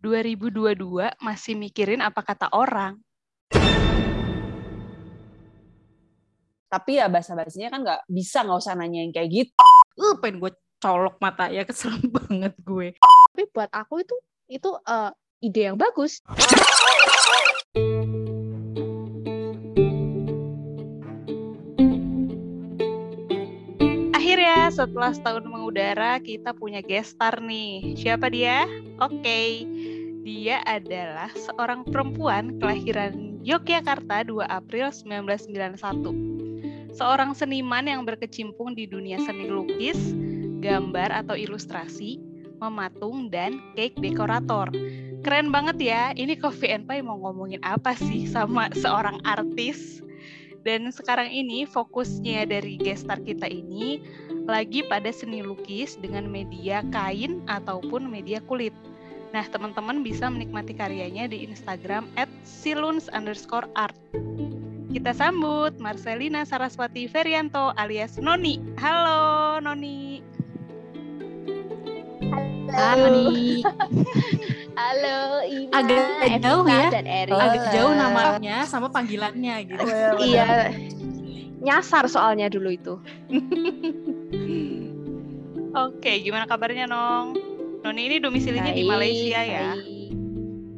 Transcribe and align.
2022 0.00 1.20
masih 1.20 1.54
mikirin 1.60 2.00
apa 2.00 2.24
kata 2.24 2.48
orang. 2.56 2.96
Tapi 6.70 7.02
ya 7.02 7.10
bahasa-bahasanya 7.12 7.68
kan 7.68 7.80
nggak 7.84 8.00
bisa 8.08 8.40
nggak 8.40 8.60
usah 8.64 8.74
nanya 8.78 9.04
yang 9.04 9.12
kayak 9.12 9.28
gitu. 9.28 9.52
Uh, 10.00 10.16
pengen 10.22 10.40
gue 10.40 10.52
colok 10.80 11.20
mata 11.20 11.52
ya 11.52 11.68
kesel 11.68 11.92
banget 12.16 12.56
gue. 12.64 12.96
Tapi 12.96 13.42
buat 13.52 13.68
aku 13.68 14.00
itu 14.00 14.16
itu 14.48 14.70
uh, 14.88 15.12
ide 15.44 15.68
yang 15.68 15.76
bagus. 15.76 16.24
Akhirnya 24.16 24.70
setelah 24.72 25.10
setahun 25.12 25.44
mengudara 25.44 26.22
kita 26.22 26.56
punya 26.56 26.80
guest 26.80 27.18
star 27.18 27.42
nih. 27.42 27.98
Siapa 27.98 28.30
dia? 28.30 28.64
Oke. 29.02 29.20
Okay. 29.20 29.79
Dia 30.20 30.60
adalah 30.68 31.32
seorang 31.32 31.88
perempuan 31.88 32.60
kelahiran 32.60 33.40
Yogyakarta 33.40 34.28
2 34.28 34.44
April 34.52 34.92
1991. 34.92 36.92
Seorang 36.92 37.32
seniman 37.32 37.88
yang 37.88 38.04
berkecimpung 38.04 38.76
di 38.76 38.84
dunia 38.84 39.16
seni 39.24 39.48
lukis, 39.48 39.96
gambar 40.60 41.24
atau 41.24 41.32
ilustrasi, 41.32 42.20
mematung, 42.60 43.32
dan 43.32 43.64
cake 43.72 43.96
dekorator. 43.96 44.68
Keren 45.24 45.48
banget 45.48 45.80
ya, 45.80 46.12
ini 46.12 46.36
Coffee 46.36 46.68
and 46.68 46.84
Pie 46.84 47.00
mau 47.00 47.16
ngomongin 47.16 47.64
apa 47.64 47.96
sih 47.96 48.28
sama 48.28 48.68
seorang 48.76 49.24
artis? 49.24 50.04
Dan 50.60 50.92
sekarang 50.92 51.32
ini 51.32 51.64
fokusnya 51.64 52.44
dari 52.44 52.76
gestar 52.76 53.24
kita 53.24 53.48
ini 53.48 54.04
lagi 54.44 54.84
pada 54.84 55.08
seni 55.08 55.40
lukis 55.40 55.96
dengan 55.96 56.28
media 56.28 56.84
kain 56.92 57.40
ataupun 57.48 58.04
media 58.04 58.44
kulit. 58.44 58.76
Nah, 59.30 59.46
teman-teman 59.46 60.02
bisa 60.02 60.26
menikmati 60.26 60.74
karyanya 60.74 61.30
di 61.30 61.46
Instagram 61.46 62.10
at 62.18 62.26
siluns 62.42 63.06
underscore 63.14 63.70
art. 63.78 63.94
Kita 64.90 65.14
sambut 65.14 65.78
Marcelina 65.78 66.42
Saraswati 66.42 67.06
Ferianto 67.06 67.70
alias 67.78 68.18
Noni. 68.18 68.58
Halo 68.74 69.62
Noni. 69.62 70.18
Halo 72.74 73.06
Noni. 73.06 73.62
Halo 74.80 75.44
Ina, 75.44 75.76
agak 75.76 76.40
jauh 76.40 76.64
ya, 76.64 76.88
dan 76.88 77.04
Eri. 77.04 77.36
agak 77.36 77.68
jauh 77.74 77.92
namanya 77.92 78.64
sama 78.64 78.88
panggilannya 78.88 79.68
gitu. 79.68 79.84
iya, 80.24 80.72
nyasar 81.66 82.08
soalnya 82.08 82.48
dulu 82.48 82.72
itu. 82.72 82.94
Oke, 85.86 86.24
gimana 86.24 86.48
kabarnya 86.48 86.88
Nong? 86.88 87.49
Noni 87.80 88.02
ini 88.12 88.16
domisilinya 88.20 88.72
di 88.76 88.84
Malaysia 88.84 89.40
ya? 89.40 89.72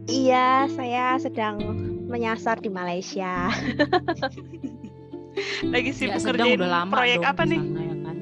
Iya, 0.07 0.71
saya 0.71 1.19
sedang 1.19 1.59
menyasar 2.07 2.63
di 2.63 2.71
Malaysia. 2.71 3.51
Lagi 5.73 5.91
sibuk 5.97 6.21
kerjain 6.23 6.61
proyek 6.93 7.25
apa 7.25 7.43
nih? 7.49 7.59
ya 7.59 7.97
kan? 8.05 8.17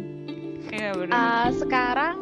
Uh, 1.10 1.48
sekarang 1.58 2.16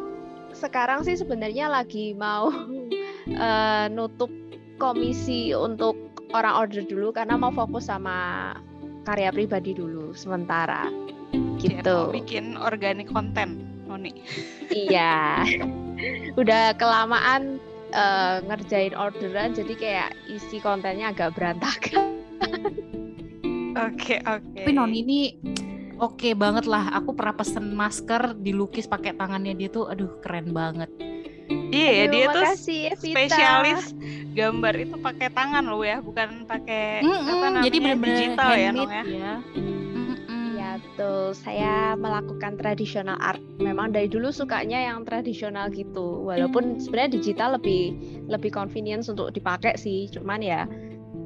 sekarang 0.57 0.99
sih 1.05 1.15
sebenarnya 1.15 1.69
lagi 1.69 2.17
mau 2.17 2.49
uh, 2.49 3.85
nutup 3.95 4.33
komisi 4.81 5.53
untuk 5.53 5.95
orang 6.33 6.65
order 6.65 6.83
dulu 6.83 7.13
karena 7.13 7.37
mau 7.37 7.53
fokus 7.53 7.87
sama 7.87 8.51
karya 9.05 9.29
pribadi 9.29 9.77
dulu 9.77 10.11
sementara 10.17 10.89
gitu. 11.61 12.09
Ya, 12.09 12.15
bikin 12.15 12.57
organik 12.57 13.07
konten, 13.13 13.63
Noni. 13.85 14.25
iya. 14.73 15.45
Udah 16.39 16.73
kelamaan 16.77 17.57
uh, 17.93 18.43
ngerjain 18.45 18.93
orderan 18.95 19.53
jadi 19.55 19.73
kayak 19.75 20.09
isi 20.29 20.61
kontennya 20.61 21.11
agak 21.11 21.35
berantakan. 21.35 22.19
Oke, 23.79 24.17
okay, 24.17 24.19
oke. 24.25 24.43
Okay. 24.43 24.65
Tapi 24.65 24.71
Noni 24.75 24.97
ini 25.05 25.19
oke 26.01 26.19
okay 26.19 26.33
banget 26.35 26.65
lah. 26.65 26.91
Aku 26.99 27.15
pernah 27.15 27.37
pesen 27.37 27.71
masker 27.75 28.35
dilukis 28.39 28.89
pakai 28.89 29.15
tangannya 29.15 29.55
dia 29.55 29.69
tuh, 29.71 29.87
aduh 29.87 30.19
keren 30.19 30.51
banget. 30.51 30.89
Iya 31.69 31.89
ya, 31.89 32.05
dia 32.09 32.25
tuh 32.29 32.43
kasih, 32.45 32.83
spesialis 32.97 33.93
gambar 34.37 34.73
itu 34.77 34.95
pakai 35.01 35.33
tangan 35.33 35.65
loh 35.65 35.81
ya, 35.81 35.97
bukan 36.01 36.45
pakai 36.45 37.01
mm 37.01 37.09
-mm, 37.09 37.25
apa 37.25 37.45
namanya 37.49 37.65
jadi 37.65 37.77
bener 37.77 37.97
-bener 37.97 38.09
digital 38.09 38.51
ya, 38.53 38.69
Nong 38.69 38.91
ya. 38.91 39.03
ya. 39.05 39.33
Ya 40.99 41.07
tuh, 41.07 41.31
saya 41.31 41.95
melakukan 41.95 42.59
tradisional 42.59 43.15
art. 43.23 43.39
Memang 43.55 43.95
dari 43.95 44.11
dulu 44.11 44.35
sukanya 44.35 44.83
yang 44.83 45.07
tradisional 45.07 45.71
gitu. 45.71 46.27
Walaupun 46.27 46.75
sebenarnya 46.75 47.15
digital 47.15 47.55
lebih 47.55 47.95
lebih 48.27 48.51
convenience 48.51 49.07
untuk 49.07 49.31
dipakai 49.31 49.79
sih. 49.79 50.11
Cuman 50.11 50.43
ya 50.43 50.67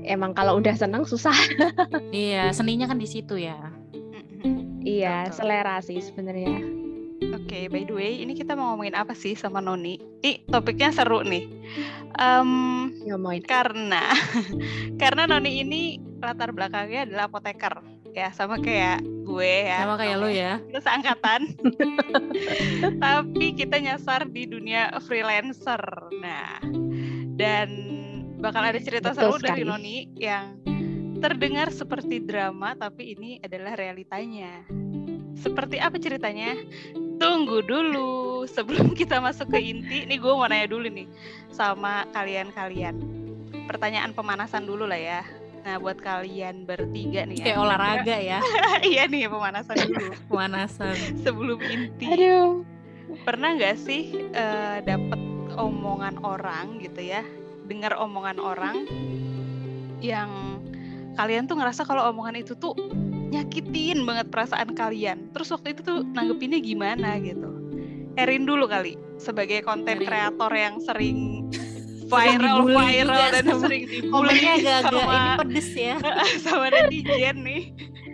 emang 0.06 0.38
kalau 0.38 0.62
udah 0.62 0.78
seneng 0.78 1.10
susah. 1.10 1.34
iya, 2.14 2.54
seninya 2.54 2.86
kan 2.86 3.02
di 3.02 3.10
situ 3.10 3.34
ya. 3.34 3.58
Iya, 4.86 5.34
selera 5.34 5.82
sih 5.82 5.98
sebenarnya. 6.06 6.54
Oke, 7.34 7.66
okay, 7.66 7.66
by 7.66 7.82
the 7.90 7.98
way, 7.98 8.22
ini 8.22 8.38
kita 8.38 8.54
mau 8.54 8.78
ngomongin 8.78 8.94
apa 8.94 9.18
sih 9.18 9.34
sama 9.34 9.58
Noni? 9.58 9.98
Ih, 10.22 10.46
topiknya 10.54 10.94
seru 10.94 11.26
nih. 11.26 11.50
Um, 12.22 12.94
ngomongin 13.10 13.42
karena 13.42 14.14
karena 15.02 15.26
Noni 15.26 15.66
ini 15.66 15.98
latar 16.22 16.54
belakangnya 16.54 17.10
adalah 17.10 17.26
apoteker 17.26 18.03
ya 18.14 18.30
sama 18.30 18.62
kayak 18.62 19.02
gue 19.26 19.52
ya. 19.68 19.78
Sama 19.84 19.96
kayak 19.98 20.18
lo 20.22 20.30
ya. 20.30 20.62
Kita 20.70 20.80
seangkatan 20.86 21.42
tapi 23.04 23.46
kita 23.58 23.82
nyasar 23.82 24.30
di 24.30 24.46
dunia 24.46 24.94
freelancer. 25.02 25.82
Nah 26.22 26.62
dan 27.34 27.70
bakal 28.38 28.62
ada 28.62 28.78
cerita 28.78 29.12
Betul 29.12 29.20
seru 29.20 29.36
sekali. 29.42 29.50
dari 29.50 29.64
Noni 29.66 29.98
yang 30.22 30.62
terdengar 31.18 31.74
seperti 31.74 32.22
drama 32.22 32.78
tapi 32.78 33.18
ini 33.18 33.42
adalah 33.42 33.74
realitanya. 33.74 34.62
Seperti 35.34 35.82
apa 35.82 35.98
ceritanya? 35.98 36.54
Tunggu 37.18 37.66
dulu. 37.66 38.46
Sebelum 38.46 38.94
kita 39.00 39.18
masuk 39.18 39.50
ke 39.50 39.60
inti 39.60 40.06
nih 40.06 40.22
gue 40.22 40.34
mau 40.34 40.46
nanya 40.46 40.70
dulu 40.70 40.86
nih 40.86 41.10
sama 41.50 42.06
kalian-kalian. 42.14 42.94
Pertanyaan 43.66 44.14
pemanasan 44.14 44.70
dulu 44.70 44.86
lah 44.86 45.00
ya 45.00 45.22
Nah, 45.64 45.80
buat 45.80 45.96
kalian 46.04 46.68
bertiga 46.68 47.24
nih 47.24 47.40
ya. 47.40 47.46
Kayak 47.48 47.60
olahraga 47.64 48.18
ya. 48.20 48.40
iya 48.92 49.08
nih, 49.08 49.32
pemanasan 49.32 49.76
dulu. 49.80 50.12
pemanasan. 50.30 50.96
Sebelum 51.24 51.60
inti. 51.64 52.06
Aduh. 52.12 52.68
Pernah 53.24 53.56
nggak 53.56 53.76
sih 53.80 54.12
uh, 54.36 54.84
dapet 54.84 55.20
omongan 55.56 56.20
orang 56.20 56.84
gitu 56.84 57.00
ya? 57.00 57.24
Dengar 57.64 57.96
omongan 57.96 58.38
orang 58.44 58.84
yang 60.04 60.60
kalian 61.16 61.48
tuh 61.48 61.56
ngerasa 61.56 61.88
kalau 61.88 62.12
omongan 62.12 62.44
itu 62.44 62.60
tuh 62.60 62.76
nyakitin 63.32 64.04
banget 64.04 64.28
perasaan 64.28 64.76
kalian. 64.76 65.32
Terus 65.32 65.48
waktu 65.56 65.80
itu 65.80 65.82
tuh 65.88 66.04
nanggepinnya 66.04 66.60
gimana 66.60 67.16
gitu. 67.24 67.50
Erin 68.20 68.44
dulu 68.46 68.68
kali 68.68 69.00
sebagai 69.16 69.64
konten 69.66 70.04
kreator 70.04 70.52
yang 70.54 70.78
sering 70.84 71.33
viral 72.14 72.58
viral 72.70 73.26
dan 73.34 73.44
sama, 73.50 73.62
sering 73.66 73.84
dibully 73.90 74.40
agak-agak 74.46 75.06
ini 75.10 75.30
pedes 75.42 75.70
ya. 75.74 75.96
sama 76.46 76.66
netizen 76.70 77.38
nih. 77.42 77.64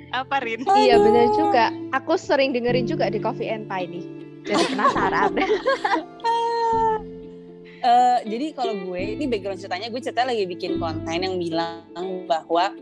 Apa 0.10 0.42
Rin? 0.42 0.66
Iya 0.66 0.98
benar 0.98 1.28
juga. 1.38 1.66
Aku 1.94 2.18
sering 2.18 2.56
dengerin 2.56 2.90
juga 2.90 3.12
di 3.14 3.22
Coffee 3.22 3.52
and 3.52 3.70
Pie 3.70 3.86
nih. 3.86 4.06
Jadi 4.48 4.64
penasaran. 4.74 5.32
Uh, 7.80 8.20
jadi 8.32 8.46
kalau 8.58 8.74
gue 8.90 9.02
ini 9.20 9.30
background 9.30 9.62
ceritanya 9.62 9.88
gue 9.94 10.02
cerita 10.02 10.26
lagi 10.26 10.50
bikin 10.50 10.82
konten 10.82 11.20
yang 11.22 11.38
bilang 11.38 11.86
bahwa 12.26 12.74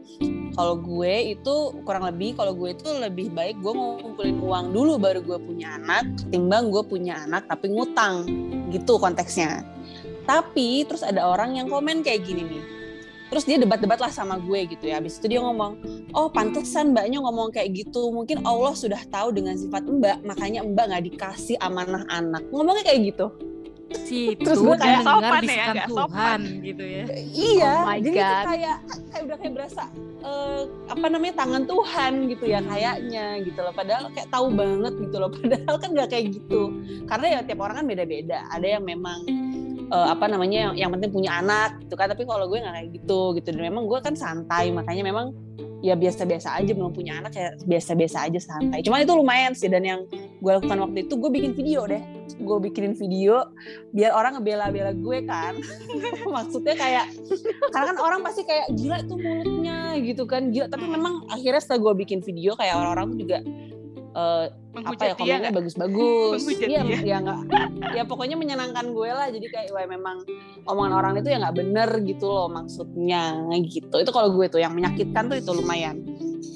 kalau 0.57 0.73
gue 0.79 1.37
itu 1.37 1.55
kurang 1.85 2.07
lebih 2.07 2.33
kalau 2.33 2.55
gue 2.57 2.73
itu 2.73 2.87
lebih 2.97 3.29
baik 3.35 3.61
gue 3.61 3.73
mau 3.75 3.99
ngumpulin 4.01 4.41
uang 4.41 4.65
dulu 4.73 4.97
baru 4.97 5.19
gue 5.21 5.37
punya 5.37 5.77
anak 5.77 6.07
ketimbang 6.23 6.73
gue 6.73 6.81
punya 6.81 7.27
anak 7.27 7.45
tapi 7.45 7.69
ngutang 7.69 8.25
gitu 8.73 8.97
konteksnya 8.97 9.61
tapi 10.27 10.83
terus 10.83 11.01
ada 11.01 11.23
orang 11.23 11.55
yang 11.55 11.71
komen 11.71 12.03
kayak 12.03 12.27
gini 12.27 12.43
nih. 12.43 12.63
Terus 13.27 13.43
dia 13.43 13.59
debat-debat 13.59 13.99
lah 13.99 14.11
sama 14.11 14.39
gue 14.39 14.71
gitu 14.71 14.87
ya. 14.87 14.99
Habis 14.99 15.19
itu 15.19 15.35
dia 15.35 15.41
ngomong 15.43 15.79
oh 16.15 16.27
pantesan 16.31 16.95
mbaknya 16.95 17.19
ngomong 17.23 17.51
kayak 17.51 17.75
gitu. 17.75 18.11
Mungkin 18.11 18.43
Allah 18.43 18.75
sudah 18.75 18.99
tahu 19.07 19.35
dengan 19.35 19.55
sifat 19.55 19.83
mbak 19.87 20.23
makanya 20.23 20.63
mbak 20.63 20.91
nggak 20.91 21.03
dikasih 21.11 21.55
amanah 21.59 22.03
anak. 22.11 22.43
Ngomongnya 22.51 22.87
kayak 22.87 23.15
gitu. 23.15 23.27
Si 23.87 24.35
terus 24.43 24.59
gue 24.59 24.75
kayak 24.75 24.99
sopan 24.99 25.43
ya, 25.47 25.71
Tuhan 25.87 25.95
sopan. 25.95 26.39
gitu 26.59 26.83
ya. 26.83 27.03
Iya 27.31 27.73
oh 27.87 27.95
jadi 28.03 28.17
God. 28.19 28.43
kayak 28.51 28.77
kayak 28.83 29.23
udah 29.23 29.37
kayak 29.39 29.53
berasa 29.55 29.83
uh, 30.27 30.61
apa 30.91 31.05
namanya 31.07 31.33
tangan 31.39 31.63
Tuhan 31.63 32.11
gitu 32.31 32.45
ya 32.51 32.59
kayaknya 32.63 33.25
gitu 33.47 33.59
loh. 33.59 33.71
Padahal 33.75 34.11
kayak 34.11 34.27
tahu 34.27 34.51
banget 34.55 34.93
gitu 35.03 35.15
loh. 35.19 35.31
Padahal 35.35 35.75
kan 35.79 35.89
nggak 35.95 36.09
kayak 36.11 36.25
gitu. 36.35 36.61
Karena 37.07 37.27
ya 37.27 37.39
tiap 37.43 37.59
orang 37.63 37.83
kan 37.83 37.87
beda-beda. 37.87 38.39
Ada 38.51 38.67
yang 38.79 38.83
memang 38.87 39.19
uh, 39.91 40.07
apa 40.13 40.25
namanya 40.27 40.69
yang, 40.69 40.73
yang 40.87 40.89
penting 40.97 41.11
punya 41.11 41.39
anak 41.39 41.79
gitu 41.83 41.95
kan. 41.95 42.07
Tapi 42.11 42.23
kalau 42.27 42.47
gue 42.47 42.59
nggak 42.59 42.75
kayak 42.75 42.89
gitu 42.95 43.21
gitu. 43.39 43.47
Dan 43.53 43.61
memang 43.67 43.87
gue 43.87 43.99
kan 44.03 44.13
santai 44.13 44.71
makanya 44.71 45.03
memang 45.07 45.35
ya 45.85 45.93
biasa-biasa 45.93 46.57
aja 46.57 46.73
belum 46.73 46.89
punya 46.89 47.21
anak 47.21 47.37
ya 47.37 47.53
biasa-biasa 47.65 48.25
aja 48.29 48.39
santai. 48.41 48.81
Cuman 48.81 49.05
itu 49.05 49.13
lumayan 49.13 49.53
sih 49.53 49.69
dan 49.69 49.85
yang 49.85 50.01
gue 50.13 50.51
lakukan 50.51 50.77
waktu 50.81 51.05
itu 51.05 51.13
gue 51.17 51.29
bikin 51.29 51.51
video 51.53 51.85
deh. 51.85 52.01
Gue 52.41 52.57
bikinin 52.59 52.97
video 52.97 53.45
biar 53.93 54.11
orang 54.13 54.41
ngebela-bela 54.41 54.93
gue 54.97 55.17
kan. 55.25 55.53
Maksudnya 56.35 56.75
kayak 56.75 57.05
karena 57.69 57.85
kan 57.93 57.97
orang 58.01 58.19
pasti 58.25 58.41
kayak 58.43 58.73
gila 58.73 58.97
tuh 59.05 59.17
mulutnya 59.21 59.95
gitu 60.01 60.23
kan. 60.25 60.49
Gila 60.49 60.65
tapi 60.69 60.85
memang 60.89 61.29
akhirnya 61.29 61.61
setelah 61.61 61.89
gue 61.89 61.93
bikin 62.05 62.19
video 62.25 62.57
kayak 62.57 62.73
orang-orang 62.73 63.13
juga 63.17 63.37
uh, 64.17 64.45
apa 64.81 65.03
ya 65.05 65.13
komennya 65.13 65.51
bagus-bagus. 65.53 66.41
Iya 66.71 66.81
ya 67.05 67.17
nggak. 67.21 67.39
Ya 67.93 68.03
pokoknya 68.03 68.35
menyenangkan 68.35 68.91
gue 68.91 69.09
lah. 69.13 69.29
Jadi 69.29 69.47
kayak 69.47 69.69
wah 69.71 69.85
memang 69.85 70.25
omongan 70.65 70.93
orang 70.97 71.13
itu 71.21 71.29
ya 71.29 71.37
nggak 71.39 71.55
bener 71.55 71.89
gitu 72.03 72.25
loh 72.27 72.49
maksudnya 72.49 73.45
gitu. 73.61 73.95
Itu 74.01 74.11
kalau 74.11 74.33
gue 74.33 74.49
tuh 74.49 74.59
yang 74.59 74.73
menyakitkan 74.73 75.29
tuh 75.29 75.37
itu 75.37 75.51
lumayan. 75.53 76.01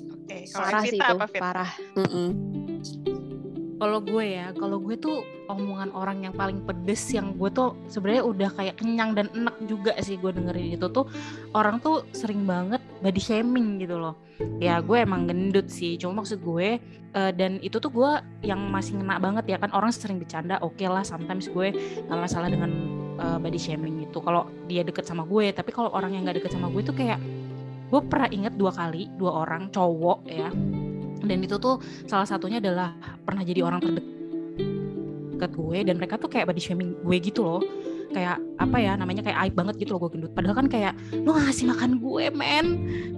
Oke 0.09 0.25
okay, 0.25 0.41
kalau 0.49 0.67
parah 0.67 0.81
sih 0.83 0.97
itu 0.97 1.13
apa, 1.13 1.25
parah. 1.37 1.71
Mm 1.95 2.09
-mm. 2.09 2.29
Kalau 3.81 3.97
gue 3.97 4.25
ya, 4.29 4.53
kalau 4.53 4.77
gue 4.77 4.93
tuh 4.93 5.25
omongan 5.49 5.89
orang 5.97 6.21
yang 6.21 6.37
paling 6.37 6.61
pedes 6.61 7.01
yang 7.17 7.33
gue 7.33 7.49
tuh 7.49 7.73
sebenarnya 7.89 8.21
udah 8.29 8.49
kayak 8.53 8.77
kenyang 8.77 9.17
dan 9.17 9.25
enak 9.33 9.57
juga 9.65 9.97
sih 10.05 10.21
gue 10.21 10.29
dengerin 10.29 10.77
itu 10.77 10.85
tuh. 10.93 11.09
Orang 11.57 11.81
tuh 11.81 12.05
sering 12.13 12.45
banget 12.45 12.80
body 13.01 13.21
shaming 13.21 13.81
gitu 13.81 13.97
loh. 13.97 14.17
Ya 14.61 14.77
gue 14.81 14.97
emang 15.01 15.25
gendut 15.25 15.69
sih, 15.69 15.97
cuma 15.97 16.21
maksud 16.21 16.41
gue 16.41 16.77
uh, 17.17 17.31
dan 17.33 17.57
itu 17.65 17.77
tuh 17.81 17.89
gue 17.89 18.11
yang 18.45 18.69
masih 18.69 18.97
ngena 19.01 19.17
banget 19.17 19.45
ya. 19.53 19.57
Kan 19.57 19.73
orang 19.73 19.89
sering 19.93 20.21
bercanda, 20.21 20.61
oke 20.61 20.77
okay 20.77 20.87
lah 20.89 21.01
sometimes 21.01 21.49
gue 21.49 21.73
gak 22.05 22.19
masalah 22.21 22.47
dengan 22.49 22.71
uh, 23.17 23.37
body 23.41 23.57
shaming 23.57 24.05
itu 24.05 24.17
kalau 24.21 24.49
dia 24.69 24.85
deket 24.85 25.05
sama 25.05 25.25
gue, 25.25 25.49
tapi 25.53 25.73
kalau 25.73 25.89
orang 25.93 26.13
yang 26.13 26.25
gak 26.25 26.41
deket 26.41 26.53
sama 26.53 26.69
gue 26.69 26.81
tuh 26.85 26.95
kayak 26.95 27.19
gue 27.91 27.99
pernah 28.07 28.29
inget 28.31 28.55
dua 28.55 28.71
kali 28.71 29.09
dua 29.17 29.43
orang 29.45 29.67
cowok 29.73 30.19
ya. 30.29 30.49
Dan 31.21 31.37
itu 31.45 31.61
tuh 31.61 31.77
salah 32.09 32.25
satunya 32.25 32.57
adalah 32.57 32.97
pernah 33.21 33.45
jadi 33.45 33.61
orang 33.61 33.81
terdekat 33.81 35.51
gue 35.53 35.77
dan 35.85 35.95
mereka 36.01 36.17
tuh 36.17 36.29
kayak 36.29 36.49
body 36.49 36.61
shaming 36.61 36.97
gue 37.01 37.17
gitu 37.21 37.45
loh 37.45 37.61
kayak 38.11 38.37
apa 38.59 38.77
ya 38.77 38.93
namanya 38.99 39.25
kayak 39.25 39.39
aib 39.47 39.53
banget 39.57 39.75
gitu 39.81 39.95
loh 39.95 40.05
gue 40.05 40.19
gendut. 40.19 40.31
Padahal 40.35 40.55
kan 40.59 40.67
kayak 40.67 40.93
lo 41.23 41.33
ngasih 41.33 41.65
makan 41.71 41.91
gue 41.97 42.25
men. 42.35 42.67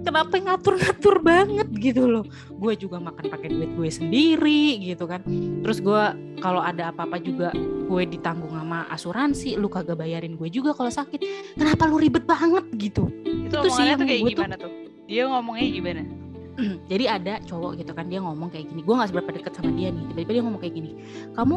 Kenapa 0.06 0.34
ngatur-ngatur 0.38 1.16
banget? 1.20 1.68
Gitu 1.74 2.06
loh. 2.06 2.24
Gue 2.56 2.78
juga 2.78 3.02
makan 3.02 3.28
pakai 3.28 3.50
duit 3.50 3.70
gue 3.74 3.88
sendiri 3.90 4.80
gitu 4.80 5.04
kan. 5.04 5.20
Terus 5.66 5.78
gue 5.82 6.02
kalau 6.40 6.62
ada 6.62 6.94
apa-apa 6.94 7.18
juga 7.20 7.50
gue 7.84 8.02
ditanggung 8.08 8.54
sama 8.54 8.88
asuransi 8.88 9.60
lu 9.60 9.68
kagak 9.68 10.00
bayarin 10.00 10.38
gue 10.38 10.48
juga 10.48 10.72
kalau 10.72 10.88
sakit. 10.88 11.20
Kenapa 11.58 11.84
lu 11.90 12.00
ribet 12.00 12.24
banget? 12.24 12.64
Gitu. 12.78 13.10
Itu, 13.50 13.56
itu 13.60 13.68
sih 13.74 13.84
yang 13.90 14.00
tuh 14.00 14.06
kayak 14.08 14.22
gimana 14.32 14.54
tuh? 14.56 14.72
Dia 15.04 15.28
ngomongnya 15.28 15.68
gimana? 15.68 16.02
Jadi 16.86 17.04
ada 17.10 17.42
cowok 17.42 17.82
gitu 17.82 17.92
kan 17.98 18.06
dia 18.06 18.22
ngomong 18.22 18.46
kayak 18.48 18.70
gini. 18.70 18.80
Gue 18.86 18.94
nggak 18.94 19.10
seberapa 19.10 19.30
deket 19.34 19.52
sama 19.58 19.74
dia 19.74 19.90
nih. 19.90 20.04
Tiba-tiba 20.14 20.32
dia 20.32 20.42
ngomong 20.46 20.60
kayak 20.62 20.74
gini 20.78 20.90
kamu 21.34 21.56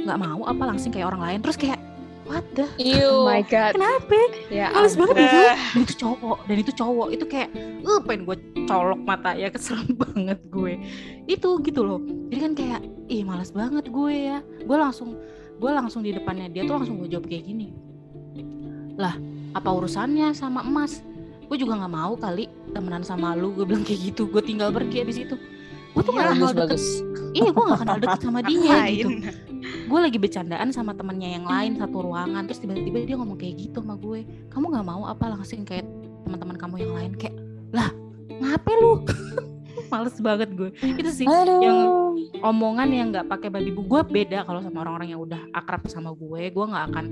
nggak 0.00 0.18
mau 0.20 0.40
apa 0.44 0.62
langsung 0.68 0.90
kayak 0.92 1.12
orang 1.14 1.22
lain. 1.22 1.38
Terus 1.42 1.56
kayak 1.58 1.78
what 2.26 2.44
the 2.58 2.66
oh 3.06 3.24
my 3.24 3.40
god. 3.46 3.72
Kenapa? 3.78 4.18
Ya 4.50 4.74
males 4.74 4.98
banget 4.98 5.16
itu 5.22 5.38
dan 5.46 5.80
itu 5.82 5.94
cowok 5.96 6.38
dan 6.44 6.56
itu 6.60 6.72
cowok. 6.74 7.08
Itu 7.14 7.24
kayak 7.30 7.48
uh 7.86 8.00
pengen 8.02 8.22
gue 8.26 8.36
colok 8.66 9.00
mata 9.06 9.32
ya 9.32 9.48
kesel 9.48 9.78
banget 10.02 10.38
gue. 10.50 10.74
Itu 11.30 11.62
gitu 11.62 11.80
loh. 11.86 12.00
Jadi 12.30 12.40
kan 12.40 12.52
kayak 12.52 12.80
ih 13.08 13.22
males 13.22 13.50
banget 13.54 13.88
gue 13.88 14.12
ya. 14.12 14.38
Gue 14.66 14.76
langsung 14.76 15.16
gue 15.56 15.70
langsung 15.72 16.04
di 16.04 16.12
depannya 16.12 16.52
dia 16.52 16.68
tuh 16.68 16.76
langsung 16.76 17.00
gue 17.00 17.08
jawab 17.08 17.30
kayak 17.30 17.46
gini. 17.46 17.72
Lah 18.98 19.16
apa 19.56 19.68
urusannya 19.72 20.34
sama 20.36 20.60
emas? 20.66 21.00
Gue 21.46 21.56
juga 21.56 21.78
nggak 21.78 21.94
mau 21.94 22.18
kali 22.18 22.50
temenan 22.74 23.06
sama 23.06 23.38
lu 23.38 23.54
gue 23.54 23.64
bilang 23.64 23.86
kayak 23.86 24.12
gitu. 24.12 24.26
Gue 24.28 24.42
tinggal 24.42 24.74
pergi 24.74 25.06
abis 25.06 25.18
itu. 25.22 25.36
Gue 25.94 26.02
tuh 26.04 26.12
nggak 26.12 26.36
kenal 26.36 26.52
deket 26.52 26.82
iya 27.36 27.48
gue 27.52 27.64
nggak 27.68 27.80
kenal 27.84 27.98
deket 28.00 28.20
sama 28.24 28.40
dia 28.40 28.78
gitu 28.96 29.10
gue 29.86 30.00
lagi 30.02 30.18
bercandaan 30.18 30.74
sama 30.74 30.92
temennya 30.92 31.38
yang 31.38 31.46
lain 31.46 31.78
satu 31.78 32.02
ruangan 32.02 32.42
terus 32.50 32.58
tiba-tiba 32.58 33.06
dia 33.06 33.16
ngomong 33.16 33.38
kayak 33.38 33.54
gitu 33.70 33.78
sama 33.80 33.94
gue. 33.94 34.26
Kamu 34.50 34.66
nggak 34.74 34.86
mau 34.86 35.02
apa 35.06 35.30
langsung 35.30 35.62
kayak 35.62 35.86
teman-teman 36.26 36.56
kamu 36.58 36.74
yang 36.82 36.92
lain? 36.92 37.12
Kayak 37.14 37.34
lah 37.70 37.90
ngapain 38.42 38.78
lu? 38.82 38.92
Males 39.92 40.18
banget 40.18 40.50
gue. 40.50 40.70
Itu 40.82 41.10
sih 41.14 41.26
Aduh. 41.30 41.62
yang 41.62 41.78
omongan 42.42 42.88
yang 42.90 43.06
nggak 43.14 43.30
pakai 43.30 43.48
babi 43.54 43.70
bu 43.70 43.86
gue 43.86 44.02
beda 44.02 44.42
kalau 44.42 44.58
sama 44.58 44.82
orang-orang 44.82 45.14
yang 45.14 45.22
udah 45.22 45.38
akrab 45.54 45.86
sama 45.86 46.10
gue. 46.10 46.50
Gue 46.50 46.64
nggak 46.66 46.84
akan 46.90 47.04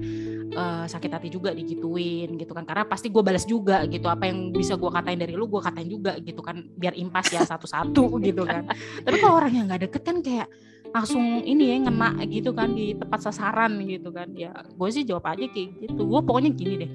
uh, 0.59 0.85
sakit 0.91 1.11
hati 1.15 1.29
juga 1.31 1.55
digituin 1.55 2.35
gitu 2.35 2.51
kan. 2.51 2.67
Karena 2.67 2.83
pasti 2.83 3.15
gue 3.15 3.23
balas 3.23 3.47
juga 3.47 3.87
gitu. 3.87 4.11
Apa 4.11 4.27
yang 4.27 4.51
bisa 4.51 4.75
gue 4.75 4.91
katain 4.91 5.23
dari 5.23 5.39
lu 5.39 5.47
gue 5.47 5.63
katain 5.63 5.87
juga 5.87 6.19
gitu 6.19 6.43
kan. 6.43 6.67
Biar 6.75 6.99
impas 6.99 7.31
ya 7.31 7.47
satu-satu 7.47 8.19
gitu 8.27 8.43
kan. 8.43 8.67
Tapi 9.07 9.17
kalau 9.23 9.39
orang 9.39 9.55
yang 9.55 9.65
nggak 9.71 9.87
deket 9.87 10.03
kan 10.03 10.19
kayak 10.19 10.51
langsung 10.95 11.43
ini 11.43 11.75
ya 11.75 11.91
ngena 11.91 12.23
gitu 12.31 12.55
kan 12.55 12.71
di 12.71 12.95
tempat 12.95 13.27
sasaran 13.27 13.83
gitu 13.83 14.15
kan. 14.15 14.31
Ya 14.39 14.55
gue 14.55 14.89
sih 14.95 15.03
jawab 15.03 15.27
aja 15.35 15.43
kayak 15.51 15.83
gitu. 15.83 16.07
Gue 16.07 16.21
pokoknya 16.23 16.55
gini 16.55 16.75
deh. 16.87 16.93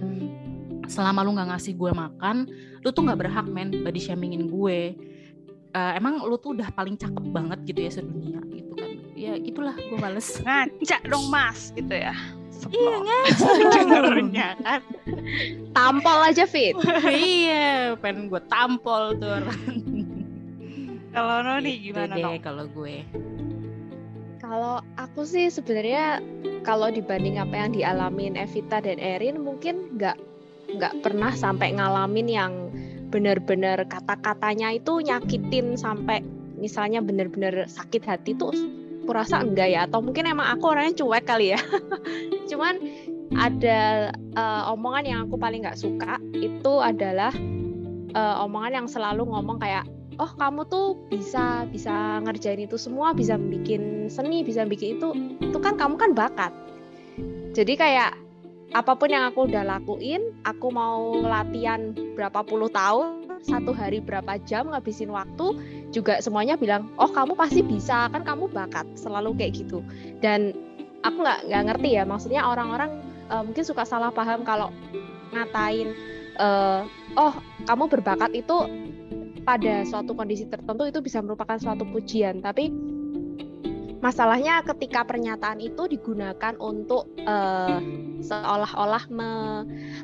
Selama 0.88 1.28
lu 1.28 1.36
nggak 1.36 1.52
ngasih 1.52 1.76
gue 1.76 1.92
makan 1.92 2.48
lu 2.80 2.90
tuh 2.96 3.04
nggak 3.04 3.20
berhak 3.28 3.46
men 3.52 3.84
body 3.84 4.00
shamingin 4.00 4.48
gue. 4.48 4.96
Uh, 5.70 5.94
emang 5.94 6.24
lu 6.26 6.40
tuh 6.40 6.58
udah 6.58 6.72
paling 6.74 6.98
cakep 6.98 7.22
banget 7.30 7.60
gitu 7.68 7.80
ya 7.84 7.92
sedunia 7.92 8.40
gitu 8.56 8.72
kan. 8.80 8.92
Ya 9.20 9.36
gitulah 9.36 9.76
gue 9.76 10.00
males 10.00 10.28
ngaca 10.48 10.98
dong 11.04 11.28
mas 11.28 11.76
gitu 11.76 11.92
ya. 11.92 12.16
Iya 12.72 12.96
ngaca. 13.04 13.50
Dengernya 13.76 14.48
kan? 14.64 14.82
Tampol 15.76 16.20
aja 16.24 16.48
fit. 16.48 16.76
Iya 17.04 18.00
pengen 18.00 18.32
gue 18.32 18.42
tampol 18.48 19.20
tuh 19.20 19.28
orang. 19.44 19.60
Kalau 21.10 21.36
Noni 21.44 21.74
gitu 21.84 22.00
gimana 22.00 22.16
deh 22.16 22.40
kalau 22.40 22.66
gue 22.70 23.02
kalau 24.50 24.82
aku 24.98 25.22
sih 25.30 25.46
sebenarnya 25.54 26.26
kalau 26.66 26.90
dibanding 26.90 27.38
apa 27.38 27.54
yang 27.54 27.70
dialamin 27.70 28.34
Evita 28.34 28.82
dan 28.82 28.98
Erin 28.98 29.46
mungkin 29.46 29.94
nggak 29.94 30.18
nggak 30.74 30.94
pernah 31.06 31.30
sampai 31.38 31.78
ngalamin 31.78 32.26
yang 32.26 32.54
benar-benar 33.14 33.86
kata-katanya 33.86 34.74
itu 34.74 35.06
nyakitin 35.06 35.78
sampai 35.78 36.26
misalnya 36.58 36.98
benar-benar 37.06 37.70
sakit 37.70 38.02
hati 38.10 38.34
tuh 38.34 38.50
kurasa 39.06 39.42
enggak 39.42 39.70
ya? 39.70 39.86
Atau 39.86 40.02
mungkin 40.02 40.26
emang 40.26 40.50
aku 40.50 40.74
orangnya 40.74 40.98
cuek 40.98 41.26
kali 41.30 41.54
ya? 41.54 41.62
Cuman 42.50 42.82
ada 43.38 44.10
uh, 44.34 44.74
omongan 44.74 45.06
yang 45.06 45.20
aku 45.30 45.38
paling 45.38 45.62
nggak 45.62 45.78
suka 45.78 46.18
itu 46.34 46.74
adalah 46.82 47.30
uh, 48.18 48.46
omongan 48.50 48.82
yang 48.82 48.88
selalu 48.90 49.30
ngomong 49.30 49.62
kayak 49.62 49.86
oh 50.20 50.32
kamu 50.36 50.68
tuh 50.68 51.00
bisa 51.08 51.64
bisa 51.72 52.20
ngerjain 52.22 52.62
itu 52.62 52.76
semua 52.76 53.16
bisa 53.16 53.40
bikin 53.40 54.12
seni 54.12 54.44
bisa 54.44 54.68
bikin 54.68 55.00
itu 55.00 55.10
itu 55.40 55.58
kan 55.58 55.80
kamu 55.80 55.96
kan 55.96 56.12
bakat 56.12 56.52
jadi 57.56 57.74
kayak 57.76 58.12
apa 58.70 58.94
pun 58.94 59.10
yang 59.10 59.26
aku 59.26 59.50
udah 59.50 59.66
lakuin, 59.66 60.30
aku 60.46 60.70
mau 60.70 61.18
latihan 61.26 61.90
berapa 62.14 62.46
puluh 62.46 62.70
tahun, 62.70 63.42
satu 63.42 63.74
hari 63.74 63.98
berapa 63.98 64.38
jam 64.46 64.70
ngabisin 64.70 65.10
waktu, 65.10 65.58
juga 65.90 66.22
semuanya 66.22 66.54
bilang, 66.54 66.94
oh 67.02 67.10
kamu 67.10 67.34
pasti 67.34 67.66
bisa, 67.66 68.06
kan 68.14 68.22
kamu 68.22 68.46
bakat, 68.54 68.86
selalu 68.94 69.34
kayak 69.42 69.66
gitu. 69.66 69.82
Dan 70.22 70.54
aku 71.02 71.26
nggak 71.26 71.50
nggak 71.50 71.64
ngerti 71.74 71.90
ya, 71.98 72.04
maksudnya 72.06 72.46
orang-orang 72.46 73.02
uh, 73.34 73.42
mungkin 73.42 73.66
suka 73.66 73.82
salah 73.90 74.14
paham 74.14 74.46
kalau 74.46 74.70
ngatain, 75.34 75.90
uh, 76.38 76.86
oh 77.18 77.34
kamu 77.66 77.90
berbakat 77.90 78.38
itu 78.38 78.70
pada 79.44 79.84
suatu 79.88 80.14
kondisi 80.14 80.46
tertentu 80.48 80.88
itu 80.88 81.00
bisa 81.04 81.24
merupakan 81.24 81.58
suatu 81.58 81.84
pujian, 81.88 82.40
tapi 82.44 82.72
masalahnya 84.00 84.64
ketika 84.64 85.04
pernyataan 85.04 85.60
itu 85.60 85.88
digunakan 85.92 86.56
untuk 86.60 87.12
uh, 87.28 87.84
seolah-olah 88.24 89.04
me 89.12 89.32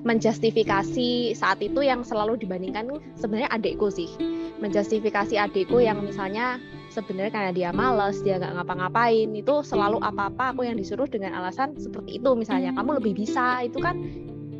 menjustifikasi 0.03 1.35
saat 1.35 1.59
itu 1.63 1.79
yang 1.79 2.03
selalu 2.03 2.35
dibandingkan 2.39 2.91
sebenarnya 3.15 3.51
adikku 3.51 3.87
sih. 3.91 4.11
Menjustifikasi 4.59 5.35
adikku 5.39 5.79
yang 5.83 6.03
misalnya 6.03 6.59
sebenarnya 6.91 7.31
karena 7.31 7.51
dia 7.51 7.69
males 7.75 8.23
dia 8.23 8.39
nggak 8.39 8.55
ngapa-ngapain 8.55 9.27
itu 9.35 9.55
selalu 9.63 9.99
apa-apa 9.99 10.55
aku 10.55 10.63
yang 10.63 10.79
disuruh 10.79 11.07
dengan 11.07 11.35
alasan 11.35 11.75
seperti 11.75 12.19
itu 12.19 12.29
misalnya. 12.35 12.75
Kamu 12.75 12.99
lebih 12.99 13.15
bisa 13.15 13.63
itu 13.63 13.79
kan 13.79 13.99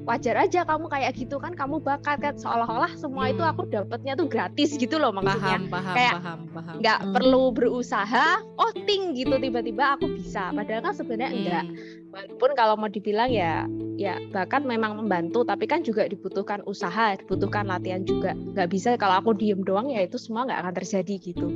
wajar 0.05 0.35
aja 0.38 0.62
kamu 0.62 0.85
kayak 0.85 1.12
gitu 1.17 1.41
kan 1.41 1.57
kamu 1.57 1.81
bakat 1.81 2.21
kan 2.21 2.38
seolah-olah 2.38 2.93
semua 2.95 3.27
hmm. 3.27 3.33
itu 3.35 3.43
aku 3.43 3.62
dapatnya 3.67 4.13
tuh 4.13 4.29
gratis 4.29 4.77
gitu 4.77 5.01
loh 5.01 5.09
maksudnya 5.09 5.57
paham, 5.57 5.74
paham, 5.74 5.95
kayak 5.97 6.13
paham, 6.21 6.39
paham. 6.53 6.75
nggak 6.79 7.00
hmm. 7.01 7.13
perlu 7.17 7.43
berusaha 7.51 8.27
oh 8.62 8.71
ting 8.85 9.17
gitu 9.17 9.35
tiba-tiba 9.41 9.97
aku 9.97 10.05
bisa 10.13 10.53
padahal 10.53 10.81
kan 10.85 10.93
sebenarnya 10.93 11.29
hmm. 11.33 11.39
enggak 11.41 11.65
walaupun 12.13 12.51
kalau 12.53 12.75
mau 12.77 12.88
dibilang 12.88 13.33
ya 13.33 13.65
ya 13.97 14.21
bakat 14.29 14.62
memang 14.62 15.01
membantu 15.01 15.41
tapi 15.41 15.65
kan 15.65 15.81
juga 15.81 16.05
dibutuhkan 16.05 16.62
usaha 16.69 17.17
dibutuhkan 17.17 17.65
latihan 17.65 18.05
juga 18.05 18.38
nggak 18.38 18.69
bisa 18.69 18.95
kalau 19.01 19.17
aku 19.19 19.33
diem 19.33 19.59
doang 19.65 19.89
ya 19.89 20.05
itu 20.05 20.21
semua 20.21 20.45
nggak 20.45 20.62
akan 20.62 20.74
terjadi 20.77 21.15
gitu 21.19 21.50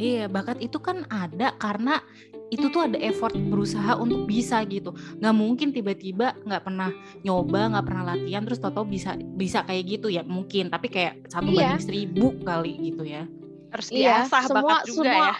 Iya, 0.00 0.32
bakat 0.32 0.64
itu 0.64 0.80
kan 0.80 1.04
ada 1.12 1.52
karena 1.60 2.00
itu 2.50 2.66
tuh 2.68 2.90
ada 2.90 2.98
effort 2.98 3.32
berusaha 3.32 3.96
untuk 3.96 4.26
bisa 4.26 4.60
gitu. 4.66 4.92
Nggak 5.22 5.34
mungkin 5.34 5.68
tiba-tiba 5.70 6.34
nggak 6.42 6.62
pernah 6.66 6.90
nyoba, 7.22 7.78
nggak 7.78 7.86
pernah 7.86 8.04
latihan, 8.14 8.42
terus 8.42 8.58
tau-tau 8.58 8.84
bisa 8.84 9.14
bisa 9.16 9.62
kayak 9.64 9.98
gitu 9.98 10.10
ya 10.10 10.26
mungkin. 10.26 10.68
Tapi 10.68 10.86
kayak 10.90 11.30
satu 11.30 11.48
iya. 11.54 11.78
banding 11.78 11.82
seribu 11.86 12.26
kali 12.42 12.74
gitu 12.90 13.06
ya. 13.06 13.24
Harus 13.70 13.88
iya, 13.94 14.26
semua, 14.26 14.82
juga 14.82 15.02
semua, 15.06 15.26
ya. 15.30 15.34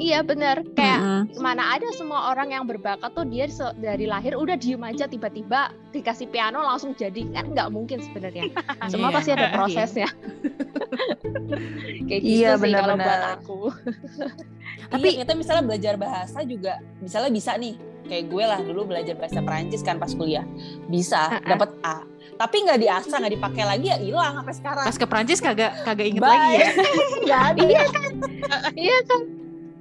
Iya 0.00 0.24
bener, 0.24 0.64
kayak 0.72 0.96
mm 0.96 1.04
-hmm. 1.04 1.44
mana 1.44 1.76
ada 1.76 1.92
semua 1.92 2.32
orang 2.32 2.56
yang 2.56 2.64
berbakat 2.64 3.12
tuh 3.12 3.28
dia 3.28 3.44
dari 3.76 4.08
lahir 4.08 4.32
udah 4.32 4.56
diem 4.56 4.80
aja 4.80 5.04
tiba-tiba 5.04 5.76
dikasih 5.92 6.32
piano 6.32 6.64
langsung 6.64 6.96
jadi 6.96 7.20
kan 7.36 7.52
nggak 7.52 7.68
mungkin 7.68 8.00
sebenarnya. 8.00 8.48
Semua 8.92 9.12
yeah. 9.12 9.16
pasti 9.20 9.30
ada 9.36 9.46
prosesnya. 9.56 10.08
kayak 12.08 12.20
gitu 12.24 12.40
iya, 12.48 12.56
sih 12.56 12.72
kalau 12.72 12.96
buat 12.96 13.22
aku. 13.36 13.60
Tapi 14.96 15.08
iya, 15.12 15.18
kita 15.20 15.32
misalnya 15.36 15.64
belajar 15.68 15.94
bahasa 16.00 16.38
juga 16.48 16.80
misalnya 17.04 17.30
bisa 17.36 17.52
nih 17.60 17.76
kayak 18.08 18.24
gue 18.26 18.44
lah 18.44 18.58
dulu 18.64 18.90
belajar 18.90 19.14
bahasa 19.14 19.38
Perancis 19.38 19.86
kan 19.86 20.00
pas 20.02 20.10
kuliah 20.16 20.42
bisa 20.90 21.30
uh 21.30 21.38
-uh. 21.38 21.46
dapat 21.46 21.70
A 21.86 22.02
tapi 22.40 22.56
nggak 22.64 22.80
diasah 22.80 23.16
nggak 23.20 23.34
dipakai 23.36 23.64
lagi 23.68 23.86
ya 23.92 23.98
hilang 24.00 24.32
sampai 24.40 24.54
sekarang. 24.56 24.84
Pas 24.88 24.96
ke 24.96 25.04
Perancis 25.04 25.40
kagak 25.44 25.72
kagak 25.84 26.06
inget 26.08 26.22
Bye. 26.24 26.32
lagi 26.32 26.56
ya? 26.56 26.70
Nggak 27.28 27.42
ada. 27.44 27.60
Iya 27.60 27.84
kan? 27.84 28.10
Iya 28.80 28.98
kan? 29.04 29.22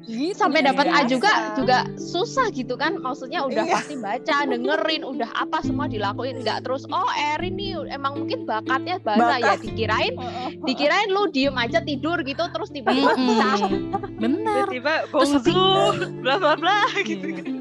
Gitu, 0.10 0.42
sampai 0.42 0.66
dapat 0.66 0.90
A 0.90 1.06
juga 1.06 1.54
juga 1.54 1.86
susah 1.96 2.50
gitu 2.50 2.74
kan? 2.76 2.98
Maksudnya 2.98 3.46
udah 3.46 3.62
iya. 3.62 3.78
pasti 3.78 3.94
baca 3.96 4.38
dengerin 4.50 5.06
udah 5.06 5.30
apa 5.38 5.62
semua 5.62 5.86
dilakuin 5.86 6.42
nggak 6.42 6.66
terus 6.66 6.84
oh 6.90 7.08
Erin 7.38 7.56
nih 7.56 7.78
emang 7.94 8.26
mungkin 8.26 8.44
bakatnya 8.50 8.98
bahasa 9.06 9.38
ya? 9.38 9.54
Dikirain 9.56 10.18
dikirain 10.66 11.14
lu 11.14 11.30
diem 11.30 11.54
aja 11.54 11.80
tidur 11.86 12.20
gitu 12.26 12.42
terus 12.50 12.74
tiba-tiba 12.74 13.14
bisa 13.14 13.70
bener 14.18 14.66
tiba-tiba 14.74 14.94
bonjour 15.14 15.94
bla 16.26 16.36
bla 16.42 16.54
bla 16.58 16.90
gitu, 17.06 17.26
gitu. 17.30 17.52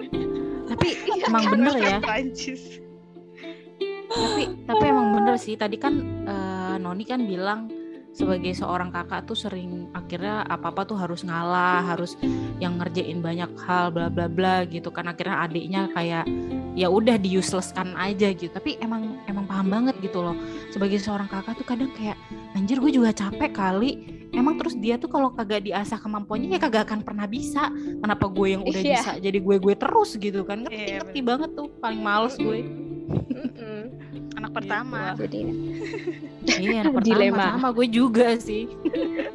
tapi 0.73 0.89
emang 1.29 1.45
bener 1.53 1.75
ya 1.77 2.01
tapi 4.09 4.43
tapi 4.65 4.85
emang 4.89 5.15
bener 5.15 5.37
sih. 5.37 5.55
Tadi 5.55 5.77
kan 5.77 5.95
uh, 6.25 6.77
Noni 6.81 7.05
kan 7.05 7.23
bilang 7.25 7.69
sebagai 8.09 8.51
seorang 8.57 8.91
kakak 8.91 9.31
tuh 9.31 9.39
sering 9.39 9.93
akhirnya 9.95 10.43
apa 10.49 10.75
apa 10.75 10.83
tuh 10.89 10.99
harus 10.99 11.23
ngalah 11.23 11.87
harus 11.87 12.19
yang 12.59 12.81
ngerjain 12.81 13.23
banyak 13.23 13.53
hal 13.63 13.95
bla 13.95 14.11
bla 14.11 14.27
bla 14.27 14.67
gitu 14.67 14.91
kan. 14.91 15.07
Akhirnya 15.07 15.45
adiknya 15.45 15.87
kayak 15.93 16.25
ya 16.75 16.91
udah 16.91 17.15
di 17.19 17.39
uselesskan 17.39 17.95
aja 17.95 18.33
gitu. 18.35 18.51
Tapi 18.51 18.81
emang 18.83 19.23
emang 19.31 19.47
paham 19.47 19.69
banget 19.71 19.95
gitu 20.03 20.25
loh. 20.25 20.35
Sebagai 20.75 20.99
seorang 20.99 21.31
kakak 21.31 21.61
tuh 21.61 21.67
kadang 21.69 21.93
kayak 21.95 22.19
anjir 22.59 22.81
gue 22.83 22.91
juga 22.91 23.15
capek 23.15 23.53
kali. 23.55 24.19
Emang 24.29 24.61
terus 24.61 24.77
dia 24.77 25.01
tuh 25.01 25.09
kalau 25.09 25.33
kagak 25.33 25.65
diasah 25.65 25.97
kemampuannya 25.97 26.53
ya 26.53 26.61
kagak 26.61 26.91
akan 26.91 27.01
pernah 27.01 27.25
bisa. 27.25 27.73
Kenapa 27.73 28.29
gue 28.29 28.49
yang 28.57 28.63
udah 28.65 28.83
yeah. 28.83 29.01
bisa 29.01 29.11
jadi 29.21 29.39
gue 29.41 29.57
gue 29.57 29.75
terus 29.79 30.11
gitu 30.19 30.43
kan? 30.45 30.67
Ngerti 30.67 30.77
yeah, 30.77 30.97
ngerti 31.01 31.21
banget 31.23 31.51
tuh. 31.57 31.69
Paling 31.81 32.01
males 32.03 32.35
gue 32.37 32.61
anak 34.39 34.53
pertama. 34.55 35.13
Jadi 35.19 35.41
iya 36.63 36.87
anak 36.87 36.95
pertama 37.03 37.19
Dilema. 37.19 37.47
sama 37.59 37.69
gue 37.75 37.87
juga 37.91 38.29
sih. 38.39 38.71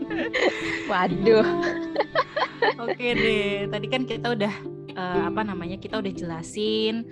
Waduh. 0.92 1.48
Oke 2.80 3.08
deh 3.14 3.68
tadi 3.68 3.88
kan 3.92 4.08
kita 4.08 4.32
udah 4.32 4.54
uh, 4.96 5.24
apa 5.28 5.42
namanya 5.44 5.76
kita 5.76 6.00
udah 6.00 6.14
jelasin 6.16 7.04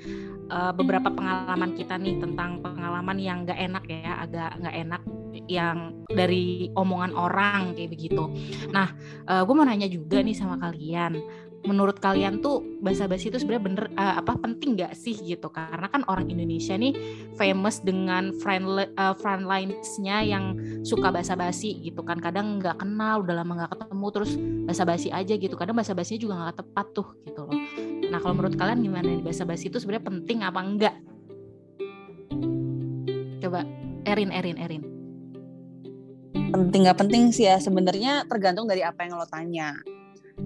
uh, 0.48 0.71
beberapa 0.71 1.12
pengalaman 1.12 1.75
kita 1.75 2.00
nih 2.00 2.17
tentang 2.24 2.63
pengalaman 2.63 3.17
yang 3.19 3.43
gak 3.43 3.60
enak 3.60 3.83
ya 3.91 4.24
agak 4.24 4.51
gak 4.63 4.75
enak 4.75 5.01
yang 5.48 6.05
dari 6.12 6.71
omongan 6.75 7.12
orang 7.15 7.75
kayak 7.75 7.91
begitu. 7.91 8.31
Nah, 8.71 8.91
uh, 9.27 9.43
gue 9.43 9.55
mau 9.55 9.67
nanya 9.67 9.88
juga 9.88 10.24
nih 10.24 10.36
sama 10.36 10.60
kalian, 10.60 11.19
menurut 11.62 12.01
kalian 12.01 12.41
tuh 12.41 12.65
bahasa 12.82 13.06
basi 13.06 13.30
itu 13.30 13.38
sebenarnya 13.38 13.63
bener 13.63 13.86
uh, 13.94 14.18
apa 14.18 14.34
penting 14.41 14.82
gak 14.82 14.98
sih 14.98 15.13
gitu? 15.13 15.50
Karena 15.53 15.88
kan 15.89 16.01
orang 16.10 16.30
Indonesia 16.30 16.74
nih 16.74 16.94
famous 17.38 17.82
dengan 17.86 18.34
friend 18.41 18.65
uh, 18.98 19.13
frontlinesnya 19.18 20.25
yang 20.25 20.58
suka 20.82 21.13
bahasa 21.13 21.38
basi 21.38 21.77
gitu 21.86 22.01
kan. 22.01 22.18
Kadang 22.18 22.58
nggak 22.58 22.82
kenal 22.82 23.22
udah 23.22 23.46
lama 23.46 23.53
nggak 23.63 23.72
ketemu 23.77 24.08
terus 24.10 24.32
bahasa 24.65 24.84
basi 24.84 25.08
aja 25.13 25.34
gitu. 25.38 25.53
Kadang 25.53 25.77
bahasa 25.77 25.94
basinya 25.94 26.20
juga 26.22 26.34
nggak 26.41 26.58
tepat 26.65 26.88
tuh 26.98 27.08
gitu 27.30 27.41
loh. 27.46 27.58
Nah 28.10 28.18
kalau 28.20 28.34
menurut 28.36 28.56
kalian 28.58 28.80
gimana 28.82 29.08
nih? 29.08 29.22
Bahasa 29.22 29.44
basi 29.46 29.70
itu 29.70 29.77
sebenarnya 29.77 30.06
penting 30.10 30.38
apa 30.41 30.60
enggak 30.60 30.96
coba 33.41 33.65
Erin 34.06 34.32
Erin 34.32 34.58
Erin. 34.58 34.84
Penting 36.51 36.82
nggak 36.88 37.00
penting 37.00 37.32
sih 37.36 37.48
ya 37.48 37.58
sebenarnya 37.58 38.24
tergantung 38.27 38.68
dari 38.68 38.84
apa 38.86 39.03
yang 39.03 39.18
lo 39.18 39.27
tanya 39.27 39.75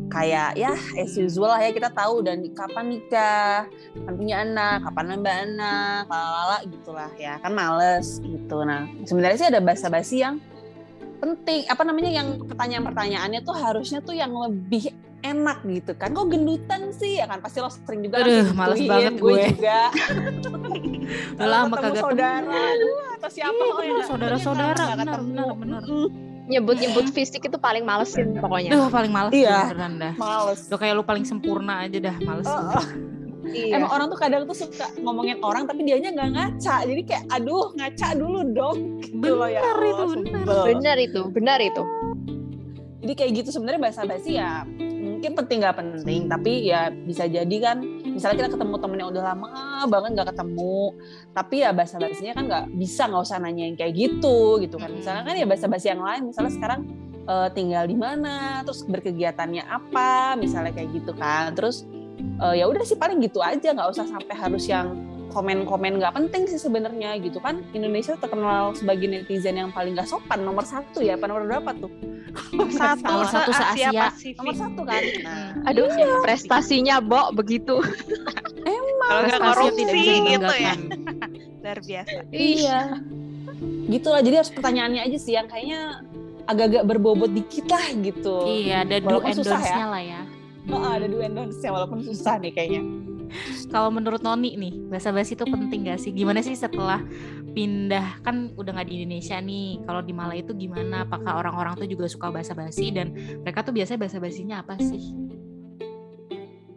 kayak 0.10 0.54
ya 0.54 0.74
as 0.96 1.18
usual 1.18 1.50
lah 1.50 1.62
ya 1.62 1.72
kita 1.74 1.90
tahu 1.92 2.22
dan 2.22 2.46
kapan 2.54 2.86
nikah, 2.98 3.66
kapan 3.70 4.14
punya 4.16 4.36
anak, 4.46 4.86
kapan 4.86 5.06
nambah 5.16 5.36
anak, 5.50 6.04
lalala 6.08 6.58
gitulah 6.70 7.12
ya 7.18 7.42
kan 7.42 7.52
males 7.52 8.22
gitu. 8.22 8.58
Nah 8.64 8.86
sebenarnya 9.04 9.38
sih 9.38 9.50
ada 9.50 9.62
basa-basi 9.62 10.22
yang 10.22 10.38
penting 11.20 11.66
apa 11.66 11.84
namanya 11.88 12.12
yang 12.12 12.38
pertanyaan-pertanyaannya 12.46 13.42
tuh 13.42 13.56
harusnya 13.56 14.00
tuh 14.04 14.14
yang 14.14 14.32
lebih 14.36 14.94
enak 15.26 15.58
gitu 15.66 15.92
kan. 15.98 16.14
Kok 16.14 16.28
gendutan 16.30 16.94
sih? 16.94 17.18
Ya 17.18 17.26
kan 17.26 17.42
pasti 17.42 17.58
lo 17.60 17.70
sering 17.74 18.06
juga 18.06 18.22
Aduh, 18.22 18.54
males 18.54 18.80
banget 18.86 19.14
gue, 19.18 19.34
gue. 19.34 19.46
juga. 19.58 19.82
Udah 21.38 21.48
lama 21.50 21.76
kagak 21.78 22.02
saudara 22.02 22.62
atau 23.18 23.30
siapa 23.30 23.62
iya, 23.62 23.74
oh, 23.74 23.82
ya, 23.82 24.06
saudara-saudara 24.06 24.86
benar 24.98 25.20
benar 25.22 25.50
benar 25.58 25.84
nyebut-nyebut 26.46 27.10
fisik 27.10 27.46
itu 27.46 27.58
paling 27.58 27.82
malesin 27.82 28.38
pokoknya. 28.38 28.72
Duh, 28.74 28.90
paling 28.90 29.12
males 29.12 29.34
iya, 29.34 29.70
beneran 29.70 29.94
dah. 29.98 30.14
Males. 30.18 30.62
Lo 30.70 30.78
kayak 30.78 30.94
lu 30.98 31.04
paling 31.04 31.26
sempurna 31.26 31.86
aja 31.86 31.98
dah, 31.98 32.16
males. 32.22 32.46
Uh, 32.46 32.78
uh. 32.78 32.86
Iya. 33.46 33.78
Emang 33.78 33.94
orang 33.94 34.08
tuh 34.10 34.18
kadang 34.18 34.42
tuh 34.50 34.58
suka 34.58 34.90
ngomongin 34.98 35.38
orang 35.46 35.70
tapi 35.70 35.86
dianya 35.86 36.10
nggak 36.18 36.30
ngaca. 36.34 36.76
Jadi 36.86 37.02
kayak 37.06 37.24
aduh 37.30 37.74
ngaca 37.78 38.08
dulu 38.18 38.40
dong. 38.54 38.78
Gitu 39.06 39.22
bener 39.22 39.54
ya. 39.54 39.62
itu, 39.86 40.04
bener. 40.18 40.44
Bener 40.46 40.98
itu, 40.98 41.22
benar 41.30 41.60
itu. 41.62 41.84
Jadi 43.06 43.14
kayak 43.14 43.32
gitu 43.38 43.50
sebenarnya 43.54 43.82
bahasa 43.86 44.02
basi 44.02 44.42
ya 44.42 44.66
mungkin 45.16 45.42
penting 45.42 45.58
nggak 45.66 45.78
penting 45.78 46.22
tapi 46.30 46.70
ya 46.70 46.94
bisa 46.94 47.26
jadi 47.26 47.58
kan 47.58 47.82
misalnya 48.16 48.48
kita 48.48 48.50
ketemu 48.56 48.76
temen 48.80 48.98
yang 49.04 49.10
udah 49.12 49.24
lama 49.36 49.52
banget 49.92 50.10
nggak 50.16 50.30
ketemu. 50.32 50.80
Tapi 51.36 51.56
ya 51.60 51.70
bahasa 51.76 51.96
basinya 52.00 52.34
kan 52.34 52.44
nggak 52.48 52.66
bisa 52.80 53.02
nggak 53.12 53.24
usah 53.28 53.38
nanya 53.44 53.64
yang 53.68 53.76
kayak 53.76 53.94
gitu 53.94 54.64
gitu 54.64 54.80
kan. 54.80 54.90
Misalnya 54.96 55.24
kan 55.28 55.36
ya 55.36 55.46
bahasa 55.46 55.68
basi 55.68 55.88
yang 55.92 56.02
lain 56.02 56.32
misalnya 56.32 56.54
sekarang 56.56 56.82
uh, 57.28 57.52
tinggal 57.52 57.84
di 57.84 57.98
mana 58.00 58.64
terus 58.64 58.88
berkegiatannya 58.88 59.68
apa 59.68 60.40
misalnya 60.40 60.72
kayak 60.72 60.90
gitu 60.96 61.12
kan. 61.12 61.52
Terus 61.52 61.84
uh, 62.40 62.56
ya 62.56 62.72
udah 62.72 62.88
sih 62.88 62.96
paling 62.96 63.20
gitu 63.20 63.44
aja 63.44 63.76
nggak 63.76 63.92
usah 63.92 64.08
sampai 64.08 64.34
harus 64.34 64.64
yang 64.72 64.96
komen-komen 65.36 66.00
nggak 66.00 66.16
penting 66.16 66.48
sih 66.48 66.58
sebenarnya 66.58 67.20
gitu 67.20 67.44
kan. 67.44 67.60
Indonesia 67.76 68.16
terkenal 68.16 68.72
sebagai 68.72 69.12
netizen 69.12 69.60
yang 69.60 69.76
paling 69.76 69.92
nggak 69.92 70.08
sopan 70.08 70.48
nomor 70.48 70.64
satu 70.64 71.04
ya 71.04 71.20
apa 71.20 71.28
nomor 71.28 71.44
berapa 71.44 71.76
tuh 71.76 72.15
satu. 72.72 73.08
nomor 73.08 73.28
satu 73.32 73.52
se 73.56 73.64
Asia, 73.64 74.06
nomor 74.38 74.56
satu 74.56 74.82
kan? 74.84 75.02
Nah, 75.24 75.70
aduh 75.70 75.88
iya. 75.92 76.20
prestasinya 76.22 76.96
Bo 77.00 77.32
begitu. 77.32 77.80
Emang. 78.68 79.10
Kalau 79.10 79.22
nggak 79.26 79.42
korupsi 79.42 79.84
gitu 80.26 80.54
ya. 80.56 80.74
luar 81.66 81.80
biasa. 81.82 82.18
Iya. 82.30 82.80
Gitulah 83.90 84.22
jadi 84.22 84.36
harus 84.44 84.52
pertanyaannya 84.54 85.02
aja 85.02 85.18
sih 85.18 85.34
yang 85.34 85.48
kayaknya 85.50 86.06
agak-agak 86.46 86.84
berbobot 86.86 87.32
dikit 87.34 87.66
lah 87.74 87.86
gitu. 87.98 88.36
Iya 88.46 88.86
ada 88.86 88.96
do 89.02 89.18
and 89.26 89.42
ya. 89.42 89.86
lah 89.90 90.04
ya. 90.04 90.22
Oh, 90.70 90.82
ada 90.82 91.06
do 91.10 91.22
and 91.22 91.34
don'ts-nya 91.34 91.70
walaupun 91.74 92.06
susah 92.06 92.38
nih 92.42 92.54
kayaknya 92.54 92.82
kalau 93.74 93.90
menurut 93.94 94.22
Noni 94.22 94.58
nih 94.58 94.74
bahasa 94.90 95.10
basi 95.12 95.38
itu 95.38 95.46
penting 95.48 95.88
gak 95.88 96.00
sih? 96.02 96.12
Gimana 96.12 96.42
sih 96.42 96.56
setelah 96.56 97.04
pindah? 97.56 98.22
Kan 98.22 98.52
udah 98.60 98.72
nggak 98.76 98.88
di 98.90 99.02
Indonesia 99.02 99.38
nih. 99.40 99.84
Kalau 99.88 100.02
di 100.04 100.14
Malaya 100.14 100.44
itu 100.44 100.54
gimana? 100.56 101.08
Apakah 101.08 101.40
orang-orang 101.40 101.80
tuh 101.80 101.88
juga 101.88 102.06
suka 102.10 102.30
bahasa 102.30 102.52
basi 102.52 102.92
dan 102.92 103.16
mereka 103.42 103.64
tuh 103.64 103.74
biasanya 103.76 104.00
bahasa 104.02 104.18
basinya 104.20 104.56
apa 104.62 104.76
sih? 104.82 105.04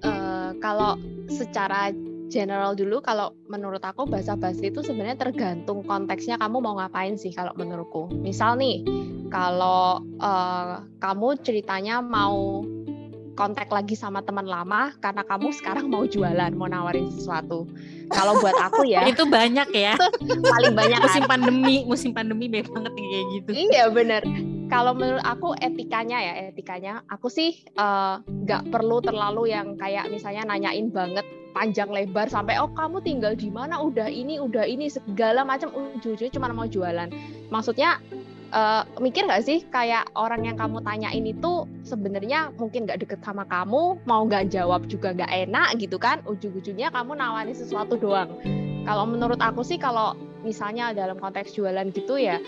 Uh, 0.07 0.55
kalau 0.63 0.95
secara 1.27 1.91
general 2.29 2.77
dulu 2.77 3.01
kalau 3.01 3.33
menurut 3.49 3.81
aku 3.81 4.05
bahasa 4.05 4.37
basi 4.37 4.69
itu 4.69 4.85
sebenarnya 4.85 5.17
tergantung 5.17 5.81
konteksnya 5.83 6.37
kamu 6.37 6.61
mau 6.61 6.77
ngapain 6.77 7.17
sih 7.17 7.33
kalau 7.33 7.57
menurutku. 7.57 8.13
Misal 8.21 8.61
nih 8.61 8.85
kalau 9.33 10.05
uh, 10.21 10.85
kamu 11.01 11.41
ceritanya 11.41 12.05
mau 12.05 12.63
kontak 13.39 13.71
lagi 13.71 13.95
sama 13.95 14.19
teman 14.27 14.51
lama 14.51 14.91
karena 14.99 15.23
kamu 15.23 15.55
sekarang 15.55 15.87
mau 15.87 16.03
jualan, 16.03 16.51
mau 16.59 16.67
nawarin 16.67 17.07
sesuatu. 17.07 17.71
Kalau 18.11 18.43
buat 18.43 18.59
aku 18.59 18.83
ya 18.83 19.07
itu 19.07 19.23
banyak 19.23 19.71
ya. 19.71 19.95
paling 20.59 20.75
banyak 20.75 20.99
musim 20.99 21.23
kan? 21.23 21.31
pandemi, 21.31 21.87
musim 21.87 22.11
pandemi 22.11 22.51
banyak 22.51 22.67
banget 22.75 22.93
kayak 22.99 23.25
gitu. 23.39 23.51
Iya 23.55 23.95
bener. 23.95 24.27
Kalau 24.67 24.93
menurut 24.93 25.23
aku 25.23 25.55
etikanya 25.63 26.19
ya 26.19 26.33
etikanya, 26.51 27.07
aku 27.07 27.31
sih 27.31 27.63
eh, 27.63 28.15
nggak 28.27 28.63
uh, 28.67 28.69
perlu 28.75 28.99
terlalu 28.99 29.55
yang 29.55 29.79
kayak 29.79 30.11
misalnya 30.11 30.43
nanyain 30.43 30.91
banget 30.91 31.23
panjang 31.57 31.89
lebar 31.89 32.29
sampai 32.29 32.61
oh 32.61 32.69
kamu 32.77 33.01
tinggal 33.01 33.33
di 33.33 33.49
mana 33.49 33.81
udah 33.81 34.11
ini 34.11 34.37
udah 34.37 34.69
ini 34.69 34.93
segala 34.93 35.47
macam 35.47 35.73
ujung-ujungnya 35.73 36.35
cuma 36.35 36.51
mau 36.51 36.67
jualan. 36.67 37.09
Maksudnya 37.49 38.03
uh, 38.53 38.83
mikir 39.01 39.25
nggak 39.25 39.45
sih 39.45 39.65
kayak 39.69 40.09
orang 40.17 40.45
yang 40.47 40.57
kamu 40.57 40.81
tanyain 40.85 41.25
itu 41.25 41.69
sebenarnya 41.85 42.53
mungkin 42.57 42.85
nggak 42.89 43.05
deket 43.05 43.21
sama 43.25 43.45
kamu 43.49 44.01
mau 44.05 44.23
nggak 44.25 44.53
jawab 44.53 44.87
juga 44.87 45.13
nggak 45.17 45.33
enak 45.49 45.69
gitu 45.81 45.97
kan? 45.97 46.21
Ujung-ujungnya 46.25 46.93
kamu 46.93 47.19
nawari 47.19 47.53
sesuatu 47.53 47.97
doang. 47.99 48.33
Kalau 48.89 49.05
menurut 49.05 49.41
aku 49.41 49.61
sih 49.61 49.77
kalau 49.77 50.17
misalnya 50.41 50.95
dalam 50.95 51.19
konteks 51.19 51.53
jualan 51.53 51.93
gitu 51.93 52.17
ya 52.17 52.39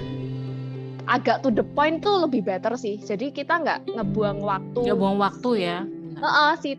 agak 1.11 1.43
to 1.43 1.51
the 1.51 1.67
point 1.75 1.99
tuh 2.05 2.23
lebih 2.23 2.47
better 2.47 2.79
sih. 2.79 3.01
Jadi 3.01 3.35
kita 3.35 3.59
nggak 3.61 3.99
ngebuang 3.99 4.39
waktu. 4.47 4.81
Nggak 4.87 4.99
buang 4.99 5.19
waktu 5.19 5.51
ya. 5.59 5.79
Uh, 6.21 6.55
si 6.61 6.77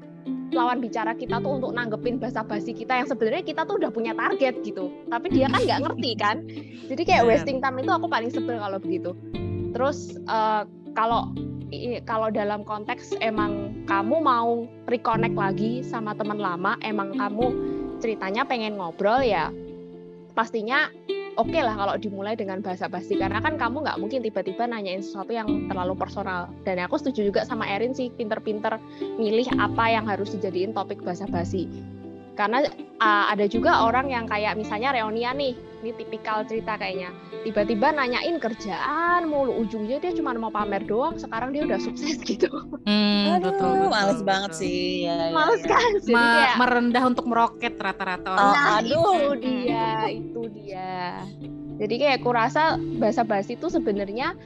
lawan 0.51 0.83
bicara 0.83 1.15
kita 1.15 1.39
tuh 1.39 1.59
untuk 1.59 1.71
nanggepin 1.71 2.19
bahasa 2.19 2.43
basi 2.43 2.75
kita 2.75 2.99
yang 3.01 3.07
sebenarnya 3.07 3.43
kita 3.43 3.63
tuh 3.63 3.79
udah 3.79 3.91
punya 3.91 4.11
target 4.15 4.61
gitu. 4.61 4.91
Tapi 5.07 5.27
dia 5.31 5.47
kan 5.47 5.61
nggak 5.63 5.81
ngerti 5.83 6.11
kan. 6.19 6.37
Jadi 6.91 7.01
kayak 7.07 7.23
wasting 7.27 7.59
time 7.63 7.79
itu 7.79 7.91
aku 7.91 8.07
paling 8.07 8.31
sebel 8.31 8.59
kalau 8.59 8.77
begitu. 8.77 9.11
Terus 9.71 10.19
uh, 10.27 10.67
kalau 10.93 11.31
kalau 12.03 12.27
dalam 12.27 12.67
konteks 12.67 13.15
emang 13.23 13.71
kamu 13.87 14.19
mau 14.19 14.67
reconnect 14.91 15.35
lagi 15.39 15.71
sama 15.87 16.11
teman 16.11 16.35
lama 16.35 16.75
emang 16.83 17.15
kamu 17.15 17.47
ceritanya 18.03 18.43
pengen 18.43 18.75
ngobrol 18.75 19.23
ya 19.23 19.47
pastinya 20.35 20.91
oke 21.37 21.51
okay 21.51 21.61
lah 21.63 21.75
kalau 21.75 21.95
dimulai 21.99 22.33
dengan 22.35 22.59
bahasa 22.59 22.89
basi. 22.91 23.15
Karena 23.15 23.39
kan 23.39 23.55
kamu 23.55 23.83
nggak 23.85 23.99
mungkin 23.99 24.19
tiba-tiba 24.25 24.67
nanyain 24.67 25.03
sesuatu 25.03 25.31
yang 25.31 25.47
terlalu 25.71 25.95
personal. 25.95 26.51
Dan 26.67 26.81
aku 26.83 26.99
setuju 26.99 27.31
juga 27.31 27.41
sama 27.47 27.67
Erin 27.67 27.95
sih 27.95 28.11
pinter-pinter 28.11 28.81
milih 29.19 29.47
apa 29.59 29.91
yang 29.91 30.05
harus 30.07 30.33
dijadiin 30.35 30.75
topik 30.75 30.99
bahasa 31.05 31.27
basi. 31.29 31.69
Karena 32.35 32.63
uh, 33.03 33.25
ada 33.29 33.45
juga 33.45 33.85
orang 33.85 34.09
yang 34.09 34.25
kayak 34.25 34.55
misalnya 34.55 34.95
reunian 34.95 35.35
nih 35.35 35.53
ini 35.81 35.91
tipikal 35.97 36.45
cerita 36.45 36.77
kayaknya. 36.77 37.09
Tiba-tiba 37.41 37.89
nanyain 37.89 38.37
kerjaan 38.37 39.25
mulu. 39.25 39.65
Ujungnya 39.65 39.97
dia 39.97 40.13
cuma 40.13 40.37
mau 40.37 40.53
pamer 40.53 40.85
doang. 40.85 41.17
Sekarang 41.17 41.49
dia 41.51 41.65
udah 41.65 41.81
sukses 41.81 42.21
gitu. 42.29 42.47
Hmm, 42.85 43.41
Aduh, 43.41 43.49
betul, 43.49 43.73
betul. 43.73 43.89
males 43.89 44.21
betul, 44.21 44.29
banget 44.29 44.51
betul. 44.53 44.61
sih. 44.61 44.85
Ya, 45.09 45.13
ya, 45.17 45.33
males 45.33 45.61
ya. 45.61 45.69
kan 45.73 45.91
Ma 46.05 46.21
kayak, 46.21 46.55
merendah 46.61 47.03
untuk 47.09 47.25
meroket 47.25 47.73
rata-rata 47.81 48.29
orang. 48.29 48.53
Nah 48.53 48.65
aduh. 48.77 48.93
itu 48.93 49.29
dia 49.41 49.89
itu 50.13 50.41
dia. 50.53 51.01
Jadi 51.81 51.95
kayak 51.97 52.19
kurasa 52.21 52.77
bahasa 53.01 53.25
basi 53.25 53.57
itu 53.57 53.65
sebenarnya 53.65 54.37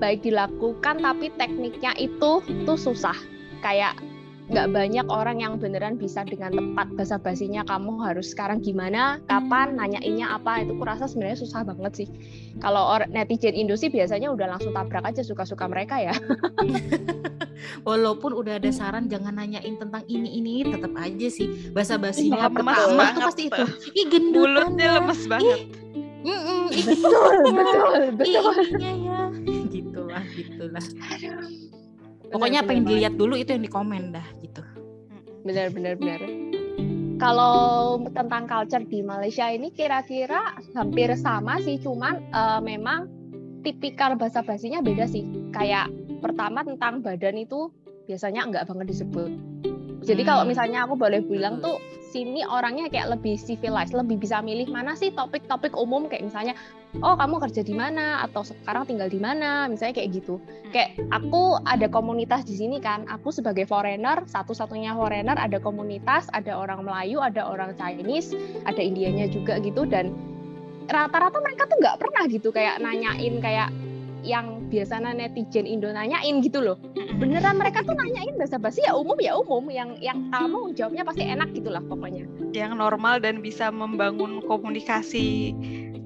baik 0.00 0.24
dilakukan 0.24 1.04
tapi 1.04 1.28
tekniknya 1.36 1.92
itu 2.00 2.40
tuh 2.40 2.78
susah. 2.80 3.16
Kayak 3.60 4.00
nggak 4.46 4.68
banyak 4.70 5.06
orang 5.10 5.42
yang 5.42 5.58
beneran 5.58 5.98
bisa 5.98 6.22
dengan 6.22 6.54
tepat 6.54 6.86
bahasa 6.94 7.16
basinya 7.18 7.66
kamu 7.66 7.98
harus 8.06 8.30
sekarang 8.30 8.62
gimana, 8.62 9.18
kapan, 9.26 9.74
nanyainnya 9.74 10.30
apa 10.30 10.62
itu 10.62 10.78
kurasa 10.78 11.10
sebenarnya 11.10 11.42
susah 11.42 11.66
banget 11.66 11.92
sih. 12.04 12.08
Kalau 12.62 12.94
netizen 13.10 13.58
Indo 13.58 13.74
sih 13.74 13.90
biasanya 13.90 14.30
udah 14.30 14.56
langsung 14.56 14.70
tabrak 14.70 15.02
aja 15.02 15.26
suka-suka 15.26 15.66
mereka 15.66 15.98
ya. 15.98 16.14
Walaupun 17.88 18.36
udah 18.36 18.62
ada 18.62 18.70
saran 18.70 19.10
jangan 19.10 19.34
nanyain 19.34 19.76
tentang 19.80 20.06
ini 20.06 20.38
ini 20.38 20.62
tetap 20.62 20.94
aja 20.94 21.28
sih 21.28 21.72
bahasa 21.74 21.98
basinya 21.98 22.46
pertama 22.46 23.10
itu 23.10 23.20
pasti 23.20 23.42
itu. 23.50 23.64
Ih 23.98 24.06
gendut 24.06 24.46
mulutnya 24.46 24.86
lemes 25.00 25.22
banget. 25.26 25.60
Mm 26.26 26.38
-mm, 26.42 26.62
betul, 26.74 27.34
betul, 27.54 28.00
betul. 28.18 28.54
Iya 28.82 28.92
ya, 28.98 29.20
gitulah, 29.70 30.24
gitulah. 30.34 30.84
Pokoknya 32.30 32.66
apa 32.66 32.74
yang 32.74 32.84
dilihat 32.84 33.14
dulu 33.14 33.38
itu 33.38 33.54
yang 33.54 33.64
di 33.64 33.70
komen 33.70 34.14
dah 34.14 34.26
gitu. 34.42 34.62
Benar 35.46 35.70
benar 35.70 35.94
benar. 35.98 36.20
Kalau 37.16 37.96
tentang 38.12 38.44
culture 38.44 38.84
di 38.84 39.00
Malaysia 39.00 39.48
ini 39.48 39.72
kira-kira 39.72 40.60
hampir 40.76 41.08
sama 41.16 41.56
sih, 41.64 41.80
cuman 41.80 42.20
uh, 42.36 42.60
memang 42.60 43.08
tipikal 43.64 44.12
bahasa 44.20 44.44
basinya 44.44 44.84
beda 44.84 45.08
sih. 45.08 45.24
Kayak 45.54 45.88
pertama 46.20 46.60
tentang 46.60 47.00
badan 47.00 47.40
itu 47.40 47.72
biasanya 48.04 48.44
enggak 48.44 48.68
banget 48.68 48.86
disebut. 48.92 49.32
Jadi 50.06 50.22
hmm. 50.22 50.30
kalau 50.30 50.44
misalnya 50.46 50.86
aku 50.86 50.94
boleh 50.94 51.20
bilang 51.26 51.58
tuh 51.58 51.82
sini 52.06 52.46
orangnya 52.46 52.86
kayak 52.88 53.18
lebih 53.18 53.36
civilized, 53.36 53.92
lebih 53.92 54.16
bisa 54.16 54.40
milih 54.40 54.70
mana 54.70 54.94
sih 54.94 55.10
topik-topik 55.12 55.74
umum. 55.74 56.06
Kayak 56.06 56.30
misalnya 56.30 56.54
oh 57.02 57.18
kamu 57.18 57.42
kerja 57.42 57.60
di 57.66 57.74
mana? 57.74 58.22
Atau 58.24 58.46
sekarang 58.46 58.86
tinggal 58.86 59.10
di 59.10 59.18
mana, 59.18 59.66
misalnya 59.66 59.98
kayak 59.98 60.22
gitu. 60.22 60.38
Kayak 60.70 60.96
aku 61.10 61.58
ada 61.66 61.90
komunitas 61.90 62.46
di 62.46 62.54
sini 62.56 62.78
kan, 62.78 63.04
aku 63.10 63.34
sebagai 63.34 63.66
foreigner, 63.66 64.22
satu-satunya 64.24 64.94
foreigner 64.94 65.36
ada 65.36 65.58
komunitas, 65.58 66.30
ada 66.32 66.54
orang 66.54 66.86
Melayu, 66.86 67.18
ada 67.20 67.42
orang 67.44 67.74
Chinese, 67.74 68.32
ada 68.64 68.80
Indianya 68.80 69.26
juga 69.28 69.58
gitu. 69.60 69.84
Dan 69.84 70.14
rata-rata 70.86 71.42
mereka 71.42 71.66
tuh 71.66 71.76
nggak 71.82 71.98
pernah 71.98 72.22
gitu 72.30 72.48
kayak 72.54 72.78
nanyain 72.78 73.42
kayak 73.42 73.68
yang 74.26 74.66
biasanya 74.66 75.14
netizen 75.14 75.64
Indo 75.64 75.86
nanyain 75.88 76.42
gitu 76.42 76.58
loh. 76.58 76.76
Beneran 77.22 77.56
mereka 77.56 77.86
tuh 77.86 77.94
nanyain 77.94 78.34
bahasa 78.34 78.58
basi 78.58 78.82
ya 78.82 78.98
umum 78.98 79.14
ya 79.22 79.38
umum 79.38 79.70
yang 79.70 79.94
yang 80.02 80.26
kamu 80.34 80.74
jawabnya 80.74 81.06
pasti 81.06 81.22
enak 81.22 81.54
gitulah 81.54 81.80
pokoknya. 81.86 82.26
Yang 82.50 82.72
normal 82.74 83.22
dan 83.22 83.38
bisa 83.38 83.70
membangun 83.70 84.42
komunikasi 84.44 85.54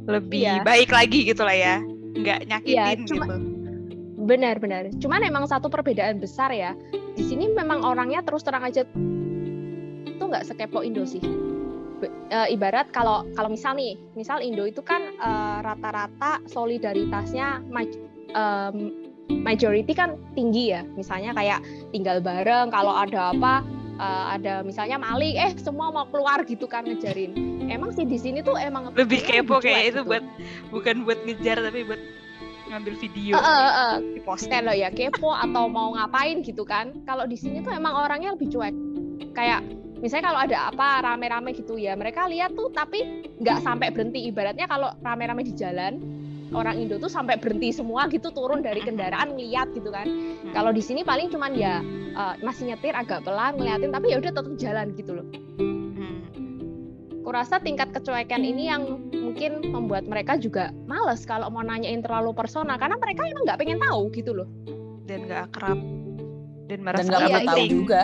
lebih 0.05 0.45
iya. 0.45 0.61
baik 0.61 0.93
lagi 0.93 1.25
gitu 1.25 1.41
lah 1.43 1.57
ya. 1.57 1.77
Nggak 2.15 2.47
nyakitin 2.53 2.77
iya, 2.77 3.09
cuma, 3.09 3.25
gitu. 3.25 3.37
Benar 4.29 4.61
benar. 4.61 4.93
Cuman 5.01 5.25
emang 5.25 5.49
satu 5.49 5.73
perbedaan 5.73 6.21
besar 6.21 6.53
ya. 6.53 6.77
Di 7.17 7.25
sini 7.25 7.49
memang 7.49 7.81
orangnya 7.81 8.21
terus 8.21 8.45
terang 8.45 8.63
aja 8.63 8.85
tuh 10.21 10.27
nggak 10.29 10.45
sekepo 10.45 10.85
Indo 10.85 11.09
sih 11.09 11.25
uh, 12.31 12.49
ibarat 12.49 12.89
kalau 12.95 13.27
kalau 13.37 13.51
misal 13.53 13.77
nih, 13.77 13.99
misal 14.17 14.41
Indo 14.41 14.65
itu 14.65 14.81
kan 14.81 15.03
uh, 15.21 15.61
rata-rata 15.61 16.41
solidaritasnya 16.49 17.61
um, 18.35 18.95
majority 19.31 19.93
kan 19.95 20.19
tinggi 20.35 20.75
ya. 20.75 20.83
Misalnya 20.99 21.35
kayak 21.35 21.63
tinggal 21.95 22.19
bareng, 22.19 22.71
kalau 22.75 22.95
ada 22.95 23.35
apa 23.35 23.63
uh, 24.01 24.25
ada 24.35 24.63
misalnya 24.67 24.99
maling, 24.99 25.37
eh 25.39 25.53
semua 25.59 25.95
mau 25.95 26.07
keluar 26.11 26.43
gitu 26.47 26.67
kan 26.67 26.87
ngejarin. 26.87 27.33
Emang 27.71 27.95
sih 27.95 28.03
di 28.03 28.19
sini 28.19 28.43
tuh 28.43 28.59
emang 28.59 28.91
lebih 28.95 29.23
kepo 29.23 29.63
kayak 29.63 29.95
itu 29.95 30.03
gitu. 30.03 30.11
buat 30.11 30.25
bukan 30.75 30.97
buat 31.07 31.19
ngejar 31.23 31.63
tapi 31.63 31.87
buat 31.87 32.03
ngambil 32.71 32.95
video 33.03 33.35
uh, 33.35 33.43
uh, 33.43 33.71
uh. 33.75 33.95
di 33.99 34.23
lo 34.63 34.73
ya 34.73 34.89
kepo 34.95 35.35
atau 35.35 35.67
mau 35.67 35.91
ngapain 35.99 36.39
gitu 36.47 36.63
kan 36.63 36.95
kalau 37.03 37.27
di 37.27 37.35
sini 37.35 37.67
tuh 37.67 37.75
emang 37.75 37.99
orangnya 37.99 38.39
lebih 38.39 38.47
cuek 38.55 38.75
kayak 39.35 39.67
misalnya 40.01 40.33
kalau 40.33 40.41
ada 40.41 40.59
apa 40.73 40.89
rame-rame 41.05 41.51
gitu 41.53 41.77
ya 41.77 41.99
mereka 41.99 42.31
lihat 42.31 42.55
tuh 42.55 42.73
tapi 42.73 43.27
nggak 43.43 43.59
sampai 43.61 43.93
berhenti 43.93 44.25
ibaratnya 44.31 44.71
kalau 44.71 44.89
rame-rame 45.03 45.45
di 45.45 45.53
jalan 45.53 46.01
orang 46.51 46.77
Indo 46.79 46.99
tuh 46.99 47.11
sampai 47.11 47.39
berhenti 47.39 47.71
semua 47.71 48.11
gitu 48.11 48.31
turun 48.35 48.61
dari 48.61 48.83
kendaraan 48.83 49.35
ngeliat 49.35 49.71
gitu 49.75 49.91
kan 49.91 50.07
kalau 50.53 50.75
di 50.75 50.83
sini 50.83 51.07
paling 51.07 51.31
cuman 51.31 51.53
ya 51.55 51.83
uh, 52.15 52.35
masih 52.43 52.75
nyetir 52.75 52.95
agak 52.95 53.23
pelan 53.23 53.57
ngeliatin 53.57 53.91
tapi 53.95 54.13
ya 54.15 54.17
udah 54.19 54.33
tetap 54.35 54.55
jalan 54.59 54.87
gitu 54.99 55.13
loh 55.15 55.27
hmm. 55.59 56.19
kurasa 57.23 57.63
tingkat 57.63 57.95
kecuekan 57.95 58.43
ini 58.43 58.71
yang 58.71 58.99
mungkin 59.15 59.63
membuat 59.71 60.11
mereka 60.11 60.35
juga 60.37 60.75
males 60.91 61.23
kalau 61.23 61.47
mau 61.49 61.63
nanyain 61.63 62.03
terlalu 62.03 62.35
personal 62.35 62.77
karena 62.77 62.99
mereka 62.99 63.27
emang 63.31 63.47
nggak 63.47 63.59
pengen 63.61 63.79
tahu 63.79 64.11
gitu 64.11 64.35
loh 64.35 64.49
dan 65.07 65.27
nggak 65.27 65.51
akrab 65.51 65.79
dan 66.71 66.87
merasa 66.87 67.11
nggak 67.11 67.27
perlu 67.27 67.51
tahu 67.51 67.67
juga. 67.67 68.01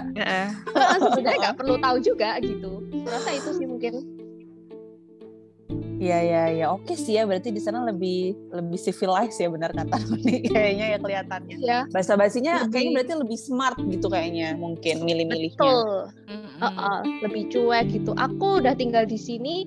Sebenarnya 0.98 1.38
nggak 1.38 1.56
perlu 1.56 1.74
tahu 1.78 1.96
juga 2.02 2.30
gitu. 2.42 2.72
Rasa 3.06 3.30
itu 3.38 3.50
sih 3.62 3.66
mungkin. 3.70 3.94
Iya 5.96 6.18
ya 6.20 6.42
ya 6.52 6.66
oke 6.76 6.92
sih 6.92 7.16
ya 7.16 7.24
berarti 7.24 7.48
di 7.48 7.60
sana 7.62 7.80
lebih 7.88 8.36
lebih 8.52 8.76
civilized 8.76 9.40
ya 9.40 9.48
benar 9.48 9.72
kata 9.72 9.96
Roni 9.96 10.44
kayaknya 10.54 10.86
ya 10.92 10.98
kelihatannya. 11.00 11.56
Iya. 11.56 11.78
Bahasa 11.88 12.12
basinya 12.20 12.64
lebih... 12.64 12.70
kayaknya 12.72 12.92
berarti 12.92 13.12
lebih 13.16 13.38
smart 13.40 13.78
gitu 13.80 14.06
kayaknya 14.12 14.48
mungkin 14.60 15.04
milih-milihnya. 15.08 15.56
Betul. 15.56 16.12
Mm 16.28 16.36
-hmm. 16.36 16.60
uh 16.60 16.68
-uh, 16.68 16.98
lebih 17.24 17.42
cuek 17.48 17.86
gitu. 17.96 18.12
Aku 18.12 18.60
udah 18.60 18.76
tinggal 18.76 19.08
di 19.08 19.16
sini 19.16 19.64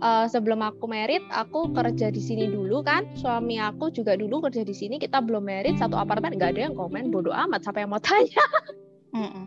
uh, 0.00 0.26
sebelum 0.28 0.60
aku 0.64 0.84
merit 0.88 1.24
aku 1.32 1.72
kerja 1.72 2.08
di 2.12 2.20
sini 2.20 2.48
dulu 2.48 2.84
kan 2.84 3.04
suami 3.16 3.60
aku 3.60 3.92
juga 3.92 4.16
dulu 4.16 4.44
kerja 4.48 4.64
di 4.64 4.74
sini 4.74 4.96
kita 5.00 5.20
belum 5.24 5.44
merit 5.44 5.76
satu 5.80 5.96
apartemen 5.96 6.36
nggak 6.36 6.56
ada 6.56 6.60
yang 6.68 6.74
komen 6.76 7.08
bodoh 7.12 7.32
amat 7.32 7.64
siapa 7.64 7.84
yang 7.84 7.92
mau 7.92 8.02
tanya 8.02 8.44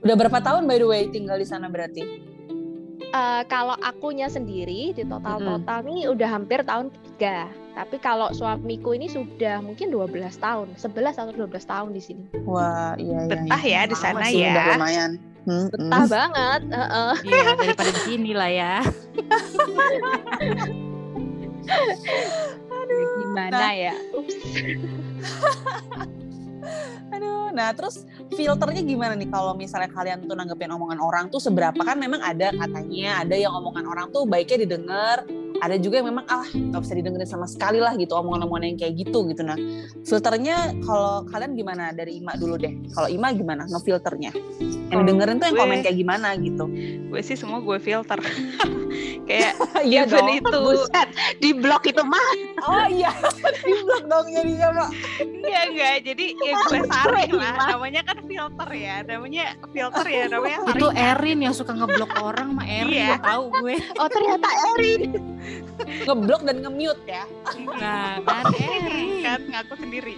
udah 0.02 0.16
berapa 0.18 0.40
tahun 0.42 0.66
by 0.66 0.78
the 0.82 0.88
way 0.88 1.02
tinggal 1.14 1.38
di 1.38 1.46
sana 1.46 1.70
berarti 1.70 2.02
uh, 3.14 3.44
kalau 3.50 3.76
akunya 3.82 4.30
sendiri 4.30 4.94
di 4.94 5.04
total 5.06 5.40
total 5.40 5.80
mm. 5.84 5.90
nih 5.90 6.08
udah 6.10 6.30
hampir 6.30 6.64
tahun 6.66 6.92
ketiga 6.94 7.48
tapi 7.78 7.96
kalau 8.02 8.34
suamiku 8.36 8.92
ini 8.92 9.08
sudah 9.08 9.64
mungkin 9.64 9.88
12 9.88 10.12
tahun 10.42 10.68
11 10.76 11.16
atau 11.16 11.32
12 11.32 11.48
tahun 11.64 11.96
di 11.96 12.02
sini 12.04 12.26
wah 12.44 12.94
iya 13.00 13.24
iya 13.26 13.30
betah 13.30 13.62
ya 13.64 13.88
di 13.88 13.96
sana 13.96 14.28
ya 14.30 14.54
udah 14.54 14.66
lumayan 14.78 15.20
Hmm, 15.48 15.72
betah 15.72 16.04
hmm. 16.04 16.12
banget. 16.12 16.62
Uh 16.68 16.84
-uh. 16.84 17.16
Iya, 17.26 17.56
daripada 17.56 17.96
di 17.96 18.02
sini 18.06 18.36
lah 18.36 18.52
ya. 18.52 18.84
Aduh, 22.70 23.08
gimana 23.24 23.56
nah. 23.56 23.74
ya? 23.74 23.96
Ups. 24.14 24.36
Aduh, 27.20 27.52
nah 27.52 27.76
terus 27.76 28.08
filternya 28.32 28.80
gimana 28.80 29.12
nih? 29.12 29.28
Kalau 29.28 29.52
misalnya 29.52 29.92
kalian 29.92 30.24
tuh 30.24 30.40
nanggepin 30.40 30.72
omongan 30.72 31.04
orang 31.04 31.26
tuh 31.28 31.44
seberapa? 31.44 31.76
Kan 31.84 32.00
memang 32.00 32.24
ada 32.24 32.56
katanya 32.56 33.28
ada 33.28 33.36
yang 33.36 33.52
omongan 33.60 33.84
orang 33.92 34.08
tuh 34.16 34.24
baiknya 34.24 34.64
didengar 34.64 35.28
ada 35.60 35.76
juga 35.78 36.00
yang 36.02 36.08
memang 36.16 36.26
ah 36.32 36.48
nggak 36.50 36.82
bisa 36.82 36.94
didengerin 36.96 37.30
sama 37.30 37.46
sekali 37.46 37.80
lah 37.84 37.94
gitu 38.00 38.16
omongan-omongan 38.16 38.74
yang 38.74 38.78
kayak 38.80 38.94
gitu 39.00 39.28
gitu 39.28 39.42
nah 39.44 39.58
filternya 40.08 40.74
kalau 40.84 41.24
kalian 41.28 41.54
gimana 41.56 41.92
dari 41.92 42.20
Ima 42.20 42.36
dulu 42.40 42.56
deh 42.56 42.74
kalau 42.96 43.08
Ima 43.12 43.32
gimana 43.36 43.68
ngefilternya 43.68 44.32
yang 44.90 45.06
dengerin 45.06 45.38
tuh 45.38 45.54
yang 45.54 45.58
gue, 45.58 45.64
komen 45.64 45.80
kayak 45.86 45.98
gimana 45.98 46.34
gitu 46.40 46.66
gue 47.10 47.22
sih 47.22 47.38
semua 47.38 47.62
gue 47.62 47.78
filter 47.78 48.18
kayak 49.30 49.54
iya 49.90 50.04
even 50.10 50.26
dong. 50.26 50.30
itu 50.42 50.58
Buset, 50.60 51.08
di 51.38 51.50
blog 51.54 51.84
itu 51.86 52.02
mah. 52.02 52.30
oh 52.66 52.86
iya 52.90 53.14
di 53.68 53.74
blog 53.86 54.04
dong 54.10 54.26
jadinya 54.34 54.70
mak 54.74 54.90
Iya 55.40 55.62
enggak, 55.72 55.96
jadi 56.06 56.26
ya 56.36 56.54
gue 56.68 56.82
saring 56.86 57.32
lah. 57.34 57.56
Namanya 57.74 58.02
kan 58.06 58.18
filter 58.28 58.70
ya, 58.76 58.96
namanya 59.02 59.56
filter 59.72 60.06
ya, 60.06 60.24
namanya 60.30 60.60
saring. 60.68 60.78
Itu 60.78 60.88
Erin 60.94 61.40
yang 61.42 61.56
suka 61.56 61.74
ngeblok 61.74 62.12
orang 62.22 62.54
mah 62.54 62.68
Erin, 62.68 63.18
Iya. 63.18 63.18
tahu 63.24 63.50
gue. 63.64 63.76
Oh 63.98 64.10
ternyata 64.12 64.48
Erin. 64.76 65.02
ngeblok 66.06 66.42
dan 66.44 66.62
nge-mute 66.62 67.04
ya 67.06 67.24
Nah, 67.76 68.20
kan 68.28 68.44
Erin. 68.54 69.22
kan 69.22 69.42
ngaku 69.46 69.74
sendiri. 69.78 70.16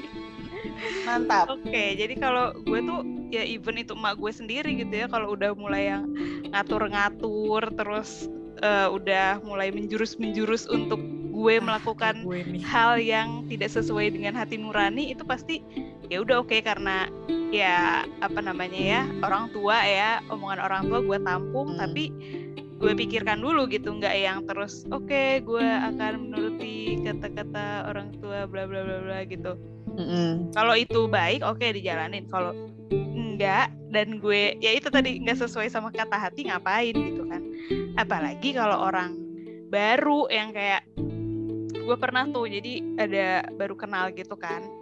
mantap 1.04 1.50
Oke, 1.50 1.96
jadi 1.96 2.14
kalau 2.16 2.54
gue 2.58 2.80
tuh 2.82 3.02
ya 3.30 3.42
even 3.42 3.76
itu 3.76 3.94
emak 3.94 4.16
gue 4.16 4.30
sendiri 4.30 4.70
gitu 4.76 4.94
ya, 4.96 5.08
kalau 5.08 5.34
udah 5.34 5.54
mulai 5.54 5.90
yang 5.90 6.06
ngatur-ngatur 6.52 7.66
terus 7.74 8.28
eh, 8.60 8.88
udah 8.88 9.42
mulai 9.42 9.70
menjurus-menjurus 9.70 10.68
untuk 10.68 11.02
gue 11.32 11.56
melakukan 11.58 12.22
gue 12.22 12.44
nih. 12.46 12.62
hal 12.62 13.00
yang 13.00 13.48
tidak 13.48 13.72
sesuai 13.72 14.12
dengan 14.12 14.36
hati 14.36 14.56
nurani 14.56 15.10
itu 15.10 15.24
pasti 15.24 15.64
ya 16.08 16.20
udah 16.20 16.44
oke 16.44 16.60
karena 16.60 17.08
ya 17.50 18.04
apa 18.20 18.40
namanya 18.40 18.78
ya 18.78 19.02
orang 19.22 19.48
tua 19.50 19.80
ya 19.80 20.20
omongan 20.28 20.60
orang 20.60 20.82
tua 20.86 21.00
gue 21.02 21.18
tampung 21.18 21.68
Hmm. 21.72 21.80
tapi 21.80 22.04
gue 22.82 22.98
pikirkan 22.98 23.38
dulu 23.46 23.70
gitu 23.70 23.94
nggak 23.94 24.16
yang 24.18 24.42
terus 24.50 24.90
oke 24.90 25.46
gue 25.46 25.62
akan 25.62 26.28
menuruti 26.28 26.98
kata-kata 27.06 27.86
orang 27.86 28.10
tua 28.18 28.50
bla 28.50 28.66
bla 28.66 28.82
bla 28.82 28.98
bla 29.06 29.20
gitu. 29.30 29.54
Mm-mm. 29.92 30.56
kalau 30.56 30.74
itu 30.74 31.06
baik 31.06 31.46
oke 31.46 31.62
dijalanin. 31.62 32.26
Kalau 32.26 32.58
enggak 32.90 33.70
dan 33.94 34.18
gue 34.18 34.58
ya 34.58 34.74
itu 34.74 34.90
tadi 34.90 35.22
nggak 35.22 35.46
sesuai 35.46 35.70
sama 35.70 35.94
kata 35.94 36.18
hati 36.18 36.50
ngapain 36.50 36.98
gitu 36.98 37.30
kan. 37.30 37.42
Apalagi 38.02 38.58
kalau 38.58 38.90
orang 38.90 39.14
baru 39.70 40.26
yang 40.34 40.50
kayak 40.50 40.82
gue 41.82 41.98
pernah 42.02 42.26
tuh 42.30 42.50
jadi 42.50 42.74
ada 42.98 43.28
baru 43.58 43.78
kenal 43.78 44.10
gitu 44.14 44.34
kan 44.38 44.81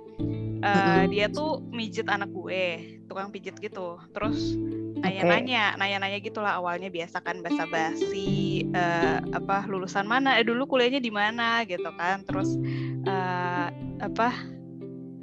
Eh, 0.60 0.68
Mm-mm. 0.68 1.08
dia 1.08 1.26
tuh 1.32 1.64
mijet 1.72 2.12
anak 2.12 2.30
gue 2.36 3.00
tukang 3.08 3.32
pijet 3.32 3.56
gitu. 3.64 3.96
Terus 4.12 4.60
nanya-nanya 5.00 5.80
nanya-nanya 5.80 6.20
gitulah 6.20 6.60
awalnya 6.60 6.92
biasa 6.92 7.24
kan 7.24 7.40
basa-basi 7.40 8.68
eh, 8.68 9.20
apa 9.32 9.64
lulusan 9.72 10.04
mana 10.04 10.36
eh 10.36 10.44
dulu 10.44 10.68
kuliahnya 10.68 11.00
di 11.00 11.12
mana 11.12 11.64
gitu 11.64 11.88
kan. 11.96 12.28
Terus 12.28 12.60
eh, 13.08 13.68
apa 14.04 14.59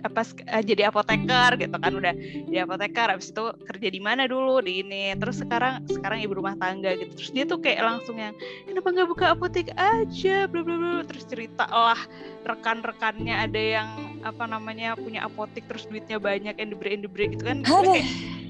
apa 0.07 0.23
eh, 0.23 0.63
jadi 0.63 0.89
apoteker 0.89 1.51
gitu 1.59 1.77
kan 1.77 1.93
udah 1.93 2.15
jadi 2.47 2.59
apoteker 2.65 3.07
habis 3.11 3.35
itu 3.35 3.45
kerja 3.67 3.89
di 3.91 4.01
mana 4.01 4.31
dulu 4.31 4.63
di 4.63 4.87
ini. 4.87 5.13
Terus 5.19 5.43
sekarang 5.43 5.83
sekarang 5.91 6.23
ibu 6.23 6.39
rumah 6.39 6.55
tangga 6.57 6.95
gitu. 6.95 7.13
Terus 7.19 7.31
dia 7.35 7.45
tuh 7.45 7.59
kayak 7.59 7.83
langsung 7.83 8.17
yang 8.17 8.35
kenapa 8.65 8.89
nggak 8.95 9.09
buka 9.11 9.25
apotek 9.35 9.69
aja? 9.75 10.47
Bla 10.47 10.63
bla 10.63 10.77
bla 10.79 11.03
terus 11.05 11.27
cerita 11.27 11.67
lah 11.67 11.99
rekan-rekannya 12.47 13.35
ada 13.35 13.61
yang 13.61 13.89
apa 14.23 14.47
namanya 14.47 14.95
punya 14.95 15.27
apotek 15.27 15.67
terus 15.67 15.87
duitnya 15.91 16.23
banyak 16.23 16.55
endebre 16.57 16.95
endebre 16.95 17.35
gitu 17.35 17.43
kan. 17.43 17.67
Kayak, 17.67 18.07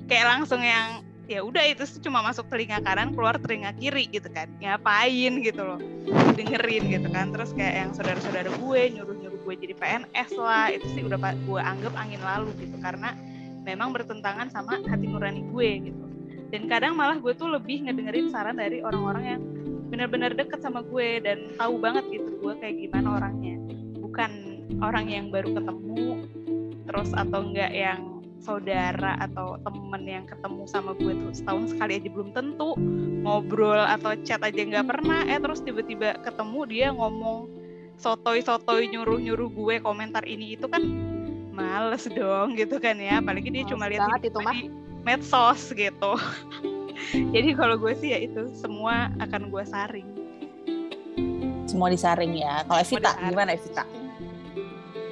kayak 0.06 0.26
langsung 0.28 0.60
yang 0.62 1.02
ya 1.26 1.42
udah 1.42 1.66
itu 1.66 1.82
cuma 2.06 2.22
masuk 2.22 2.46
telinga 2.46 2.78
kanan 2.86 3.10
keluar 3.10 3.34
telinga 3.40 3.74
kiri 3.74 4.06
gitu 4.12 4.30
kan. 4.30 4.46
Ngapain 4.62 5.32
gitu 5.42 5.62
loh 5.64 5.80
dengerin 6.36 6.84
gitu 6.92 7.08
kan. 7.10 7.34
Terus 7.34 7.50
kayak 7.56 7.74
yang 7.74 7.90
saudara-saudara 7.96 8.50
gue 8.52 8.80
nyuruh-nyuruh 8.94 9.25
gue 9.46 9.54
jadi 9.54 9.74
PNS 9.78 10.30
lah 10.34 10.74
itu 10.74 10.86
sih 10.90 11.06
udah 11.06 11.22
gue 11.22 11.60
anggap 11.62 11.94
angin 11.94 12.18
lalu 12.18 12.50
gitu 12.58 12.74
karena 12.82 13.14
memang 13.62 13.94
bertentangan 13.94 14.50
sama 14.50 14.82
hati 14.82 15.06
nurani 15.06 15.46
gue 15.54 15.70
gitu. 15.90 16.04
Dan 16.50 16.70
kadang 16.70 16.94
malah 16.98 17.18
gue 17.18 17.34
tuh 17.34 17.50
lebih 17.50 17.86
ngedengerin 17.86 18.30
saran 18.30 18.58
dari 18.58 18.82
orang-orang 18.82 19.24
yang 19.26 19.42
benar-benar 19.86 20.34
deket 20.34 20.62
sama 20.62 20.82
gue 20.82 21.22
dan 21.22 21.54
tahu 21.58 21.78
banget 21.78 22.06
gitu 22.10 22.30
gue 22.42 22.52
kayak 22.58 22.74
gimana 22.78 23.22
orangnya. 23.22 23.58
Bukan 24.02 24.30
orang 24.82 25.06
yang 25.10 25.30
baru 25.30 25.54
ketemu 25.54 26.26
terus 26.86 27.10
atau 27.14 27.42
enggak 27.42 27.74
yang 27.74 28.16
saudara 28.38 29.18
atau 29.18 29.58
temen 29.58 30.02
yang 30.06 30.24
ketemu 30.28 30.62
sama 30.70 30.94
gue 30.94 31.12
tuh 31.18 31.32
setahun 31.34 31.74
sekali 31.74 31.98
aja 31.98 32.08
belum 32.14 32.30
tentu 32.30 32.78
ngobrol 33.26 33.82
atau 33.82 34.14
chat 34.22 34.38
aja 34.38 34.60
nggak 34.62 34.86
pernah 34.86 35.26
eh 35.26 35.42
terus 35.42 35.66
tiba-tiba 35.66 36.14
ketemu 36.22 36.60
dia 36.70 36.86
ngomong 36.94 37.50
sotoy-sotoy 37.96 38.88
nyuruh-nyuruh 38.92 39.50
gue 39.50 39.74
komentar 39.80 40.22
ini 40.28 40.54
itu 40.56 40.68
kan 40.68 40.84
males 41.56 42.04
dong 42.12 42.52
gitu 42.54 42.76
kan 42.76 43.00
ya 43.00 43.24
apalagi 43.24 43.48
dia 43.48 43.64
Males 43.64 43.72
cuma 43.72 43.84
lihat 43.88 44.20
itu 44.20 44.36
gue 44.36 44.44
mah. 44.44 44.52
di 44.52 44.68
medsos 45.02 45.72
gitu 45.72 46.12
jadi 47.34 47.48
kalau 47.56 47.80
gue 47.80 47.92
sih 47.96 48.12
ya 48.12 48.18
itu 48.20 48.52
semua 48.52 49.08
akan 49.20 49.48
gue 49.48 49.64
saring 49.64 50.08
semua 51.66 51.88
disaring 51.88 52.36
ya 52.36 52.62
kalau 52.68 52.80
Evita 52.80 53.10
disaring. 53.16 53.30
gimana 53.32 53.50
Evita 53.56 53.84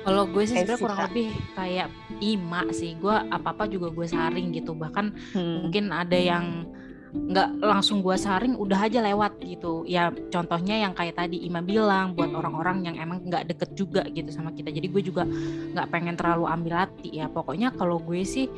Kalau 0.04 0.28
gue 0.28 0.44
sih 0.44 0.52
sebenarnya 0.52 0.76
kurang 0.84 1.00
lebih 1.08 1.28
kayak 1.56 1.88
Ima 2.20 2.68
sih. 2.76 2.92
Gue 3.00 3.16
apa-apa 3.16 3.64
juga 3.64 3.88
gue 3.88 4.04
saring 4.04 4.52
gitu. 4.52 4.76
Bahkan 4.76 5.32
Hmm. 5.32 5.64
mungkin 5.64 5.88
ada 5.96 6.12
yang 6.12 6.68
nggak 7.14 7.62
langsung 7.62 8.02
gue 8.02 8.18
saring 8.18 8.58
udah 8.58 8.90
aja 8.90 8.98
lewat 8.98 9.38
gitu. 9.46 9.86
Ya 9.86 10.10
contohnya 10.10 10.82
yang 10.82 10.92
kayak 10.92 11.14
tadi 11.14 11.46
Ima 11.46 11.62
bilang 11.62 12.18
buat 12.18 12.34
orang-orang 12.34 12.90
yang 12.90 12.96
emang 12.98 13.22
nggak 13.22 13.54
deket 13.54 13.70
juga 13.78 14.02
gitu 14.10 14.28
sama 14.34 14.50
kita. 14.50 14.74
Jadi 14.74 14.90
gue 14.90 15.02
juga 15.02 15.22
nggak 15.72 15.88
pengen 15.94 16.18
terlalu 16.18 16.50
ambil 16.50 16.84
hati 16.84 17.14
ya. 17.22 17.30
Pokoknya 17.30 17.70
kalau 17.78 18.02
gue 18.02 18.26
sih 18.26 18.50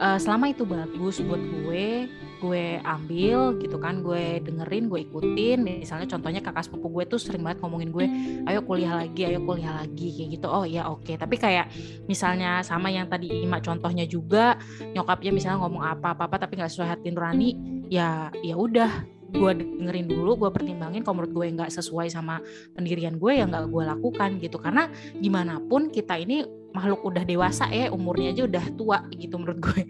eh, 0.00 0.18
selama 0.18 0.48
itu 0.48 0.64
bagus 0.64 1.20
buat 1.20 1.40
gue 1.40 2.08
gue 2.38 2.78
ambil 2.82 3.58
gitu 3.58 3.76
kan 3.82 4.00
gue 4.00 4.40
dengerin 4.42 4.86
gue 4.86 5.00
ikutin. 5.10 5.58
Misalnya 5.60 6.06
contohnya 6.08 6.40
kakak 6.40 6.66
sepupu 6.66 6.88
gue 6.98 7.04
tuh 7.10 7.20
sering 7.20 7.42
banget 7.44 7.60
ngomongin 7.62 7.90
gue 7.90 8.06
ayo 8.48 8.62
kuliah 8.64 8.98
lagi 8.98 9.26
ayo 9.26 9.42
kuliah 9.42 9.74
lagi 9.82 10.14
kayak 10.14 10.28
gitu. 10.38 10.46
Oh 10.48 10.64
ya 10.64 10.86
oke. 10.88 11.12
Tapi 11.14 11.36
kayak 11.36 11.70
misalnya 12.06 12.62
sama 12.62 12.88
yang 12.88 13.10
tadi 13.10 13.30
Ima 13.44 13.58
contohnya 13.58 14.06
juga 14.06 14.56
nyokapnya 14.94 15.30
misalnya 15.34 15.58
ngomong 15.62 15.82
apa 15.84 16.14
apa, 16.14 16.36
tapi 16.40 16.58
nggak 16.58 16.70
sesuai 16.70 16.88
hati 16.88 17.10
nurani 17.12 17.48
ya 17.92 18.32
ya 18.40 18.54
udah 18.54 19.18
gue 19.28 19.52
dengerin 19.60 20.08
dulu 20.08 20.46
gue 20.46 20.50
pertimbangin. 20.50 21.04
Kalau 21.04 21.20
menurut 21.20 21.32
gue 21.36 21.46
nggak 21.52 21.70
sesuai 21.74 22.08
sama 22.08 22.40
pendirian 22.72 23.20
gue 23.20 23.36
ya 23.36 23.44
nggak 23.44 23.68
gue 23.68 23.84
lakukan 23.84 24.40
gitu. 24.40 24.56
Karena 24.56 24.88
gimana 25.20 25.60
pun 25.60 25.92
kita 25.92 26.16
ini 26.16 26.46
makhluk 26.68 27.00
udah 27.00 27.24
dewasa 27.24 27.64
ya 27.72 27.88
umurnya 27.88 28.36
aja 28.36 28.42
udah 28.44 28.64
tua 28.76 28.98
gitu 29.16 29.40
menurut 29.40 29.58
gue 29.60 29.80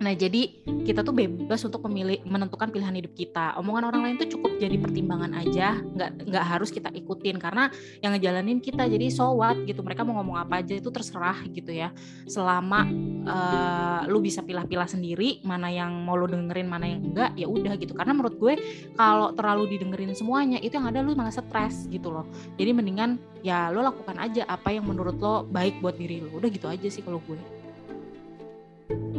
Nah, 0.00 0.16
jadi 0.16 0.48
kita 0.64 1.04
tuh 1.04 1.12
bebas 1.12 1.60
untuk 1.60 1.84
memilih 1.84 2.24
menentukan 2.24 2.72
pilihan 2.72 2.96
hidup 2.96 3.12
kita. 3.12 3.52
Omongan 3.60 3.92
orang 3.92 4.00
lain 4.08 4.16
tuh 4.16 4.32
cukup 4.32 4.56
jadi 4.56 4.80
pertimbangan 4.80 5.36
aja, 5.36 5.76
nggak 5.76 6.24
nggak 6.24 6.44
harus 6.44 6.72
kita 6.72 6.88
ikutin 6.88 7.36
karena 7.36 7.68
yang 8.00 8.16
ngejalanin 8.16 8.64
kita. 8.64 8.88
Jadi 8.88 9.12
so 9.12 9.36
what 9.36 9.60
gitu. 9.68 9.84
Mereka 9.84 10.00
mau 10.08 10.16
ngomong 10.16 10.40
apa 10.40 10.64
aja 10.64 10.72
itu 10.72 10.88
terserah 10.88 11.44
gitu 11.52 11.68
ya. 11.68 11.92
Selama 12.24 12.88
eh, 13.28 14.00
lu 14.08 14.24
bisa 14.24 14.40
pilah-pilah 14.40 14.88
sendiri 14.88 15.44
mana 15.44 15.68
yang 15.68 15.92
mau 16.00 16.16
lu 16.16 16.24
dengerin, 16.24 16.64
mana 16.64 16.88
yang 16.88 17.04
enggak, 17.04 17.36
ya 17.36 17.44
udah 17.44 17.76
gitu. 17.76 17.92
Karena 17.92 18.16
menurut 18.16 18.40
gue 18.40 18.56
kalau 18.96 19.36
terlalu 19.36 19.76
didengerin 19.76 20.16
semuanya 20.16 20.56
itu 20.64 20.80
yang 20.80 20.88
ada 20.88 21.04
lu 21.04 21.12
malah 21.12 21.32
stres 21.32 21.84
gitu 21.92 22.08
loh. 22.08 22.24
Jadi 22.56 22.72
mendingan 22.72 23.20
ya 23.44 23.68
lo 23.68 23.84
lakukan 23.84 24.16
aja 24.16 24.48
apa 24.48 24.72
yang 24.72 24.88
menurut 24.88 25.20
lo 25.20 25.44
baik 25.44 25.84
buat 25.84 26.00
diri 26.00 26.24
lo. 26.24 26.32
Udah 26.40 26.48
gitu 26.48 26.72
aja 26.72 26.88
sih 26.88 27.04
kalau 27.04 27.20
gue. 27.28 27.59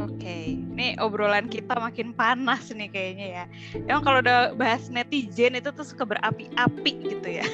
Oke, 0.01 0.59
ini 0.59 0.97
obrolan 0.99 1.47
kita 1.47 1.77
makin 1.79 2.11
panas 2.11 2.67
nih 2.73 2.89
kayaknya 2.91 3.27
ya. 3.27 3.45
Emang 3.87 4.03
kalau 4.03 4.19
udah 4.19 4.51
bahas 4.57 4.91
netizen 4.91 5.55
itu 5.55 5.69
tuh 5.71 5.85
suka 5.85 6.03
berapi-api 6.03 6.91
gitu 7.05 7.29
ya. 7.41 7.47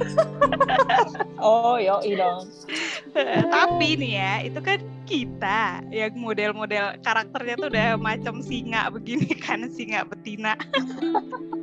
oh 1.44 1.76
yo 1.76 2.00
dong 2.00 2.48
Tapi 3.52 3.88
nih 4.00 4.12
ya, 4.16 4.32
itu 4.46 4.60
kan 4.64 4.80
kita 5.04 5.84
yang 5.92 6.16
model-model 6.16 6.96
karakternya 7.04 7.54
tuh 7.58 7.68
udah 7.68 7.88
macam 8.00 8.40
singa 8.40 8.88
begini 8.88 9.34
kan, 9.36 9.68
singa 9.68 10.06
betina. 10.06 10.56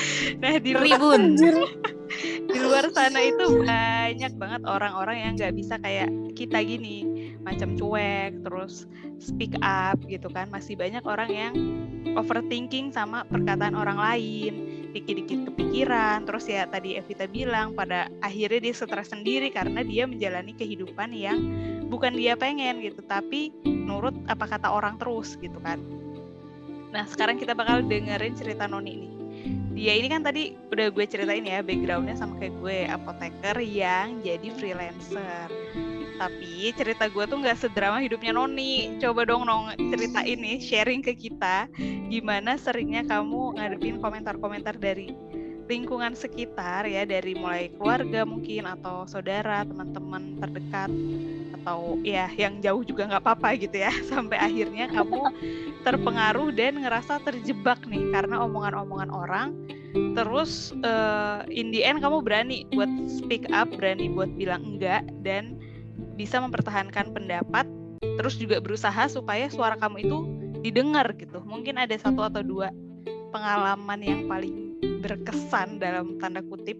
nah 0.42 0.56
di 0.58 0.72
Ribun. 0.74 1.22
di 2.48 2.58
luar 2.64 2.88
sana 2.90 3.20
itu 3.20 3.60
banyak 3.60 4.32
banget 4.40 4.62
orang-orang 4.64 5.16
yang 5.20 5.32
nggak 5.36 5.54
bisa 5.54 5.76
kayak 5.76 6.08
kita 6.32 6.64
gini, 6.64 7.04
macam 7.44 7.76
cuek, 7.76 8.40
terus 8.40 8.88
speak 9.20 9.54
up 9.60 10.00
gitu 10.08 10.32
kan. 10.32 10.48
Masih 10.48 10.74
banyak 10.74 11.04
orang 11.04 11.30
yang 11.30 11.54
overthinking 12.16 12.90
sama 12.94 13.28
perkataan 13.28 13.76
orang 13.76 14.00
lain, 14.00 14.52
dikit-dikit 14.96 15.52
kepikiran. 15.52 16.24
Terus 16.24 16.44
ya 16.48 16.64
tadi 16.64 16.96
Evita 16.96 17.28
bilang 17.28 17.76
pada 17.76 18.08
akhirnya 18.24 18.70
dia 18.70 18.74
stres 18.74 19.12
sendiri 19.12 19.52
karena 19.52 19.84
dia 19.84 20.08
menjalani 20.08 20.56
kehidupan 20.56 21.12
yang 21.12 21.38
bukan 21.92 22.16
dia 22.16 22.34
pengen 22.34 22.80
gitu, 22.80 23.04
tapi 23.04 23.52
nurut 23.64 24.16
apa 24.28 24.48
kata 24.48 24.72
orang 24.72 24.96
terus 24.96 25.36
gitu 25.36 25.60
kan. 25.60 25.80
Nah 26.88 27.04
sekarang 27.04 27.36
kita 27.36 27.52
bakal 27.52 27.84
dengerin 27.84 28.32
cerita 28.32 28.64
Noni 28.64 28.94
nih. 28.96 29.17
Dia 29.78 29.94
ini 29.94 30.10
kan 30.10 30.26
tadi 30.26 30.58
udah 30.74 30.90
gue 30.90 31.04
ceritain 31.06 31.46
ya 31.46 31.62
backgroundnya 31.62 32.18
sama 32.18 32.34
kayak 32.42 32.54
gue 32.58 32.78
apoteker 32.90 33.56
yang 33.62 34.18
jadi 34.26 34.48
freelancer. 34.58 35.48
Tapi 36.18 36.74
cerita 36.74 37.06
gue 37.06 37.24
tuh 37.30 37.38
nggak 37.38 37.58
sedrama 37.62 38.02
hidupnya 38.02 38.34
Noni. 38.34 38.98
Coba 38.98 39.22
dong 39.22 39.46
Nong 39.46 39.70
cerita 39.94 40.26
ini 40.26 40.58
sharing 40.58 40.98
ke 40.98 41.14
kita 41.14 41.70
gimana 42.10 42.58
seringnya 42.58 43.06
kamu 43.06 43.54
ngadepin 43.54 44.02
komentar-komentar 44.02 44.74
dari 44.82 45.14
lingkungan 45.68 46.16
sekitar 46.16 46.88
ya 46.88 47.04
dari 47.04 47.36
mulai 47.36 47.68
keluarga 47.76 48.24
mungkin 48.24 48.64
atau 48.64 49.04
saudara 49.04 49.68
teman-teman 49.68 50.40
terdekat 50.40 50.88
atau 51.60 52.00
ya 52.00 52.32
yang 52.40 52.64
jauh 52.64 52.80
juga 52.80 53.04
nggak 53.04 53.22
apa-apa 53.22 53.60
gitu 53.60 53.76
ya 53.76 53.92
sampai 54.10 54.40
akhirnya 54.40 54.88
kamu 54.88 55.28
terpengaruh 55.84 56.48
dan 56.56 56.80
ngerasa 56.80 57.20
terjebak 57.20 57.84
nih 57.84 58.08
karena 58.10 58.40
omongan-omongan 58.48 59.12
orang. 59.12 59.48
Terus 59.88 60.72
uh, 60.84 61.44
in 61.48 61.72
the 61.72 61.84
end 61.84 62.00
kamu 62.00 62.24
berani 62.24 62.64
buat 62.72 62.88
speak 63.08 63.48
up 63.52 63.68
berani 63.72 64.08
buat 64.08 64.32
bilang 64.36 64.76
enggak 64.76 65.04
dan 65.24 65.60
bisa 66.16 66.40
mempertahankan 66.40 67.12
pendapat 67.12 67.68
terus 68.20 68.36
juga 68.40 68.58
berusaha 68.58 69.08
supaya 69.08 69.48
suara 69.52 69.76
kamu 69.76 70.08
itu 70.08 70.18
didengar 70.64 71.12
gitu. 71.16 71.44
Mungkin 71.44 71.76
ada 71.76 71.92
satu 71.96 72.24
atau 72.24 72.40
dua 72.40 72.72
pengalaman 73.32 74.00
yang 74.00 74.20
paling 74.28 74.67
berkesan 74.98 75.78
dalam 75.78 76.18
tanda 76.18 76.42
kutip? 76.44 76.78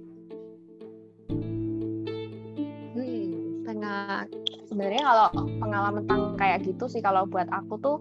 Hmm, 2.94 3.62
tengah 3.64 4.26
sebenarnya 4.68 5.02
kalau 5.06 5.28
pengalaman 5.62 6.02
tentang 6.04 6.22
kayak 6.36 6.58
gitu 6.66 6.84
sih 6.90 7.00
kalau 7.00 7.24
buat 7.24 7.48
aku 7.48 7.74
tuh 7.80 7.96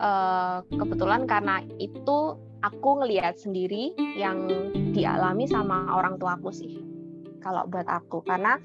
uh, 0.00 0.64
kebetulan 0.72 1.28
karena 1.28 1.60
itu 1.78 2.36
aku 2.62 3.02
ngelihat 3.02 3.36
sendiri 3.36 3.92
yang 4.16 4.46
dialami 4.94 5.44
sama 5.50 5.90
orang 5.94 6.16
tua 6.16 6.38
aku 6.38 6.50
sih 6.54 6.82
kalau 7.42 7.66
buat 7.66 7.86
aku. 7.90 8.22
Karena 8.22 8.56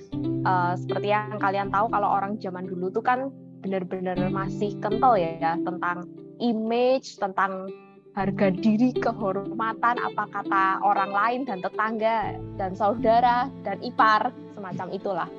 uh, 0.45 0.77
seperti 0.77 1.09
yang 1.11 1.41
kalian 1.41 1.73
tahu 1.73 1.89
kalau 1.89 2.09
orang 2.13 2.37
zaman 2.37 2.69
dulu 2.69 2.93
tuh 2.93 3.01
kan 3.03 3.33
benar-benar 3.65 4.15
masih 4.29 4.77
kental 4.77 5.17
ya 5.17 5.57
tentang 5.65 6.05
image 6.37 7.17
tentang 7.17 7.73
harga 8.17 8.49
diri 8.49 8.89
kehormatan 8.97 9.95
apa 10.01 10.25
kata 10.33 10.81
orang 10.81 11.13
lain 11.13 11.41
dan 11.45 11.61
tetangga 11.61 12.33
dan 12.57 12.73
saudara 12.73 13.45
dan 13.61 13.77
ipar 13.85 14.33
semacam 14.57 14.87
itulah. 14.89 15.29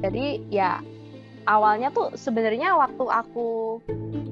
Jadi 0.00 0.40
ya 0.48 0.80
awalnya 1.44 1.92
tuh 1.92 2.16
sebenarnya 2.16 2.72
waktu 2.80 3.04
aku 3.04 3.78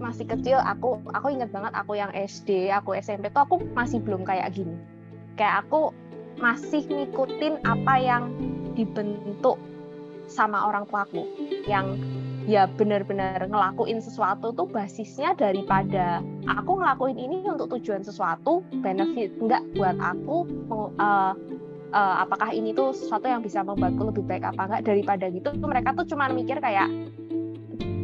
masih 0.00 0.24
kecil 0.24 0.56
aku 0.56 0.96
aku 1.12 1.36
ingat 1.36 1.52
banget 1.52 1.76
aku 1.76 2.00
yang 2.00 2.08
SD 2.16 2.72
aku 2.72 2.96
SMP 2.96 3.28
tuh 3.28 3.44
aku 3.44 3.60
masih 3.76 4.00
belum 4.00 4.24
kayak 4.24 4.48
gini. 4.56 4.80
Kayak 5.36 5.68
aku 5.68 5.92
masih 6.40 6.80
ngikutin 6.88 7.60
apa 7.68 7.94
yang 8.00 8.32
dibentuk 8.72 9.60
sama 10.32 10.64
orang 10.64 10.88
tuaku. 10.88 11.28
Yang 11.68 12.00
ya 12.44 12.68
benar-benar 12.68 13.48
ngelakuin 13.48 14.04
sesuatu 14.04 14.52
tuh 14.52 14.68
basisnya 14.68 15.32
daripada 15.36 16.20
aku 16.44 16.76
ngelakuin 16.76 17.16
ini 17.16 17.40
untuk 17.48 17.72
tujuan 17.78 18.04
sesuatu 18.04 18.60
benefit. 18.84 19.32
Enggak 19.40 19.64
buat 19.76 19.96
aku 19.96 20.44
uh, 21.00 21.32
uh, 21.92 22.14
apakah 22.20 22.52
ini 22.52 22.76
tuh 22.76 22.92
sesuatu 22.92 23.24
yang 23.24 23.40
bisa 23.40 23.64
membuatku 23.64 24.12
lebih 24.12 24.24
baik 24.28 24.44
apa 24.44 24.68
enggak? 24.68 24.82
Daripada 24.84 25.24
gitu 25.32 25.48
mereka 25.64 25.96
tuh 25.96 26.06
cuma 26.08 26.28
mikir 26.28 26.60
kayak 26.60 26.88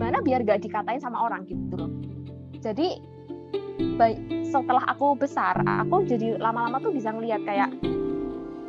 mana 0.00 0.24
biar 0.24 0.40
gak 0.48 0.64
dikatain 0.64 1.00
sama 1.00 1.20
orang? 1.20 1.44
gitu 1.44 1.76
loh. 1.76 1.92
Jadi 2.61 3.00
setelah 4.48 4.85
aku 4.88 5.12
besar 5.12 5.61
aku 5.61 6.09
jadi 6.09 6.40
lama-lama 6.40 6.81
tuh 6.81 6.88
bisa 6.88 7.12
ngelihat 7.12 7.44
kayak 7.44 7.68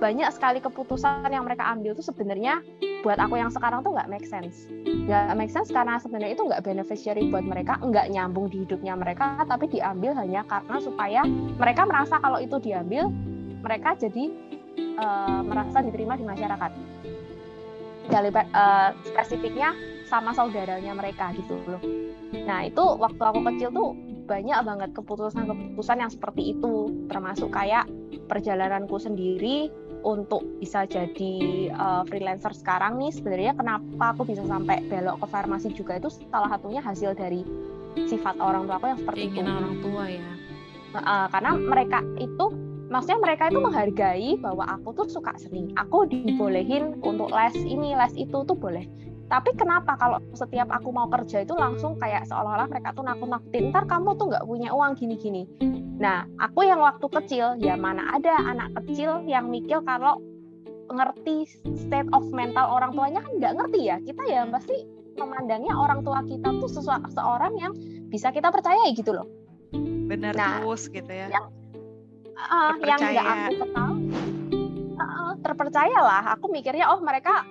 banyak 0.02 0.34
sekali 0.34 0.58
keputusan 0.58 1.30
yang 1.30 1.46
mereka 1.46 1.70
ambil 1.70 1.94
tuh 1.94 2.02
sebenarnya 2.02 2.66
buat 3.06 3.22
aku 3.22 3.38
yang 3.38 3.54
sekarang 3.54 3.86
tuh 3.86 3.94
nggak 3.94 4.10
make 4.10 4.26
sense. 4.26 4.66
Nggak 4.82 5.38
make 5.38 5.54
sense 5.54 5.70
karena 5.70 6.02
sebenarnya 6.02 6.34
itu 6.34 6.42
nggak 6.42 6.66
beneficiary 6.66 7.30
buat 7.30 7.46
mereka 7.46 7.78
nggak 7.78 8.10
nyambung 8.10 8.50
di 8.50 8.66
hidupnya 8.66 8.98
mereka 8.98 9.46
tapi 9.46 9.70
diambil 9.70 10.18
hanya 10.18 10.42
karena 10.50 10.82
supaya 10.82 11.22
mereka 11.62 11.86
merasa 11.86 12.18
kalau 12.18 12.42
itu 12.42 12.58
diambil 12.58 13.14
mereka 13.62 13.94
jadi 13.94 14.34
uh, 14.98 15.46
merasa 15.46 15.86
diterima 15.86 16.18
di 16.18 16.26
masyarakat. 16.26 16.72
Jadi, 18.10 18.30
uh, 18.34 18.90
spesifiknya 19.06 19.78
sama 20.10 20.34
saudaranya 20.34 20.98
mereka 20.98 21.30
gitu 21.38 21.62
loh. 21.70 21.80
Nah 22.34 22.66
itu 22.66 22.82
waktu 22.98 23.22
aku 23.22 23.40
kecil 23.54 23.70
tuh 23.70 23.94
banyak 24.26 24.60
banget 24.66 24.90
keputusan-keputusan 24.98 25.98
yang 26.02 26.12
seperti 26.12 26.58
itu 26.58 27.06
termasuk 27.12 27.54
kayak 27.54 27.86
perjalananku 28.32 28.96
sendiri 28.96 29.68
untuk 30.02 30.44
bisa 30.58 30.86
jadi 30.90 31.36
uh, 31.74 32.04
freelancer 32.10 32.52
sekarang 32.54 32.98
nih 32.98 33.12
sebenarnya 33.14 33.54
kenapa 33.54 34.14
aku 34.14 34.26
bisa 34.26 34.42
sampai 34.46 34.82
belok 34.90 35.22
ke 35.22 35.28
farmasi 35.30 35.70
juga 35.74 35.98
itu 36.02 36.10
salah 36.30 36.50
satunya 36.52 36.82
hasil 36.82 37.14
dari 37.14 37.46
sifat 37.96 38.40
orang 38.40 38.68
tua 38.68 38.80
aku 38.80 38.88
yang 38.88 39.00
seperti 39.00 39.22
Ingin 39.28 39.46
itu. 39.46 39.52
orang 39.52 39.76
tua 39.84 40.04
ya. 40.08 40.32
Uh, 40.92 41.28
karena 41.32 41.52
mereka 41.56 42.00
itu 42.20 42.46
maksudnya 42.92 43.20
mereka 43.24 43.44
itu 43.48 43.60
menghargai 43.64 44.30
bahwa 44.44 44.64
aku 44.68 44.92
tuh 44.92 45.08
suka 45.08 45.32
seni. 45.40 45.72
Aku 45.80 46.04
dibolehin 46.08 47.00
untuk 47.00 47.32
les 47.32 47.56
ini, 47.64 47.96
les 47.96 48.14
itu 48.20 48.38
tuh 48.44 48.58
boleh. 48.58 48.84
Tapi 49.32 49.56
kenapa 49.56 49.96
kalau 49.96 50.20
setiap 50.36 50.67
aku 50.67 50.91
mau 50.91 51.08
kerja 51.08 51.48
itu 51.48 51.56
langsung 51.56 51.96
kayak 51.96 52.28
seolah-olah 52.28 52.67
mereka 52.67 52.91
tuh 52.91 53.08
nakut-nakutin, 53.08 53.72
ntar 53.72 53.88
kamu 53.88 54.20
tuh 54.20 54.28
nggak 54.28 54.44
punya 54.44 54.76
uang 54.76 55.00
gini-gini. 55.00 55.48
Nah, 56.04 56.28
aku 56.36 56.67
yang 56.67 56.84
waktu 56.84 57.08
kecil, 57.08 57.56
ya 57.63 57.80
mana 57.80 58.12
ada 58.12 58.36
anak 58.44 58.76
kecil 58.84 59.24
yang 59.24 59.48
mikir 59.48 59.80
kalau 59.88 60.20
ngerti 60.91 61.48
state 61.80 62.12
of 62.12 62.28
mental 62.36 62.67
orang 62.67 62.91
tuanya 62.91 63.24
kan 63.24 63.32
nggak 63.39 63.54
ngerti 63.56 63.80
ya. 63.88 64.04
Kita 64.04 64.22
ya 64.28 64.44
pasti 64.52 64.84
memandangnya 65.15 65.80
orang 65.80 66.04
tua 66.04 66.28
kita 66.28 66.52
tuh 66.60 66.67
sesuatu 66.67 67.08
seorang 67.15 67.56
yang 67.56 67.72
bisa 68.12 68.36
kita 68.36 68.52
percayai 68.52 68.91
gitu 68.91 69.15
loh. 69.15 69.32
Benar 70.12 70.36
nah, 70.36 70.60
terus 70.60 70.91
gitu 70.91 71.08
ya. 71.08 71.32
Yang, 71.32 71.46
uh, 72.36 72.76
yang 72.84 73.00
nggak 73.00 73.28
aku 73.32 73.54
kenal, 73.63 73.89
uh, 75.00 75.34
terpercayalah. 75.39 76.36
Aku 76.36 76.52
mikirnya 76.52 76.91
oh 76.91 77.00
mereka 77.00 77.48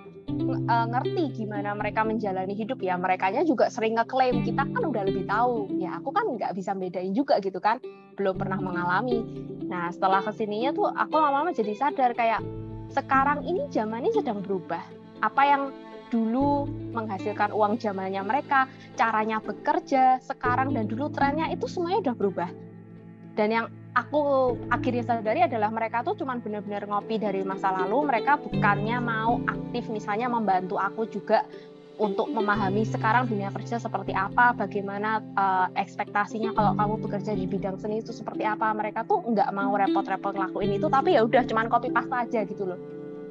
uh, 0.68 0.86
ngerti 0.90 1.44
gimana 1.44 1.74
mereka 1.74 2.06
menjalani 2.06 2.54
hidup. 2.54 2.80
Ya 2.80 2.94
mereka 2.96 3.30
juga 3.44 3.68
sering 3.68 3.98
ngeklaim 3.98 4.42
kita 4.46 4.66
kan 4.66 4.82
udah 4.82 5.02
lebih 5.04 5.24
tahu. 5.26 5.70
Ya 5.78 5.96
aku 5.98 6.10
kan 6.14 6.26
nggak 6.36 6.54
bisa 6.54 6.74
bedain 6.74 7.12
juga 7.12 7.38
gitu 7.42 7.58
kan. 7.58 7.82
Belum 8.14 8.36
pernah 8.36 8.58
mengalami. 8.58 9.22
Nah 9.66 9.90
setelah 9.90 10.22
ke 10.22 10.32
sininya 10.34 10.70
tuh 10.74 10.88
aku 10.90 11.14
lama-lama 11.18 11.54
jadi 11.54 11.74
sadar 11.76 12.14
kayak 12.14 12.42
sekarang 12.90 13.46
ini 13.46 13.70
zaman 13.70 14.06
ini 14.06 14.14
sedang 14.14 14.42
berubah. 14.42 14.82
Apa 15.22 15.42
yang 15.46 15.62
dulu 16.10 16.66
menghasilkan 16.90 17.54
uang 17.54 17.78
zamannya 17.78 18.20
mereka, 18.26 18.66
caranya 18.98 19.38
bekerja 19.38 20.18
sekarang 20.18 20.74
dan 20.74 20.90
dulu 20.90 21.06
trennya 21.14 21.46
itu 21.54 21.70
semuanya 21.70 22.10
udah 22.10 22.14
berubah. 22.18 22.50
Dan 23.38 23.48
yang 23.54 23.66
aku 23.94 24.54
akhirnya 24.70 25.02
sadari 25.02 25.40
adalah 25.42 25.70
mereka 25.74 26.06
tuh 26.06 26.14
cuman 26.14 26.38
benar-benar 26.38 26.86
ngopi 26.86 27.18
dari 27.18 27.42
masa 27.42 27.74
lalu 27.74 28.06
mereka 28.06 28.38
bukannya 28.38 28.96
mau 29.02 29.42
aktif 29.50 29.90
misalnya 29.90 30.30
membantu 30.30 30.78
aku 30.78 31.10
juga 31.10 31.42
untuk 32.00 32.32
memahami 32.32 32.88
sekarang 32.88 33.28
dunia 33.28 33.52
kerja 33.52 33.76
seperti 33.76 34.16
apa, 34.16 34.56
bagaimana 34.56 35.20
uh, 35.36 35.68
ekspektasinya 35.76 36.56
kalau 36.56 36.72
kamu 36.72 36.94
bekerja 37.04 37.36
di 37.36 37.44
bidang 37.44 37.76
seni 37.76 38.00
itu 38.00 38.08
seperti 38.16 38.48
apa. 38.48 38.72
Mereka 38.72 39.04
tuh 39.04 39.20
nggak 39.20 39.52
mau 39.52 39.76
repot-repot 39.76 40.32
ngelakuin 40.32 40.80
itu, 40.80 40.88
tapi 40.88 41.20
ya 41.20 41.28
udah 41.28 41.44
cuman 41.44 41.68
copy 41.68 41.92
paste 41.92 42.16
aja 42.16 42.40
gitu 42.48 42.72
loh. 42.72 42.80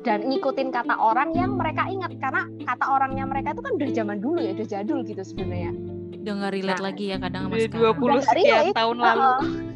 Dan 0.06 0.30
ngikutin 0.30 0.70
kata 0.70 0.96
orang 1.02 1.34
yang 1.34 1.58
mereka 1.58 1.90
ingat 1.90 2.14
karena 2.22 2.46
kata 2.62 2.86
orangnya 2.88 3.26
mereka 3.26 3.58
itu 3.58 3.62
kan 3.66 3.74
udah 3.74 3.90
zaman 3.90 4.18
dulu 4.22 4.38
ya, 4.38 4.54
udah 4.54 4.68
jadul 4.70 5.02
gitu 5.02 5.24
sebenarnya. 5.26 5.74
Udah 6.22 6.34
nggak 6.38 6.54
relate 6.54 6.78
nah, 6.78 6.88
lagi 6.94 7.06
ya 7.10 7.18
kadang 7.18 7.44
sama 7.50 7.58
20 7.58 8.30
sekian 8.30 8.66
tahun 8.78 8.98
lalu. 9.02 9.26
Uh, 9.26 9.69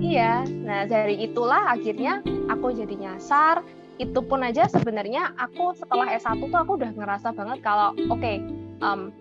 Iya, 0.00 0.48
nah 0.64 0.88
dari 0.88 1.20
itulah 1.20 1.76
akhirnya 1.76 2.24
aku 2.48 2.72
jadi 2.72 2.96
nyasar. 2.96 3.60
Itu 4.00 4.24
pun 4.24 4.40
aja 4.40 4.64
sebenarnya 4.64 5.36
aku 5.36 5.76
setelah 5.76 6.08
S1 6.16 6.40
tuh 6.40 6.56
aku 6.56 6.80
udah 6.80 6.96
ngerasa 6.96 7.36
banget 7.36 7.60
kalau 7.60 7.92
oke, 8.08 8.16
okay, 8.16 8.40
um, 8.80 9.12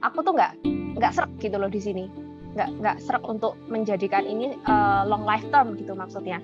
aku 0.00 0.24
tuh 0.24 0.32
nggak 0.32 0.56
nggak 0.96 1.12
serak 1.12 1.32
gitu 1.36 1.60
loh 1.60 1.68
di 1.68 1.76
sini, 1.76 2.08
nggak 2.56 2.68
nggak 2.80 2.96
serak 3.04 3.28
untuk 3.28 3.60
menjadikan 3.68 4.24
ini 4.24 4.56
uh, 4.64 5.04
long 5.04 5.28
life 5.28 5.44
term 5.52 5.76
gitu 5.76 5.92
maksudnya. 5.92 6.40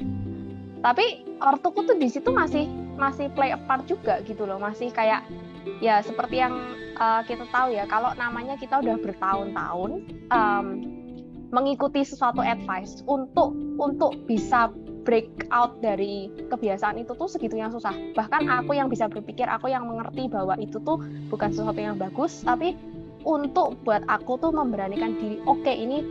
Tapi 0.85 1.25
ortuku 1.41 1.89
tuh 1.89 1.97
di 1.97 2.13
situ 2.13 2.29
masih 2.29 2.69
masih 3.01 3.33
play 3.33 3.57
a 3.57 3.59
part 3.65 3.89
juga 3.89 4.21
gitu 4.29 4.45
loh, 4.45 4.61
masih 4.61 4.93
kayak 4.93 5.25
ya 5.81 6.05
seperti 6.05 6.45
yang 6.45 6.77
uh, 7.01 7.25
kita 7.25 7.49
tahu 7.49 7.73
ya 7.73 7.89
kalau 7.89 8.13
namanya 8.21 8.61
kita 8.61 8.85
udah 8.85 9.01
bertahun-tahun 9.01 9.91
um, 10.29 10.67
mengikuti 11.49 12.05
sesuatu 12.05 12.45
advice 12.45 13.01
untuk 13.09 13.57
untuk 13.81 14.15
bisa 14.29 14.69
break 15.09 15.49
out 15.49 15.81
dari 15.81 16.29
kebiasaan 16.53 17.01
itu 17.01 17.17
tuh 17.17 17.29
segitunya 17.33 17.73
susah. 17.73 17.97
Bahkan 18.13 18.45
aku 18.45 18.77
yang 18.77 18.93
bisa 18.93 19.09
berpikir, 19.09 19.49
aku 19.49 19.73
yang 19.73 19.89
mengerti 19.89 20.29
bahwa 20.29 20.53
itu 20.61 20.77
tuh 20.85 21.01
bukan 21.33 21.49
sesuatu 21.49 21.81
yang 21.81 21.97
bagus, 21.97 22.45
tapi 22.45 22.77
untuk 23.25 23.81
buat 23.89 24.05
aku 24.05 24.37
tuh 24.37 24.53
memberanikan 24.53 25.17
diri 25.17 25.41
oke 25.49 25.65
okay, 25.65 25.81
ini 25.81 26.05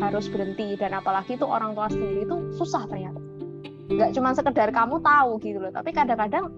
harus 0.00 0.32
berhenti. 0.32 0.80
Dan 0.80 0.96
apalagi 0.96 1.36
itu 1.36 1.44
orang 1.44 1.76
tua 1.76 1.92
sendiri 1.92 2.24
itu 2.24 2.36
susah 2.56 2.88
ternyata. 2.88 3.20
Nggak 3.88 4.10
cuma 4.16 4.32
sekedar 4.32 4.68
kamu 4.72 5.00
tahu 5.00 5.40
gitu 5.40 5.64
loh 5.64 5.72
tapi 5.72 5.96
kadang-kadang 5.96 6.52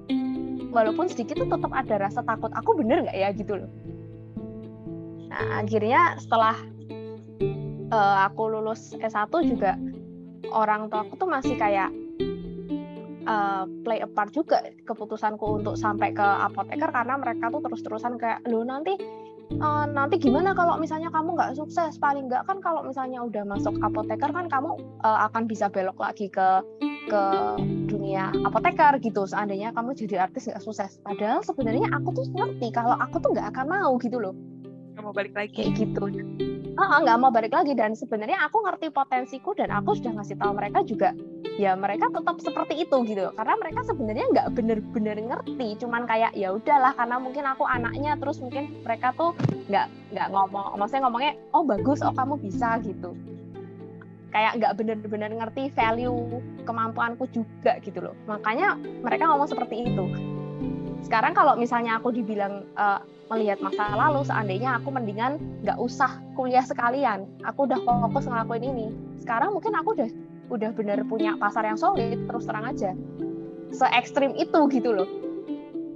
walaupun 0.75 1.07
sedikit 1.07 1.38
tuh 1.38 1.51
tetap 1.51 1.71
ada 1.71 1.95
rasa 2.03 2.27
takut 2.27 2.51
aku 2.55 2.79
bener 2.79 3.07
nggak 3.07 3.19
ya? 3.19 3.29
gitu 3.35 3.55
loh. 3.59 3.71
Nah 5.31 5.62
akhirnya 5.62 6.19
setelah 6.19 6.59
uh, 7.90 8.26
aku 8.31 8.42
lulus 8.50 8.94
S1 8.96 9.31
juga 9.46 9.76
orang 10.50 10.88
tua 10.90 11.07
aku 11.07 11.14
tuh 11.20 11.29
masih 11.29 11.55
kayak 11.59 11.90
uh, 13.29 13.64
play 13.87 14.00
a 14.03 14.09
part 14.09 14.33
juga 14.35 14.64
keputusanku 14.87 15.62
untuk 15.62 15.74
sampai 15.79 16.14
ke 16.14 16.24
apoteker 16.24 16.90
karena 16.90 17.14
mereka 17.20 17.53
tuh 17.53 17.62
terus-terusan 17.62 18.16
kayak 18.16 18.42
lo 18.48 18.64
nanti 18.66 18.96
uh, 19.59 19.87
nanti 19.90 20.16
gimana 20.22 20.55
kalau 20.55 20.79
misalnya 20.79 21.11
kamu 21.11 21.35
nggak 21.35 21.59
sukses? 21.59 21.98
Paling 21.98 22.31
nggak 22.31 22.46
kan 22.46 22.62
kalau 22.62 22.87
misalnya 22.87 23.22
udah 23.26 23.42
masuk 23.42 23.74
apoteker 23.83 24.31
kan 24.31 24.46
kamu 24.46 24.79
uh, 25.03 25.26
akan 25.31 25.50
bisa 25.50 25.66
belok 25.66 25.98
lagi 25.98 26.31
ke 26.31 26.62
ke 27.11 27.22
dunia 27.90 28.31
apoteker 28.46 29.03
gitu. 29.03 29.26
Seandainya 29.26 29.74
kamu 29.74 29.98
jadi 29.98 30.31
artis 30.31 30.46
nggak 30.46 30.62
sukses. 30.62 31.03
Padahal 31.03 31.42
sebenarnya 31.42 31.90
aku 31.90 32.14
tuh 32.14 32.26
ngerti 32.31 32.70
kalau 32.70 32.94
aku 32.94 33.18
tuh 33.18 33.35
nggak 33.35 33.50
akan 33.50 33.66
mau 33.66 33.92
gitu 33.98 34.22
loh. 34.22 34.35
Mau 35.00 35.16
balik 35.16 35.35
lagi. 35.35 35.57
Kayak 35.57 35.70
gitu 35.81 36.05
nggak 36.87 37.19
mau 37.21 37.33
balik 37.33 37.53
lagi. 37.53 37.73
Dan 37.77 37.93
sebenarnya 37.93 38.40
aku 38.47 38.64
ngerti 38.64 38.88
potensiku 38.93 39.53
dan 39.53 39.69
aku 39.75 39.99
sudah 39.99 40.16
ngasih 40.16 40.37
tahu 40.38 40.53
mereka 40.57 40.81
juga 40.87 41.12
ya 41.61 41.77
mereka 41.77 42.09
tetap 42.09 42.37
seperti 42.40 42.87
itu 42.87 42.97
gitu. 43.05 43.29
Karena 43.37 43.55
mereka 43.59 43.81
sebenarnya 43.85 44.27
nggak 44.33 44.49
bener-bener 44.57 45.16
ngerti. 45.21 45.69
Cuman 45.83 46.09
kayak 46.09 46.33
ya 46.38 46.55
udahlah 46.55 46.93
karena 46.97 47.16
mungkin 47.21 47.45
aku 47.45 47.64
anaknya 47.66 48.16
terus 48.16 48.40
mungkin 48.40 48.71
mereka 48.87 49.12
tuh 49.19 49.37
nggak 49.69 49.87
nggak 50.16 50.29
ngomong 50.33 50.79
maksudnya 50.81 51.03
ngomongnya 51.07 51.33
oh 51.53 51.62
bagus 51.66 52.01
oh 52.01 52.14
kamu 52.14 52.38
bisa 52.40 52.81
gitu. 52.81 53.12
Kayak 54.31 54.62
nggak 54.62 54.73
bener-bener 54.79 55.31
ngerti 55.35 55.75
value 55.75 56.38
kemampuanku 56.62 57.27
juga 57.35 57.83
gitu 57.83 57.99
loh. 57.99 58.14
Makanya 58.31 58.79
mereka 59.03 59.27
ngomong 59.27 59.51
seperti 59.51 59.90
itu 59.90 60.07
sekarang 61.01 61.33
kalau 61.33 61.57
misalnya 61.57 61.97
aku 61.97 62.13
dibilang 62.13 62.69
uh, 62.77 63.01
melihat 63.31 63.63
masa 63.63 63.95
lalu 63.95 64.27
seandainya 64.27 64.83
aku 64.83 64.91
mendingan 64.91 65.39
nggak 65.63 65.79
usah 65.79 66.19
kuliah 66.35 66.67
sekalian. 66.67 67.31
Aku 67.47 67.65
udah 67.65 67.79
fokus 67.81 68.27
ngelakuin 68.27 68.65
ini. 68.67 68.87
Sekarang 69.23 69.55
mungkin 69.55 69.73
aku 69.79 69.95
udah 69.97 70.11
udah 70.51 70.71
bener 70.75 71.07
punya 71.07 71.39
pasar 71.39 71.63
yang 71.63 71.79
solid 71.79 72.27
terus 72.27 72.45
terang 72.45 72.67
aja. 72.67 72.93
Se 73.71 73.87
ekstrim 73.95 74.35
itu 74.35 74.59
gitu 74.75 74.91
loh. 74.91 75.09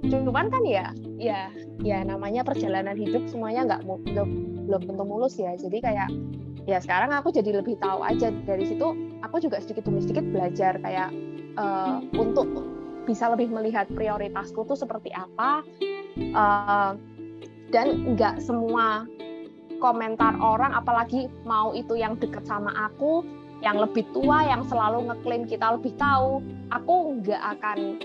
Cuman 0.07 0.47
kan 0.47 0.63
ya 0.63 0.95
ya 1.19 1.51
ya 1.83 2.01
namanya 2.07 2.47
perjalanan 2.47 2.95
hidup 2.95 3.27
semuanya 3.27 3.67
nggak 3.67 3.81
belum 4.65 4.81
tentu 4.87 5.03
mulus 5.03 5.35
ya. 5.35 5.53
Jadi 5.59 5.83
kayak 5.83 6.07
ya 6.65 6.79
sekarang 6.79 7.11
aku 7.11 7.35
jadi 7.35 7.59
lebih 7.59 7.75
tahu 7.83 7.99
aja. 7.99 8.31
Dari 8.31 8.63
situ 8.63 8.95
aku 9.21 9.43
juga 9.43 9.59
sedikit 9.59 9.85
demi 9.91 9.99
sedikit 9.99 10.23
belajar 10.31 10.79
kayak 10.79 11.11
uh, 11.59 11.99
untuk 12.15 12.47
bisa 13.05 13.29
lebih 13.31 13.53
melihat 13.53 13.85
prioritasku 13.93 14.65
tuh 14.65 14.75
seperti 14.75 15.13
apa 15.13 15.61
uh, 16.33 16.91
dan 17.69 18.17
nggak 18.17 18.41
semua 18.41 19.05
komentar 19.77 20.35
orang 20.41 20.73
apalagi 20.73 21.29
mau 21.45 21.71
itu 21.71 21.93
yang 21.99 22.17
deket 22.17 22.43
sama 22.47 22.73
aku 22.89 23.21
yang 23.63 23.79
lebih 23.79 24.03
tua 24.11 24.45
yang 24.45 24.61
selalu 24.67 25.09
ngeklaim 25.09 25.47
kita 25.47 25.79
lebih 25.79 25.95
tahu 25.95 26.43
aku 26.69 27.21
nggak 27.23 27.41
akan 27.57 27.97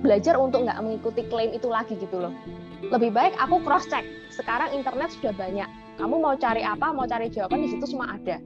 belajar 0.00 0.38
untuk 0.38 0.64
nggak 0.64 0.78
mengikuti 0.80 1.26
klaim 1.28 1.50
itu 1.52 1.68
lagi 1.68 1.98
gitu 1.98 2.18
loh. 2.18 2.34
Lebih 2.88 3.14
baik 3.14 3.34
aku 3.38 3.62
cross 3.62 3.86
check 3.90 4.06
sekarang 4.32 4.72
internet 4.72 5.12
sudah 5.18 5.34
banyak. 5.34 5.68
Kamu 6.00 6.18
mau 6.18 6.34
cari 6.38 6.64
apa 6.64 6.90
mau 6.90 7.04
cari 7.04 7.28
jawaban 7.28 7.62
di 7.62 7.68
situ 7.68 7.84
semua 7.84 8.16
ada. 8.16 8.40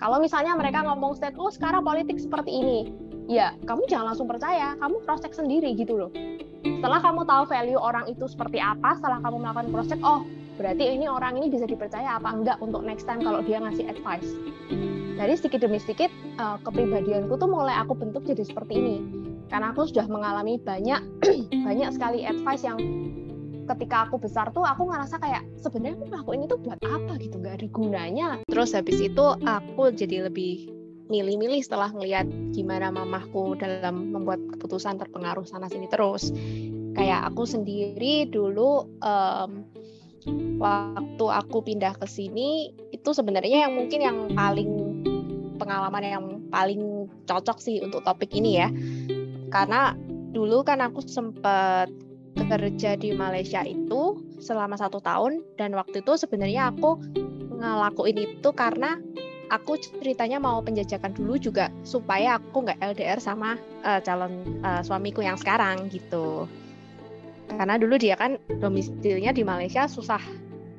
Kalau 0.00 0.16
misalnya 0.20 0.56
mereka 0.56 0.84
ngomong 0.84 1.16
state 1.16 1.36
oh 1.36 1.52
sekarang 1.52 1.84
politik 1.84 2.16
seperti 2.20 2.50
ini 2.54 3.09
ya 3.30 3.54
kamu 3.62 3.86
jangan 3.86 4.12
langsung 4.12 4.26
percaya. 4.26 4.74
Kamu 4.82 5.06
cross 5.06 5.22
check 5.22 5.32
sendiri 5.32 5.70
gitu 5.78 5.94
loh. 5.94 6.10
Setelah 6.66 6.98
kamu 6.98 7.22
tahu 7.24 7.42
value 7.46 7.78
orang 7.78 8.10
itu 8.10 8.26
seperti 8.26 8.58
apa 8.58 8.98
setelah 8.98 9.22
kamu 9.22 9.36
melakukan 9.38 9.68
cross 9.70 9.88
check 9.88 10.02
oh 10.02 10.26
berarti 10.58 10.92
ini 10.92 11.08
orang 11.08 11.40
ini 11.40 11.48
bisa 11.48 11.64
dipercaya 11.64 12.20
apa 12.20 12.36
enggak 12.36 12.58
untuk 12.60 12.84
next 12.84 13.06
time 13.06 13.22
kalau 13.22 13.40
dia 13.40 13.62
ngasih 13.62 13.86
advice. 13.86 14.28
Dari 15.16 15.32
sedikit 15.38 15.62
demi 15.62 15.78
sedikit 15.78 16.10
uh, 16.42 16.58
kepribadianku 16.66 17.38
tuh 17.38 17.48
mulai 17.48 17.78
aku 17.78 17.94
bentuk 17.94 18.26
jadi 18.26 18.42
seperti 18.42 18.74
ini. 18.76 18.96
Karena 19.48 19.72
aku 19.72 19.86
sudah 19.86 20.10
mengalami 20.10 20.58
banyak 20.58 21.00
banyak 21.66 21.88
sekali 21.94 22.26
advice 22.26 22.66
yang 22.66 22.78
ketika 23.70 24.10
aku 24.10 24.18
besar 24.18 24.50
tuh 24.50 24.66
aku 24.66 24.90
ngerasa 24.90 25.22
kayak 25.22 25.46
sebenarnya 25.62 25.94
aku 26.02 26.06
ngelakuin 26.10 26.42
itu 26.44 26.56
buat 26.58 26.80
apa 26.82 27.12
gitu? 27.22 27.36
Nggak 27.38 27.54
ada 27.62 27.66
gunanya. 27.70 28.28
Terus 28.50 28.74
habis 28.74 28.98
itu 28.98 29.24
aku 29.46 29.94
jadi 29.94 30.26
lebih 30.26 30.79
milih-milih 31.10 31.60
setelah 31.60 31.90
ngelihat 31.90 32.24
gimana 32.54 32.94
mamahku 32.94 33.58
dalam 33.58 34.14
membuat 34.14 34.38
keputusan 34.56 34.96
terpengaruh 34.96 35.44
sana 35.44 35.66
sini 35.66 35.90
terus. 35.90 36.30
Kayak 36.94 37.34
aku 37.34 37.44
sendiri 37.44 38.30
dulu 38.30 38.86
um, 39.02 39.50
waktu 40.62 41.24
aku 41.26 41.66
pindah 41.66 41.98
ke 41.98 42.06
sini 42.06 42.70
itu 42.94 43.10
sebenarnya 43.10 43.68
yang 43.68 43.74
mungkin 43.74 44.00
yang 44.00 44.18
paling 44.32 44.70
pengalaman 45.58 46.02
yang 46.06 46.26
paling 46.48 47.10
cocok 47.28 47.58
sih 47.60 47.82
untuk 47.82 48.06
topik 48.06 48.30
ini 48.32 48.62
ya. 48.62 48.68
Karena 49.50 49.98
dulu 50.30 50.62
kan 50.62 50.78
aku 50.78 51.02
sempat 51.02 51.90
kerja 52.38 52.94
di 52.94 53.12
Malaysia 53.12 53.60
itu 53.66 54.22
selama 54.40 54.78
satu 54.78 55.02
tahun 55.02 55.42
dan 55.58 55.74
waktu 55.76 56.00
itu 56.00 56.16
sebenarnya 56.16 56.72
aku 56.72 56.96
ngelakuin 57.60 58.16
itu 58.16 58.48
karena 58.56 58.96
aku 59.50 59.76
ceritanya 59.82 60.38
mau 60.38 60.62
penjajakan 60.62 61.12
dulu 61.12 61.36
juga 61.36 61.68
supaya 61.82 62.38
aku 62.38 62.70
nggak 62.70 62.78
LDR 62.80 63.18
sama 63.18 63.58
uh, 63.82 63.98
calon 64.00 64.62
uh, 64.62 64.80
suamiku 64.80 65.20
yang 65.20 65.36
sekarang 65.36 65.90
gitu. 65.90 66.46
Karena 67.50 67.74
dulu 67.76 67.98
dia 67.98 68.14
kan 68.14 68.38
domisilinya 68.62 69.34
di 69.34 69.42
Malaysia 69.42 69.90
susah 69.90 70.22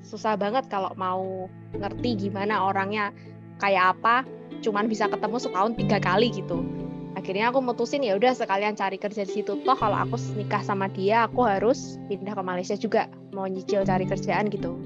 susah 0.07 0.39
banget 0.39 0.71
kalau 0.71 0.95
mau 0.95 1.51
ngerti 1.75 2.27
gimana 2.27 2.63
orangnya 2.63 3.11
kayak 3.59 3.99
apa. 3.99 4.23
Cuman 4.63 4.87
bisa 4.87 5.11
ketemu 5.11 5.37
setahun 5.37 5.75
tiga 5.75 5.99
kali 5.99 6.31
gitu. 6.31 6.63
Akhirnya 7.11 7.51
aku 7.51 7.59
mutusin 7.59 8.07
ya 8.07 8.15
udah 8.15 8.31
sekalian 8.31 8.79
cari 8.79 8.95
kerja 8.95 9.27
di 9.27 9.43
situ 9.43 9.59
toh. 9.67 9.75
Kalau 9.75 9.99
aku 9.99 10.15
nikah 10.39 10.63
sama 10.63 10.87
dia 10.87 11.27
aku 11.27 11.43
harus 11.43 11.99
pindah 12.07 12.31
ke 12.31 12.43
Malaysia 12.43 12.79
juga 12.79 13.11
mau 13.35 13.43
nyicil 13.51 13.83
cari 13.83 14.07
kerjaan 14.07 14.47
gitu. 14.47 14.79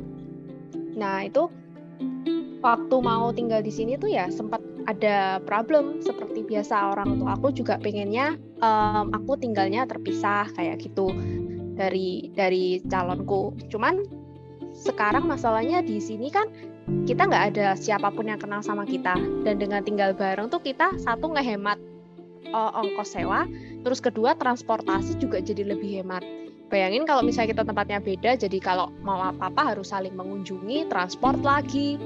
Nah 0.97 1.21
itu 1.27 1.53
waktu 2.65 2.95
mau 2.97 3.29
tinggal 3.29 3.61
di 3.61 3.69
sini 3.69 3.93
tuh 3.93 4.09
ya 4.09 4.25
sempat 4.33 4.57
ada 4.89 5.37
problem 5.45 6.01
seperti 6.01 6.41
biasa 6.41 6.97
orang 6.97 7.21
tua 7.21 7.37
aku 7.37 7.53
juga 7.53 7.77
pengennya 7.77 8.41
um, 8.65 9.13
aku 9.13 9.37
tinggalnya 9.37 9.85
terpisah 9.85 10.49
kayak 10.57 10.81
gitu 10.81 11.13
dari 11.77 12.33
dari 12.33 12.81
calonku. 12.89 13.53
Cuman 13.69 14.01
sekarang 14.73 15.29
masalahnya 15.29 15.85
di 15.85 16.01
sini 16.01 16.33
kan 16.33 16.49
kita 17.05 17.29
nggak 17.29 17.45
ada 17.53 17.67
siapa 17.77 18.09
pun 18.09 18.29
yang 18.29 18.41
kenal 18.41 18.65
sama 18.65 18.85
kita 18.85 19.13
dan 19.45 19.55
dengan 19.61 19.85
tinggal 19.85 20.17
bareng 20.17 20.49
tuh 20.49 20.61
kita 20.61 20.97
satu 21.01 21.37
ngehemat 21.37 21.77
uh, 22.49 22.73
ongkos 22.81 23.13
sewa, 23.13 23.45
terus 23.85 24.01
kedua 24.01 24.33
transportasi 24.37 25.21
juga 25.21 25.37
jadi 25.41 25.65
lebih 25.65 26.01
hemat. 26.01 26.25
Bayangin 26.65 27.05
kalau 27.05 27.21
misalnya 27.21 27.53
kita 27.53 27.63
tempatnya 27.69 28.01
beda, 28.01 28.31
jadi 28.41 28.57
kalau 28.57 28.89
mau 29.05 29.21
apa-apa 29.21 29.73
harus 29.73 29.93
saling 29.93 30.17
mengunjungi, 30.17 30.89
transport 30.89 31.37
lagi, 31.45 32.01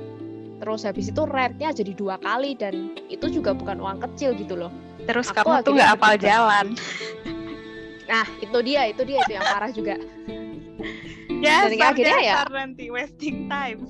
terus 0.60 0.84
habis 0.84 1.08
itu 1.10 1.22
rentnya 1.24 1.72
jadi 1.72 1.96
dua 1.96 2.20
kali 2.20 2.54
dan 2.60 2.94
itu 3.08 3.32
juga 3.32 3.56
bukan 3.56 3.80
uang 3.80 4.04
kecil 4.04 4.36
gitu 4.36 4.60
loh. 4.60 4.72
Terus 5.08 5.32
Aku 5.32 5.48
kamu 5.48 5.64
tuh 5.64 5.74
nggak 5.80 5.92
apal 5.96 6.16
jalan. 6.20 6.76
Nah, 8.10 8.26
itu 8.42 8.58
dia, 8.66 8.90
itu 8.90 9.02
dia 9.06 9.22
itu 9.22 9.32
yang 9.38 9.46
parah 9.46 9.72
juga. 9.72 9.96
ya, 11.40 11.70
Dan 11.70 11.78
akhirnya 11.78 12.20
ya 12.20 12.38
nanti 12.50 12.90
wasting 12.90 13.46
time. 13.46 13.86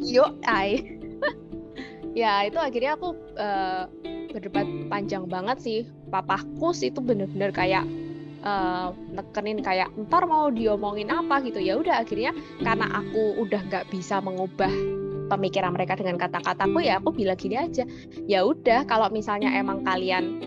Yo, 0.00 0.34
ai. 0.48 0.98
ya, 2.18 2.48
itu 2.48 2.56
akhirnya 2.56 2.96
aku 2.96 3.12
uh, 3.36 3.84
berdebat 4.32 4.66
panjang 4.88 5.28
banget 5.28 5.58
sih. 5.60 5.80
Papaku 6.08 6.72
sih 6.72 6.88
itu 6.88 7.04
bener-bener 7.04 7.52
kayak 7.52 7.84
uh, 8.42 8.96
nekenin 9.12 9.60
kayak 9.60 9.92
ntar 10.08 10.24
mau 10.24 10.48
diomongin 10.48 11.10
apa 11.12 11.42
gitu 11.44 11.60
ya 11.60 11.78
udah 11.78 12.02
akhirnya 12.02 12.32
karena 12.62 12.86
aku 12.94 13.38
udah 13.42 13.60
nggak 13.66 13.86
bisa 13.90 14.22
mengubah 14.22 14.70
pemikiran 15.28 15.70
mereka 15.76 15.94
dengan 15.94 16.16
kata-kataku 16.16 16.80
ya 16.82 16.98
aku 16.98 17.12
bilang 17.12 17.36
gini 17.36 17.56
aja 17.60 17.84
ya 18.26 18.42
udah 18.42 18.88
kalau 18.88 19.12
misalnya 19.12 19.52
emang 19.54 19.84
kalian 19.84 20.42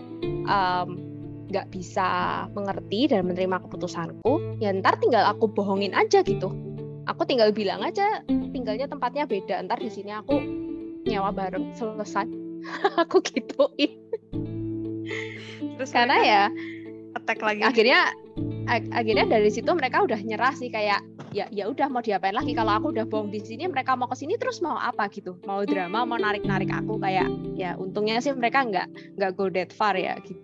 um, 0.46 1.12
nggak 1.52 1.68
bisa 1.68 2.08
mengerti 2.56 3.12
dan 3.12 3.28
menerima 3.28 3.60
keputusanku, 3.68 4.56
ya 4.56 4.72
ntar 4.72 4.96
tinggal 4.96 5.28
aku 5.28 5.52
bohongin 5.52 5.92
aja 5.92 6.24
gitu. 6.24 6.48
Aku 7.04 7.28
tinggal 7.28 7.52
bilang 7.52 7.84
aja 7.84 8.24
tinggalnya 8.26 8.88
tempatnya 8.88 9.28
beda, 9.28 9.60
ntar 9.68 9.76
di 9.76 9.92
sini 9.92 10.16
aku 10.16 10.40
nyewa 11.04 11.28
bareng 11.28 11.76
selesai. 11.76 12.24
aku 13.04 13.20
gituin. 13.20 14.00
Terus 15.76 15.92
karena 15.92 16.16
ya 16.24 16.42
attack 17.20 17.44
lagi. 17.44 17.60
Akhirnya 17.68 18.16
akhirnya 18.68 19.28
dari 19.28 19.52
situ 19.52 19.68
mereka 19.76 20.00
udah 20.04 20.16
nyerah 20.16 20.56
sih 20.56 20.72
kayak 20.72 21.04
ya 21.32 21.48
ya 21.52 21.68
udah 21.68 21.88
mau 21.92 22.00
diapain 22.00 22.32
lagi? 22.32 22.56
Kalau 22.56 22.72
aku 22.76 22.92
udah 22.92 23.04
bohong 23.04 23.28
di 23.32 23.40
sini 23.40 23.68
mereka 23.68 23.92
mau 23.96 24.08
ke 24.08 24.16
sini 24.16 24.40
terus 24.40 24.60
mau 24.64 24.76
apa 24.76 25.08
gitu? 25.12 25.36
Mau 25.44 25.64
drama 25.64 26.04
mau 26.08 26.16
narik 26.16 26.44
narik 26.44 26.72
aku? 26.72 26.96
Kayak 27.00 27.28
ya 27.56 27.76
untungnya 27.76 28.20
sih 28.24 28.32
mereka 28.32 28.64
nggak 28.64 29.18
nggak 29.20 29.30
go 29.36 29.52
that 29.52 29.72
far 29.72 29.96
ya 29.96 30.16
gitu. 30.24 30.40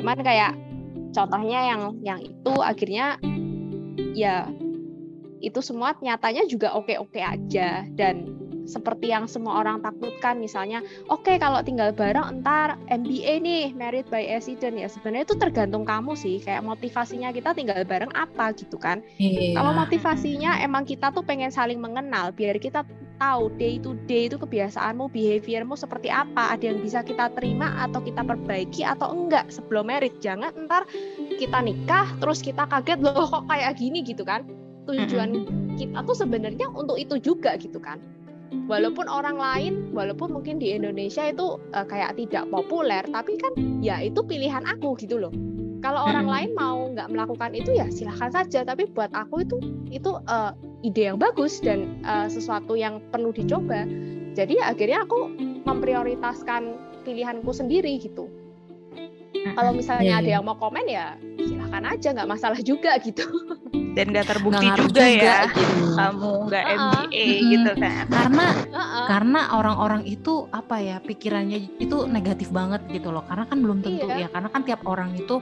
Cuman 0.00 0.18
kayak 0.24 0.56
contohnya 1.12 1.60
yang 1.74 1.82
yang 2.00 2.20
itu 2.20 2.54
akhirnya 2.60 3.16
ya 4.16 4.48
itu 5.44 5.60
semua 5.60 5.92
nyatanya 6.00 6.48
juga 6.48 6.72
oke-oke 6.72 7.20
aja 7.20 7.84
dan 7.92 8.43
seperti 8.64 9.12
yang 9.12 9.28
semua 9.28 9.60
orang 9.60 9.84
takutkan 9.84 10.40
misalnya 10.40 10.80
oke 11.12 11.24
okay, 11.24 11.36
kalau 11.36 11.60
tinggal 11.60 11.92
bareng 11.92 12.40
entar 12.40 12.80
MBA 12.88 13.40
nih 13.44 13.64
married 13.76 14.08
by 14.08 14.24
accident. 14.24 14.76
Ya 14.76 14.88
sebenarnya 14.88 15.28
itu 15.28 15.36
tergantung 15.36 15.84
kamu 15.84 16.16
sih 16.16 16.40
kayak 16.40 16.64
motivasinya 16.64 17.30
kita 17.30 17.52
tinggal 17.52 17.84
bareng 17.84 18.12
apa 18.16 18.56
gitu 18.56 18.80
kan. 18.80 19.04
Yeah. 19.20 19.56
kalau 19.60 19.72
motivasinya 19.76 20.60
emang 20.64 20.88
kita 20.88 21.12
tuh 21.12 21.22
pengen 21.22 21.52
saling 21.52 21.78
mengenal 21.78 22.32
biar 22.32 22.56
kita 22.56 22.82
tahu 23.20 23.52
day 23.60 23.78
to 23.78 23.94
day 24.10 24.26
itu 24.26 24.36
kebiasaanmu 24.40 25.06
behaviormu 25.14 25.78
seperti 25.78 26.10
apa 26.10 26.50
ada 26.50 26.64
yang 26.66 26.82
bisa 26.82 27.06
kita 27.06 27.30
terima 27.36 27.70
atau 27.78 28.02
kita 28.02 28.26
perbaiki 28.26 28.82
atau 28.82 29.12
enggak 29.12 29.48
sebelum 29.52 29.88
married. 29.88 30.16
Jangan 30.18 30.56
entar 30.56 30.88
kita 31.36 31.60
nikah 31.60 32.08
terus 32.18 32.40
kita 32.40 32.66
kaget 32.66 33.00
loh 33.04 33.28
kok 33.28 33.44
kayak 33.46 33.76
gini? 33.76 34.00
gitu 34.04 34.20
kan. 34.26 34.44
Tujuan 34.84 35.48
kita 35.80 36.04
tuh 36.04 36.16
sebenarnya 36.16 36.68
untuk 36.70 37.00
itu 37.00 37.16
juga 37.16 37.56
gitu 37.56 37.80
kan 37.80 37.96
walaupun 38.66 39.06
orang 39.10 39.36
lain 39.36 39.72
walaupun 39.92 40.32
mungkin 40.32 40.56
di 40.56 40.72
Indonesia 40.72 41.28
itu 41.28 41.60
uh, 41.76 41.86
kayak 41.86 42.16
tidak 42.16 42.48
populer 42.48 43.04
tapi 43.12 43.36
kan 43.36 43.52
ya 43.84 44.00
itu 44.00 44.20
pilihan 44.24 44.64
aku 44.64 44.96
gitu 44.98 45.20
loh. 45.20 45.32
Kalau 45.84 46.00
orang 46.00 46.24
lain 46.24 46.50
mau 46.56 46.88
nggak 46.88 47.12
melakukan 47.12 47.52
itu 47.52 47.76
ya 47.76 47.92
silahkan 47.92 48.32
saja 48.32 48.64
tapi 48.64 48.88
buat 48.88 49.12
aku 49.12 49.44
itu 49.44 49.56
itu 49.92 50.16
uh, 50.26 50.56
ide 50.80 51.12
yang 51.12 51.20
bagus 51.20 51.60
dan 51.60 52.00
uh, 52.08 52.24
sesuatu 52.24 52.72
yang 52.72 53.04
perlu 53.12 53.30
dicoba. 53.36 53.84
Jadi 54.32 54.58
akhirnya 54.64 55.04
aku 55.04 55.28
memprioritaskan 55.68 56.80
pilihanku 57.04 57.52
sendiri 57.52 58.00
gitu. 58.00 58.32
Kalau 59.44 59.76
misalnya 59.76 60.18
yeah, 60.18 60.22
ada 60.24 60.30
iya. 60.30 60.34
yang 60.40 60.44
mau 60.48 60.56
komen 60.56 60.88
ya 60.88 61.20
silahkan 61.36 61.84
aja 61.84 62.08
nggak 62.16 62.30
masalah 62.32 62.60
juga 62.64 62.96
gitu 63.02 63.28
dan 63.94 64.10
gak 64.10 64.26
terbukti 64.26 64.66
gak 64.66 64.78
juga, 64.82 64.90
juga 64.90 65.04
ya 65.06 65.38
gitu. 65.54 65.94
kamu 65.94 66.32
nggak 66.50 66.64
uh 66.64 66.70
-uh. 66.74 66.82
MBA 67.06 67.24
hmm. 67.24 67.46
gitu 67.54 67.72
kan 67.78 68.04
karena 68.10 68.46
uh 68.50 68.78
-uh. 68.82 69.06
karena 69.06 69.40
orang-orang 69.54 70.02
itu 70.04 70.34
apa 70.50 70.76
ya 70.82 70.96
pikirannya 70.98 71.58
itu 71.78 71.96
negatif 72.10 72.50
banget 72.50 72.82
gitu 72.90 73.14
loh 73.14 73.22
karena 73.24 73.46
kan 73.46 73.58
belum 73.62 73.78
tentu 73.80 74.06
iya. 74.10 74.26
ya 74.26 74.28
karena 74.34 74.48
kan 74.50 74.62
tiap 74.66 74.82
orang 74.84 75.14
itu 75.14 75.38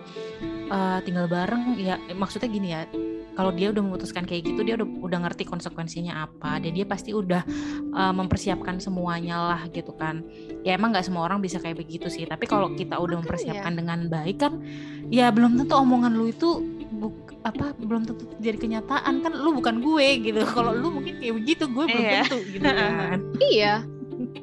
uh, 0.69 0.99
tinggal 1.03 1.27
bareng 1.27 1.81
ya 1.81 1.97
maksudnya 2.13 2.49
gini 2.53 2.69
ya 2.77 2.85
kalau 3.33 3.49
dia 3.53 3.73
udah 3.73 3.81
memutuskan 3.81 4.29
kayak 4.29 4.53
gitu 4.53 4.61
dia 4.61 4.77
udah 4.77 4.89
udah 5.09 5.19
ngerti 5.29 5.49
konsekuensinya 5.49 6.29
apa 6.29 6.61
dan 6.61 6.73
dia 6.77 6.85
pasti 6.85 7.17
udah 7.17 7.43
uh, 7.97 8.13
mempersiapkan 8.13 8.77
semuanya 8.77 9.41
lah 9.41 9.63
gitu 9.73 9.97
kan 9.97 10.21
ya 10.61 10.77
emang 10.77 10.93
nggak 10.93 11.09
semua 11.09 11.25
orang 11.25 11.41
bisa 11.41 11.57
kayak 11.57 11.81
begitu 11.81 12.13
sih 12.13 12.29
tapi 12.29 12.45
kalau 12.45 12.77
kita 12.77 13.01
udah 13.01 13.25
mempersiapkan 13.25 13.73
dengan 13.73 14.13
baik 14.13 14.37
kan 14.45 14.61
ya 15.09 15.33
belum 15.33 15.57
tentu 15.57 15.75
omongan 15.81 16.13
lu 16.13 16.29
itu 16.29 16.82
buk, 17.03 17.35
apa 17.43 17.75
belum 17.83 18.07
tentu 18.07 18.31
jadi 18.39 18.55
kenyataan. 18.55 19.27
Kan 19.27 19.33
lu 19.35 19.51
bukan 19.59 19.83
gue 19.83 20.07
gitu. 20.23 20.41
Kalau 20.47 20.71
lu 20.71 20.95
mungkin 20.95 21.19
kayak 21.19 21.35
begitu 21.43 21.65
gue 21.67 21.85
belum 21.91 22.05
iya. 22.07 22.23
tentu 22.23 22.39
gitu 22.47 22.69
kan. 22.71 23.19
Iya. 23.53 23.75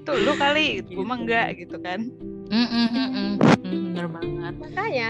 Tuh 0.03 0.17
lu 0.19 0.33
kali 0.35 0.83
gue 0.83 1.05
mah 1.07 1.17
enggak 1.23 1.47
gitu 1.55 1.79
kan. 1.79 2.11
Mm 2.49 2.67
-mm, 2.67 2.87
mm 2.91 3.09
-mm. 3.09 3.31
bener 3.63 4.07
banget. 4.11 4.53
Makanya 4.59 5.09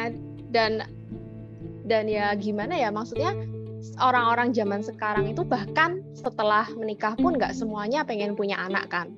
dan 0.54 0.72
dan 1.90 2.06
ya 2.06 2.38
gimana 2.38 2.78
ya 2.78 2.94
maksudnya 2.94 3.34
orang-orang 4.04 4.52
zaman 4.52 4.84
sekarang 4.84 5.32
itu 5.32 5.42
bahkan 5.48 6.04
setelah 6.12 6.68
menikah 6.76 7.16
pun 7.16 7.40
nggak 7.40 7.56
semuanya 7.56 8.04
pengen 8.04 8.36
punya 8.36 8.60
anak 8.60 8.92
kan. 8.92 9.10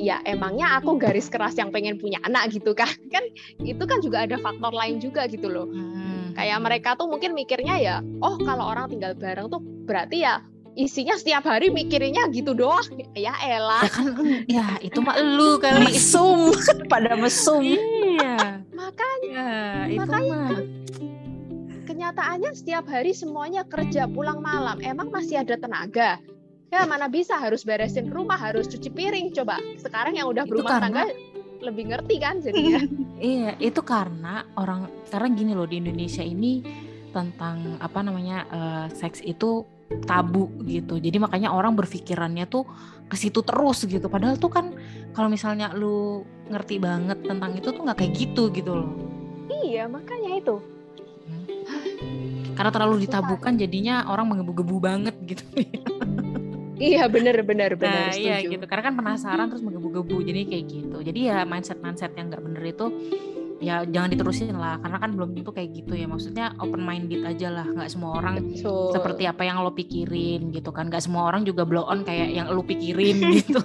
Ya 0.00 0.18
emangnya 0.26 0.80
aku 0.80 0.98
garis 0.98 1.30
keras 1.30 1.54
yang 1.60 1.70
pengen 1.70 2.00
punya 2.00 2.18
anak 2.26 2.50
gitu 2.50 2.74
kan. 2.74 2.90
Kan 3.14 3.22
itu 3.62 3.80
kan 3.86 4.02
juga 4.02 4.26
ada 4.26 4.36
faktor 4.40 4.72
lain 4.74 4.98
juga 4.98 5.28
gitu 5.30 5.46
loh. 5.46 5.68
Hmm 5.70 6.05
Kayak 6.36 6.58
mereka 6.60 6.88
tuh 7.00 7.08
mungkin 7.08 7.32
mikirnya 7.32 7.80
ya, 7.80 7.96
oh 8.20 8.36
kalau 8.36 8.68
orang 8.68 8.92
tinggal 8.92 9.16
bareng 9.16 9.48
tuh 9.48 9.64
berarti 9.88 10.20
ya 10.20 10.44
isinya 10.76 11.16
setiap 11.16 11.48
hari 11.48 11.72
mikirinnya 11.72 12.28
gitu 12.30 12.52
doang. 12.52 12.84
Ya 13.16 13.32
elah. 13.40 13.80
Ya 13.80 13.90
kan 13.90 14.06
ya 14.44 14.66
itu 14.84 15.00
mah 15.00 15.16
lu 15.16 15.56
kali 15.56 15.88
mesum 15.88 16.52
pada 16.92 17.16
mesum. 17.16 17.64
Iya. 17.64 18.60
Makanya 18.76 19.48
ya, 19.88 19.88
itu 19.88 20.00
makanya 20.04 20.36
mah. 20.36 20.60
kenyataannya 21.88 22.50
setiap 22.52 22.84
hari 22.92 23.16
semuanya 23.16 23.64
kerja 23.64 24.04
pulang 24.04 24.44
malam. 24.44 24.76
Emang 24.84 25.08
masih 25.08 25.40
ada 25.40 25.56
tenaga? 25.56 26.20
Ya 26.68 26.84
mana 26.84 27.08
bisa 27.08 27.40
harus 27.40 27.64
beresin 27.64 28.12
rumah, 28.12 28.36
harus 28.36 28.68
cuci 28.68 28.92
piring. 28.92 29.32
Coba 29.32 29.56
sekarang 29.80 30.20
yang 30.20 30.28
udah 30.28 30.44
berumah 30.44 30.76
tangga 30.76 31.08
lebih 31.62 31.92
ngerti 31.92 32.14
kan 32.20 32.40
jadinya. 32.40 32.80
iya, 33.20 33.52
itu 33.60 33.80
karena 33.80 34.44
orang 34.56 34.88
sekarang 35.08 35.36
gini 35.36 35.52
loh 35.56 35.68
di 35.68 35.80
Indonesia 35.80 36.24
ini 36.24 36.60
tentang 37.10 37.80
apa 37.80 38.04
namanya 38.04 38.38
uh, 38.52 38.86
seks 38.92 39.24
itu 39.24 39.64
tabu 40.04 40.50
gitu. 40.66 40.98
Jadi 40.98 41.16
makanya 41.16 41.54
orang 41.54 41.78
berpikirannya 41.78 42.44
tuh 42.50 42.66
ke 43.06 43.16
situ 43.16 43.40
terus 43.46 43.86
gitu. 43.86 44.10
Padahal 44.10 44.36
tuh 44.36 44.50
kan 44.50 44.74
kalau 45.14 45.30
misalnya 45.30 45.72
lu 45.72 46.26
ngerti 46.50 46.76
banget 46.82 47.22
tentang 47.22 47.54
itu 47.54 47.70
tuh 47.70 47.82
nggak 47.86 47.98
kayak 48.02 48.12
gitu 48.12 48.50
gitu 48.52 48.72
loh. 48.74 48.90
Iya, 49.48 49.86
makanya 49.86 50.30
itu. 50.36 50.56
Hmm. 51.26 51.46
Karena 52.58 52.70
terlalu 52.72 53.06
ditabukan 53.06 53.52
jadinya 53.56 54.08
orang 54.10 54.26
menggebu-gebu 54.32 54.76
banget 54.82 55.14
gitu. 55.24 55.44
Iya 56.76 57.08
bener 57.08 57.40
bener 57.42 57.72
bener. 57.74 58.12
Nah 58.12 58.16
iya 58.16 58.44
gitu. 58.44 58.64
Karena 58.68 58.92
kan 58.92 58.94
penasaran 58.96 59.46
terus 59.48 59.64
menggebu-gebu 59.64 60.16
jadi 60.22 60.40
kayak 60.44 60.64
gitu. 60.68 60.98
Jadi 61.00 61.20
ya 61.32 61.42
mindset 61.48 61.80
mindset 61.80 62.12
yang 62.14 62.28
nggak 62.28 62.44
bener 62.44 62.62
itu 62.64 62.86
ya 63.56 63.88
jangan 63.88 64.12
diterusin 64.12 64.56
lah. 64.56 64.76
Karena 64.84 64.98
kan 65.00 65.10
belum 65.16 65.30
tentu 65.32 65.50
kayak 65.56 65.70
gitu 65.72 65.96
ya. 65.96 66.06
Maksudnya 66.06 66.52
open 66.60 66.84
minded 66.84 67.24
aja 67.24 67.48
lah. 67.48 67.66
Nggak 67.66 67.90
semua 67.90 68.20
orang 68.20 68.34
Betul. 68.52 68.92
seperti 68.92 69.24
apa 69.24 69.42
yang 69.48 69.64
lo 69.64 69.72
pikirin 69.72 70.52
gitu 70.52 70.70
kan. 70.70 70.92
Nggak 70.92 71.04
semua 71.08 71.32
orang 71.32 71.48
juga 71.48 71.64
blow 71.64 71.88
on 71.88 72.04
kayak 72.04 72.28
yang 72.36 72.46
lo 72.52 72.60
pikirin 72.60 73.16
gitu 73.40 73.60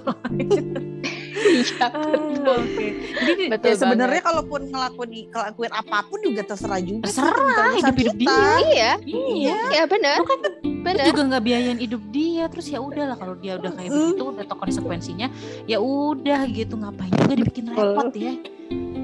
iya 1.42 1.86
betul. 1.90 2.56
Ah, 2.56 2.62
okay. 2.62 2.90
Jadi 3.12 3.42
betul 3.50 3.70
ya 3.70 3.76
sebenarnya 3.76 4.22
kalaupun 4.22 4.60
ngelakuin 4.70 5.10
ngelakuin 5.30 5.72
apa 5.72 5.98
pun 6.06 6.18
juga 6.22 6.42
terserah 6.46 6.80
juga. 6.82 7.04
Terserah 7.08 7.72
hidup 7.76 7.96
hidup 7.98 8.16
dia. 8.18 8.30
Iya. 8.62 8.90
Iya. 9.06 9.58
Iya 9.74 9.84
benar. 9.90 10.16
Lu 10.22 10.26
kan 10.26 10.40
benar. 10.82 11.04
juga 11.10 11.20
nggak 11.30 11.42
biayain 11.42 11.78
hidup 11.78 12.02
dia 12.10 12.44
terus 12.50 12.66
ya 12.70 12.78
udahlah 12.82 13.16
kalau 13.16 13.34
dia 13.38 13.58
udah 13.58 13.70
kayak 13.74 13.90
begitu 13.90 14.22
udah 14.34 14.44
tau 14.46 14.58
konsekuensinya 14.58 15.28
ya 15.70 15.78
udah 15.78 16.40
gitu 16.50 16.74
ngapain 16.74 17.12
juga 17.14 17.34
dibikin 17.38 17.64
repot 17.70 18.12
ya. 18.14 18.34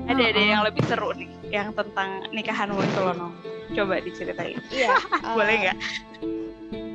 Ada 0.09 0.23
ada 0.25 0.41
yang 0.41 0.61
lebih 0.65 0.83
seru 0.89 1.13
nih 1.13 1.29
yang 1.53 1.69
tentang 1.73 2.25
nikahanmu 2.33 2.81
itu 2.81 3.01
loh. 3.01 3.33
Coba 3.77 4.01
diceritain. 4.01 4.57
Iya. 4.73 4.97
Boleh 5.37 5.55
nggak? 5.69 5.77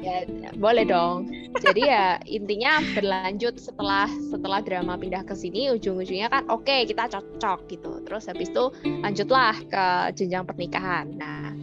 Ya, 0.04 0.28
boleh 0.60 0.84
dong. 0.84 1.32
Jadi 1.64 1.88
ya 1.88 2.20
intinya 2.28 2.84
berlanjut 2.91 3.56
setelah 3.56 4.12
setelah 4.28 4.60
drama 4.60 4.99
pindah 4.99 5.24
ke 5.24 5.32
sini 5.32 5.72
ujung-ujungnya 5.72 6.28
kan 6.28 6.43
oke 6.51 6.68
okay, 6.68 6.84
kita 6.84 7.08
cocok 7.08 7.72
gitu. 7.72 8.04
Terus 8.04 8.28
habis 8.28 8.51
itu 8.51 8.68
lanjutlah 8.84 9.56
ke 9.72 9.86
jenjang 10.20 10.43
pernikahan. 10.43 11.16
Nah, 11.16 11.56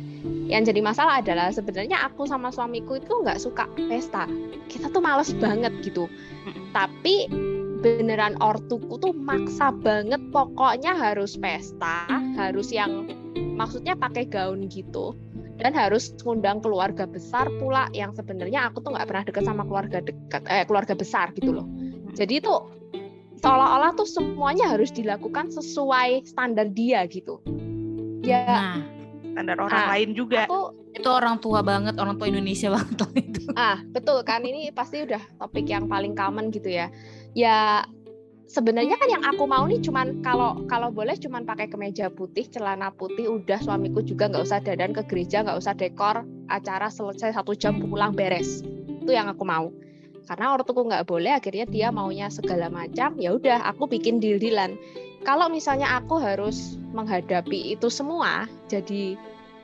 yang 0.49 0.65
jadi 0.65 0.81
masalah 0.81 1.21
adalah 1.21 1.53
sebenarnya 1.53 2.01
aku 2.01 2.25
sama 2.25 2.49
suamiku 2.49 2.97
itu 2.97 3.13
nggak 3.13 3.37
suka 3.37 3.69
pesta. 3.77 4.25
Kita 4.73 4.89
tuh 4.89 5.05
males 5.05 5.37
banget 5.37 5.77
gitu. 5.85 6.09
Tapi 6.73 7.29
beneran 7.85 8.41
ortuku 8.41 8.97
tuh 9.01 9.13
maksa 9.17 9.73
banget 9.73 10.21
pokoknya 10.33 10.97
harus 10.97 11.37
pesta, 11.37 12.09
harus 12.37 12.73
yang 12.73 13.09
maksudnya 13.57 13.97
pakai 13.97 14.25
gaun 14.29 14.69
gitu 14.73 15.13
dan 15.61 15.77
harus 15.77 16.17
ngundang 16.25 16.65
keluarga 16.65 17.05
besar 17.05 17.47
pula 17.61 17.93
yang 17.93 18.17
sebenarnya 18.17 18.73
aku 18.73 18.81
tuh 18.81 18.97
nggak 18.97 19.07
pernah 19.07 19.25
deket 19.29 19.45
sama 19.45 19.63
keluarga 19.69 19.99
dekat 20.01 20.43
eh 20.49 20.65
keluarga 20.65 20.97
besar 20.97 21.37
gitu 21.37 21.53
loh. 21.53 21.69
Jadi 22.17 22.41
itu 22.41 22.55
seolah-olah 23.45 23.93
tuh 23.97 24.09
semuanya 24.09 24.73
harus 24.73 24.89
dilakukan 24.93 25.53
sesuai 25.53 26.25
standar 26.25 26.73
dia 26.73 27.05
gitu. 27.07 27.45
Ya. 28.25 28.45
Nah, 28.45 28.77
standar 29.37 29.57
orang 29.61 29.81
nah, 29.85 29.89
lain 29.97 30.09
juga. 30.17 30.49
aku, 30.49 30.77
itu 30.97 31.09
orang 31.09 31.37
tua 31.41 31.61
banget 31.61 31.95
orang 32.01 32.17
tua 32.17 32.29
Indonesia 32.33 32.69
banget 32.77 32.97
itu. 33.21 33.43
Ah 33.57 33.79
betul 33.93 34.25
kan? 34.25 34.41
Ini 34.41 34.73
pasti 34.73 35.05
udah 35.05 35.21
topik 35.41 35.69
yang 35.69 35.89
paling 35.89 36.17
common 36.17 36.49
gitu 36.49 36.73
ya. 36.73 36.89
Ya 37.37 37.85
sebenarnya 38.51 38.99
kan 38.99 39.07
yang 39.07 39.23
aku 39.23 39.47
mau 39.47 39.63
nih 39.71 39.79
cuman 39.79 40.27
kalau 40.27 40.67
kalau 40.67 40.91
boleh 40.91 41.15
cuman 41.15 41.47
pakai 41.47 41.71
kemeja 41.71 42.11
putih 42.11 42.51
celana 42.51 42.91
putih 42.91 43.31
udah 43.31 43.63
suamiku 43.63 44.03
juga 44.03 44.27
nggak 44.27 44.43
usah 44.43 44.59
dadan 44.59 44.91
ke 44.91 45.07
gereja 45.07 45.47
nggak 45.47 45.55
usah 45.55 45.79
dekor 45.79 46.27
acara 46.51 46.91
selesai 46.91 47.39
satu 47.39 47.55
jam 47.55 47.79
pulang 47.79 48.11
beres 48.11 48.67
itu 48.91 49.11
yang 49.15 49.31
aku 49.31 49.47
mau 49.47 49.71
karena 50.27 50.59
ortuku 50.59 50.83
nggak 50.83 51.07
boleh 51.07 51.39
akhirnya 51.39 51.67
dia 51.71 51.89
maunya 51.95 52.27
segala 52.27 52.67
macam 52.67 53.15
ya 53.23 53.39
udah 53.39 53.71
aku 53.71 53.87
bikin 53.87 54.19
deal 54.19 54.43
dealan 54.43 54.75
kalau 55.23 55.47
misalnya 55.47 55.87
aku 56.03 56.19
harus 56.19 56.75
menghadapi 56.91 57.79
itu 57.79 57.87
semua 57.87 58.51
jadi 58.67 59.15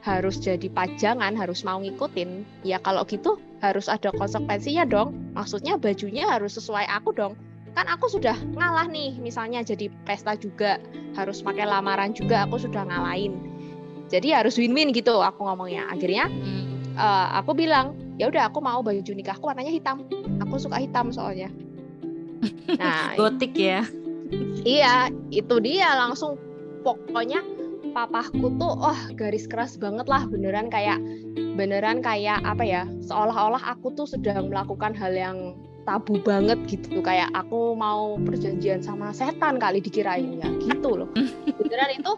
harus 0.07 0.39
jadi 0.39 0.71
pajangan, 0.71 1.35
harus 1.35 1.67
mau 1.67 1.83
ngikutin, 1.83 2.47
ya 2.63 2.79
kalau 2.79 3.03
gitu 3.11 3.43
harus 3.59 3.91
ada 3.91 4.15
konsekuensinya 4.15 4.87
dong. 4.87 5.19
Maksudnya 5.35 5.75
bajunya 5.83 6.31
harus 6.31 6.55
sesuai 6.55 6.87
aku 6.87 7.11
dong. 7.11 7.35
Kan 7.77 7.87
aku 7.93 8.09
sudah 8.09 8.33
ngalah 8.57 8.89
nih, 8.89 9.21
misalnya 9.21 9.61
jadi 9.61 9.93
pesta 10.09 10.33
juga, 10.33 10.81
harus 11.13 11.45
pakai 11.45 11.69
lamaran 11.69 12.17
juga, 12.17 12.49
aku 12.49 12.57
sudah 12.57 12.89
ngalahin. 12.89 13.37
Jadi 14.09 14.33
harus 14.33 14.57
win-win 14.57 14.97
gitu 14.97 15.21
aku 15.21 15.45
ngomongnya. 15.45 15.85
Akhirnya 15.93 16.33
uh, 16.97 17.37
aku 17.37 17.53
bilang, 17.53 17.93
ya 18.17 18.33
udah 18.33 18.49
aku 18.49 18.65
mau 18.65 18.81
baju 18.81 19.13
nikahku 19.13 19.45
warnanya 19.45 19.77
hitam. 19.77 20.09
Aku 20.41 20.57
suka 20.57 20.81
hitam 20.81 21.13
soalnya. 21.13 21.53
Nah, 22.81 23.13
gotik 23.21 23.53
ya. 23.53 23.85
Iya, 24.65 25.13
itu 25.29 25.61
dia 25.61 25.93
langsung 26.01 26.41
pokoknya 26.81 27.45
papahku 27.93 28.57
tuh 28.61 28.73
wah 28.77 29.01
garis 29.17 29.49
keras 29.49 29.81
banget 29.81 30.05
lah 30.05 30.29
beneran 30.29 30.69
kayak 30.69 31.01
beneran 31.57 32.05
kayak 32.05 32.45
apa 32.45 32.61
ya 32.61 32.83
seolah-olah 33.01 33.63
aku 33.65 33.89
tuh 33.97 34.05
sedang 34.05 34.53
melakukan 34.53 34.93
hal 34.93 35.17
yang 35.17 35.57
tabu 35.87 36.19
banget 36.21 36.59
gitu. 36.67 37.01
Kayak 37.01 37.31
aku 37.33 37.79
mau 37.79 38.19
perjanjian 38.21 38.83
sama 38.83 39.15
setan 39.15 39.63
kali 39.63 39.79
dikirain. 39.79 40.43
Ya 40.43 40.51
gitu 40.59 41.07
loh. 41.07 41.09
Beneran 41.63 41.95
itu 41.95 42.13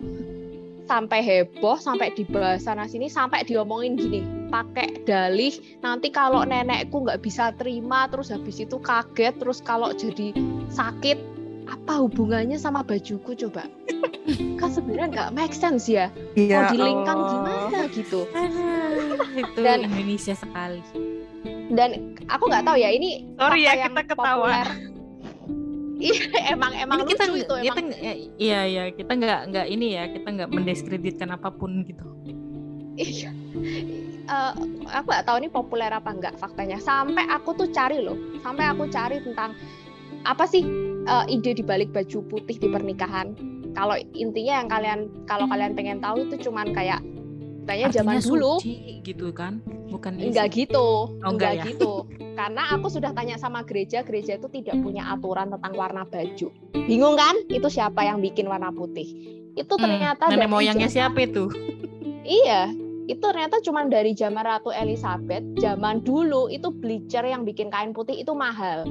sampai 0.89 1.21
heboh 1.21 1.77
sampai 1.77 2.16
dibahas 2.16 2.64
sana 2.64 2.89
sini 2.89 3.12
sampai 3.12 3.45
diomongin 3.45 4.01
gini 4.01 4.25
pakai 4.49 5.05
dalih 5.05 5.53
nanti 5.85 6.09
kalau 6.09 6.41
nenekku 6.49 7.05
nggak 7.05 7.21
bisa 7.21 7.53
terima 7.61 8.09
terus 8.09 8.33
habis 8.33 8.57
itu 8.57 8.81
kaget 8.81 9.37
terus 9.37 9.61
kalau 9.61 9.93
jadi 9.93 10.33
sakit 10.73 11.21
apa 11.69 12.01
hubungannya 12.01 12.57
sama 12.57 12.81
bajuku 12.81 13.37
coba? 13.37 13.69
Kan 14.61 14.73
sebenarnya 14.73 15.09
nggak 15.12 15.31
make 15.37 15.53
sense 15.53 15.85
ya, 15.85 16.09
ya 16.33 16.64
mau 16.64 16.73
dilingkan 16.73 17.16
gimana 17.29 17.81
gitu? 17.93 18.25
Itu 19.41 19.61
dan 19.61 19.85
Indonesia 19.85 20.33
sekali 20.33 20.81
dan 21.73 22.16
aku 22.29 22.49
nggak 22.49 22.64
tahu 22.64 22.77
ya 22.81 22.91
ini 22.93 23.29
sorry 23.37 23.64
ya 23.69 23.75
kita 23.89 24.03
ketawa 24.09 24.64
Iya 25.99 26.55
emang 26.55 26.73
emang 26.79 26.99
ini 27.03 27.11
kita, 27.11 27.25
lucu 27.27 27.43
itu 27.43 27.55
kita, 27.59 27.81
emang. 27.83 27.87
Iya 28.39 28.61
iya 28.71 28.83
kita 28.95 29.12
nggak 29.19 29.41
nggak 29.51 29.66
ini 29.66 29.87
ya 29.99 30.07
kita 30.07 30.29
nggak 30.31 30.51
mendiskreditkan 30.55 31.35
apa 31.35 31.51
pun 31.51 31.83
gitu. 31.83 32.07
Iya. 32.95 33.35
Uh, 34.31 34.53
aku 34.95 35.07
nggak 35.11 35.27
tahu 35.27 35.37
ini 35.43 35.49
populer 35.51 35.91
apa 35.91 36.14
enggak 36.14 36.39
faktanya. 36.39 36.79
Sampai 36.79 37.27
aku 37.27 37.51
tuh 37.59 37.66
cari 37.75 37.99
loh, 37.99 38.14
sampai 38.47 38.71
aku 38.71 38.87
cari 38.87 39.19
tentang 39.27 39.59
apa 40.23 40.47
sih 40.47 40.62
uh, 41.11 41.27
ide 41.27 41.59
di 41.59 41.66
balik 41.66 41.91
baju 41.91 42.23
putih 42.31 42.62
di 42.62 42.71
pernikahan. 42.71 43.35
Kalau 43.75 43.99
intinya 44.14 44.62
yang 44.62 44.69
kalian 44.71 45.01
kalau 45.27 45.51
kalian 45.51 45.75
pengen 45.75 45.99
tahu 45.99 46.31
itu 46.31 46.47
cuman 46.47 46.71
kayak 46.71 47.03
kayaknya 47.69 48.01
zaman 48.01 48.16
dulu 48.25 48.57
gitu 49.05 49.29
kan 49.37 49.61
bukan 49.93 50.16
enggak 50.16 50.49
gitu 50.57 50.81
oh, 50.81 51.12
enggak, 51.29 51.31
enggak 51.31 51.53
ya? 51.53 51.64
gitu. 51.69 51.93
Karena 52.39 52.62
aku 52.71 52.87
sudah 52.87 53.11
tanya 53.12 53.37
sama 53.37 53.66
gereja 53.66 54.01
gereja 54.07 54.39
itu 54.39 54.49
tidak 54.49 54.79
punya 54.81 55.11
aturan 55.12 55.53
tentang 55.53 55.75
warna 55.75 56.07
baju. 56.07 56.49
Bingung 56.73 57.19
kan? 57.19 57.35
Itu 57.51 57.66
siapa 57.69 58.07
yang 58.07 58.23
bikin 58.23 58.47
warna 58.47 58.71
putih? 58.71 59.05
Itu 59.59 59.75
hmm, 59.75 59.83
ternyata 59.83 60.25
hmm, 60.31 60.33
nenek 60.39 60.49
moyangnya 60.49 60.89
siapa 60.89 61.19
itu? 61.29 61.51
Iya 62.23 62.73
itu 63.09 63.25
ternyata 63.25 63.57
cuma 63.64 63.89
dari 63.89 64.12
zaman 64.12 64.45
Ratu 64.45 64.69
Elizabeth 64.69 65.41
zaman 65.57 66.05
dulu 66.05 66.53
itu 66.53 66.69
bleacher 66.69 67.25
yang 67.25 67.43
bikin 67.49 67.73
kain 67.73 67.97
putih 67.97 68.21
itu 68.21 68.37
mahal. 68.37 68.85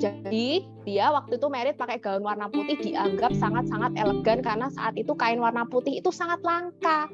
Jadi 0.00 0.64
dia 0.88 1.12
waktu 1.12 1.36
itu 1.36 1.50
merit 1.50 1.76
pakai 1.76 2.00
gaun 2.00 2.24
warna 2.24 2.48
putih 2.48 2.78
dianggap 2.78 3.36
sangat-sangat 3.36 3.92
elegan 4.00 4.40
karena 4.40 4.72
saat 4.72 4.96
itu 4.96 5.12
kain 5.18 5.42
warna 5.42 5.66
putih 5.68 5.98
itu 5.98 6.08
sangat 6.08 6.40
langka. 6.40 7.10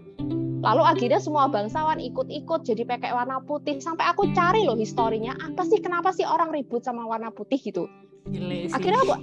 Lalu 0.67 0.83
akhirnya 0.83 1.21
semua 1.23 1.47
bangsawan 1.47 2.03
ikut-ikut 2.03 2.67
jadi 2.67 2.83
pakai 2.83 3.15
warna 3.15 3.39
putih. 3.39 3.79
Sampai 3.79 4.11
aku 4.11 4.35
cari 4.35 4.67
loh 4.67 4.75
historinya 4.75 5.39
apa 5.39 5.63
sih 5.63 5.79
kenapa 5.79 6.11
sih 6.11 6.27
orang 6.27 6.51
ribut 6.51 6.83
sama 6.83 7.07
warna 7.07 7.31
putih 7.31 7.63
gitu. 7.63 7.87
Akhirnya 8.75 9.07
aku 9.07 9.15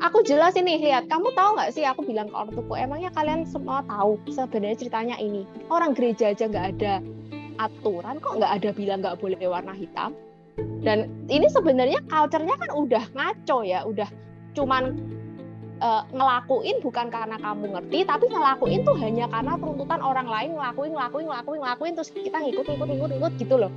aku 0.00 0.18
jelas 0.24 0.56
ini 0.56 0.80
lihat 0.80 1.12
kamu 1.12 1.36
tahu 1.36 1.60
nggak 1.60 1.76
sih 1.76 1.84
aku 1.84 2.08
bilang 2.08 2.32
ke 2.32 2.36
ortuku 2.40 2.72
emangnya 2.72 3.12
kalian 3.12 3.44
semua 3.44 3.84
tahu 3.84 4.16
sebenarnya 4.32 4.80
ceritanya 4.80 5.16
ini? 5.20 5.44
Orang 5.68 5.92
gereja 5.92 6.32
aja 6.32 6.48
nggak 6.48 6.80
ada 6.80 7.04
aturan 7.60 8.16
kok 8.24 8.40
nggak 8.40 8.52
ada 8.56 8.70
bilang 8.72 9.04
nggak 9.04 9.20
boleh 9.20 9.44
warna 9.44 9.76
hitam? 9.76 10.16
Dan 10.80 11.28
ini 11.28 11.52
sebenarnya 11.52 12.00
culture-nya 12.08 12.56
kan 12.56 12.70
udah 12.72 13.04
ngaco 13.12 13.60
ya 13.60 13.84
udah 13.84 14.08
cuman 14.56 14.96
uh, 15.80 16.02
ngelakuin 16.10 16.76
bukan 16.82 17.06
karena 17.08 17.36
kamu 17.38 17.64
ngerti 17.74 17.98
tapi 18.06 18.26
ngelakuin 18.30 18.80
tuh 18.82 18.96
hanya 18.98 19.26
karena 19.30 19.54
tuntutan 19.58 20.00
orang 20.02 20.28
lain 20.28 20.50
ngelakuin 20.54 20.92
ngelakuin 20.94 21.26
ngelakuin 21.30 21.60
ngelakuin 21.62 21.92
terus 21.94 22.10
kita 22.10 22.36
ngikut 22.42 22.64
ngikut 22.66 22.88
ngikut 22.88 23.10
ngikut 23.16 23.32
gitu 23.38 23.54
loh. 23.56 23.72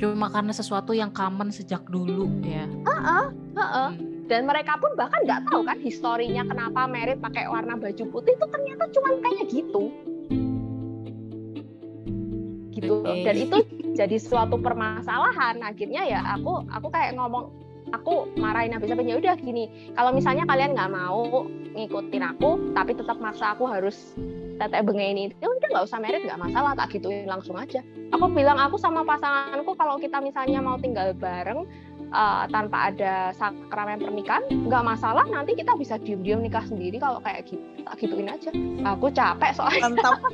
Cuma 0.00 0.32
karena 0.32 0.52
sesuatu 0.56 0.96
yang 0.96 1.12
common 1.12 1.52
sejak 1.52 1.84
dulu 1.86 2.26
ya. 2.40 2.64
Uh-uh, 2.88 3.24
uh-uh. 3.56 3.90
Hmm. 3.92 4.24
dan 4.30 4.46
mereka 4.46 4.78
pun 4.78 4.94
bahkan 4.94 5.20
nggak 5.26 5.42
tahu 5.50 5.60
kan 5.66 5.78
historinya 5.82 6.46
kenapa 6.46 6.86
merit 6.86 7.18
pakai 7.18 7.50
warna 7.50 7.74
baju 7.74 8.04
putih 8.14 8.34
itu 8.38 8.46
ternyata 8.48 8.84
cuma 8.94 9.08
kayak 9.20 9.44
gitu. 9.50 9.82
Gitu 12.70 12.94
dan 13.04 13.34
itu 13.36 13.56
jadi 13.98 14.16
suatu 14.16 14.56
permasalahan. 14.56 15.60
Akhirnya 15.60 16.06
ya 16.06 16.20
aku 16.38 16.64
aku 16.70 16.88
kayak 16.88 17.18
ngomong 17.18 17.52
aku 17.94 18.30
marahin 18.38 18.74
habis 18.74 18.90
habis 18.90 19.06
ya 19.06 19.16
udah 19.18 19.34
gini. 19.38 19.92
Kalau 19.94 20.10
misalnya 20.14 20.44
kalian 20.46 20.74
nggak 20.74 20.90
mau 20.90 21.46
ngikutin 21.74 22.24
aku 22.36 22.74
tapi 22.74 22.92
tetap 22.98 23.16
maksa 23.22 23.54
aku 23.54 23.66
harus 23.70 24.14
tetek 24.60 24.84
benge 24.84 25.06
ini 25.16 25.24
ya 25.40 25.48
udah 25.48 25.68
nggak 25.72 25.86
usah 25.88 25.98
merit 26.02 26.20
nggak 26.26 26.36
masalah 26.36 26.76
tak 26.76 26.92
gituin 26.92 27.26
langsung 27.26 27.56
aja. 27.56 27.80
Aku 28.12 28.26
bilang 28.30 28.58
aku 28.60 28.76
sama 28.76 29.06
pasanganku 29.06 29.72
kalau 29.78 29.96
kita 29.96 30.20
misalnya 30.20 30.60
mau 30.60 30.76
tinggal 30.76 31.16
bareng 31.16 31.64
uh, 32.12 32.44
tanpa 32.50 32.92
ada 32.92 33.32
sakramen 33.34 34.02
pernikahan 34.02 34.44
nggak 34.50 34.84
masalah 34.84 35.24
nanti 35.30 35.56
kita 35.56 35.72
bisa 35.78 35.96
diem-diem 36.02 36.44
nikah 36.44 36.64
sendiri 36.66 37.00
kalau 37.00 37.22
kayak 37.24 37.48
gitu 37.48 37.62
tak 37.86 37.96
gituin 37.98 38.28
aja. 38.28 38.50
Aku 38.96 39.08
capek 39.10 39.50
soalnya. 39.56 39.88
Mantap. 39.88 40.18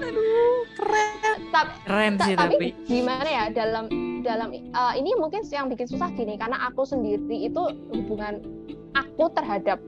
Aduh 0.00 0.62
keren. 0.78 1.38
Tapi, 1.50 1.72
keren 1.84 2.14
sih 2.22 2.34
tapi, 2.38 2.54
tapi 2.54 2.66
gimana 2.86 3.28
ya 3.28 3.44
dalam 3.50 4.09
dalam 4.22 4.52
uh, 4.72 4.94
ini 4.94 5.16
mungkin 5.16 5.44
yang 5.48 5.68
bikin 5.68 5.88
susah 5.88 6.12
gini 6.14 6.36
karena 6.36 6.56
aku 6.68 6.84
sendiri 6.84 7.48
itu 7.48 7.62
hubungan 7.92 8.40
aku 8.94 9.30
terhadap 9.34 9.80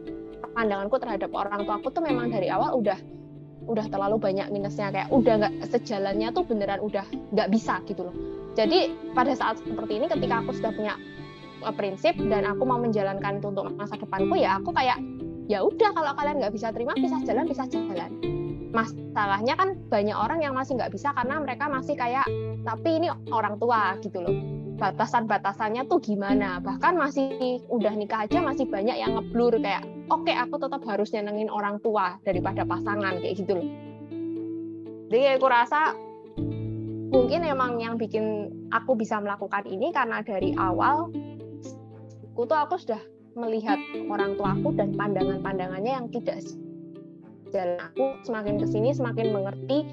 pandanganku 0.52 1.00
terhadap 1.00 1.30
orang 1.32 1.64
tua 1.64 1.80
aku 1.80 1.88
tuh 1.92 2.04
memang 2.04 2.28
dari 2.28 2.52
awal 2.52 2.76
udah 2.76 2.98
udah 3.62 3.86
terlalu 3.86 4.18
banyak 4.18 4.50
minusnya 4.50 4.90
kayak 4.90 5.08
udah 5.14 5.34
nggak 5.38 5.54
sejalannya 5.70 6.28
tuh 6.34 6.42
beneran 6.42 6.82
udah 6.82 7.06
nggak 7.30 7.48
bisa 7.54 7.78
gitu 7.86 8.10
loh. 8.10 8.16
Jadi 8.58 8.90
pada 9.14 9.32
saat 9.38 9.62
seperti 9.62 10.02
ini 10.02 10.10
ketika 10.10 10.42
aku 10.42 10.50
sudah 10.50 10.74
punya 10.74 10.98
uh, 11.62 11.70
prinsip 11.72 12.18
dan 12.26 12.42
aku 12.44 12.66
mau 12.66 12.76
menjalankan 12.82 13.38
itu 13.38 13.46
untuk 13.54 13.70
masa 13.78 13.94
depanku 13.94 14.34
ya 14.34 14.58
aku 14.58 14.74
kayak 14.74 14.98
ya 15.46 15.62
udah 15.62 15.90
kalau 15.94 16.12
kalian 16.18 16.42
nggak 16.42 16.54
bisa 16.54 16.74
terima 16.74 16.92
bisa 16.98 17.18
jalan 17.22 17.46
bisa 17.46 17.64
jalan 17.70 18.10
masalahnya 18.72 19.54
kan 19.54 19.76
banyak 19.92 20.16
orang 20.16 20.40
yang 20.40 20.56
masih 20.56 20.80
nggak 20.80 20.92
bisa 20.92 21.12
karena 21.12 21.38
mereka 21.38 21.68
masih 21.68 21.94
kayak 21.94 22.24
tapi 22.64 22.98
ini 22.98 23.08
orang 23.30 23.60
tua 23.60 24.00
gitu 24.00 24.24
loh. 24.24 24.34
Batasan-batasannya 24.80 25.86
tuh 25.86 26.02
gimana? 26.02 26.58
Bahkan 26.58 26.98
masih 26.98 27.62
udah 27.70 27.94
nikah 27.94 28.26
aja 28.26 28.42
masih 28.42 28.66
banyak 28.66 28.98
yang 28.98 29.14
ngeblur 29.14 29.54
kayak 29.62 29.86
oke 30.10 30.26
okay, 30.26 30.34
aku 30.34 30.58
tetap 30.58 30.82
harus 30.88 31.12
nyenengin 31.14 31.52
orang 31.52 31.78
tua 31.84 32.18
daripada 32.26 32.66
pasangan 32.66 33.20
kayak 33.20 33.36
gitu 33.38 33.60
loh. 33.60 33.68
Jadi 35.12 35.38
aku 35.38 35.46
rasa 35.46 35.92
mungkin 37.12 37.44
emang 37.44 37.76
yang 37.76 38.00
bikin 38.00 38.48
aku 38.72 38.96
bisa 38.96 39.20
melakukan 39.20 39.68
ini 39.68 39.92
karena 39.92 40.24
dari 40.24 40.56
awal 40.56 41.12
aku 42.32 42.48
tuh 42.48 42.56
aku 42.56 42.80
sudah 42.80 43.02
melihat 43.36 43.76
orang 44.08 44.36
tuaku 44.40 44.72
dan 44.72 44.96
pandangan-pandangannya 44.96 45.92
yang 45.92 46.06
tidak 46.08 46.40
jalan 47.52 47.78
aku 47.78 48.04
semakin 48.24 48.56
ke 48.58 48.66
sini 48.66 48.96
semakin 48.96 49.30
mengerti 49.30 49.84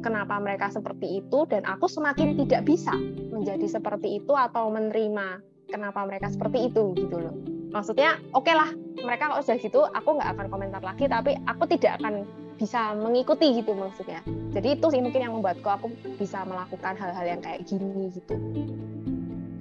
kenapa 0.00 0.38
mereka 0.38 0.70
seperti 0.70 1.20
itu 1.20 1.44
dan 1.50 1.66
aku 1.66 1.90
semakin 1.90 2.38
tidak 2.38 2.64
bisa 2.64 2.94
menjadi 3.34 3.66
seperti 3.66 4.22
itu 4.22 4.32
atau 4.32 4.70
menerima 4.70 5.42
kenapa 5.68 6.06
mereka 6.06 6.30
seperti 6.32 6.70
itu 6.70 6.94
gitu 6.96 7.16
loh. 7.18 7.34
Maksudnya 7.74 8.16
oke 8.32 8.48
okay 8.48 8.54
lah 8.56 8.70
mereka 9.04 9.30
kalau 9.30 9.42
sudah 9.44 9.58
gitu 9.60 9.80
aku 9.84 10.08
nggak 10.16 10.30
akan 10.38 10.46
komentar 10.48 10.82
lagi 10.82 11.04
tapi 11.10 11.36
aku 11.44 11.68
tidak 11.68 12.00
akan 12.00 12.24
bisa 12.58 12.96
mengikuti 12.98 13.62
gitu 13.62 13.74
maksudnya. 13.76 14.20
Jadi 14.50 14.78
itu 14.80 14.86
sih 14.90 14.98
mungkin 14.98 15.20
yang 15.22 15.34
membuatku 15.38 15.68
aku 15.68 15.86
bisa 16.18 16.42
melakukan 16.42 16.98
hal-hal 16.98 17.24
yang 17.38 17.40
kayak 17.44 17.62
gini 17.62 18.10
gitu. 18.10 18.34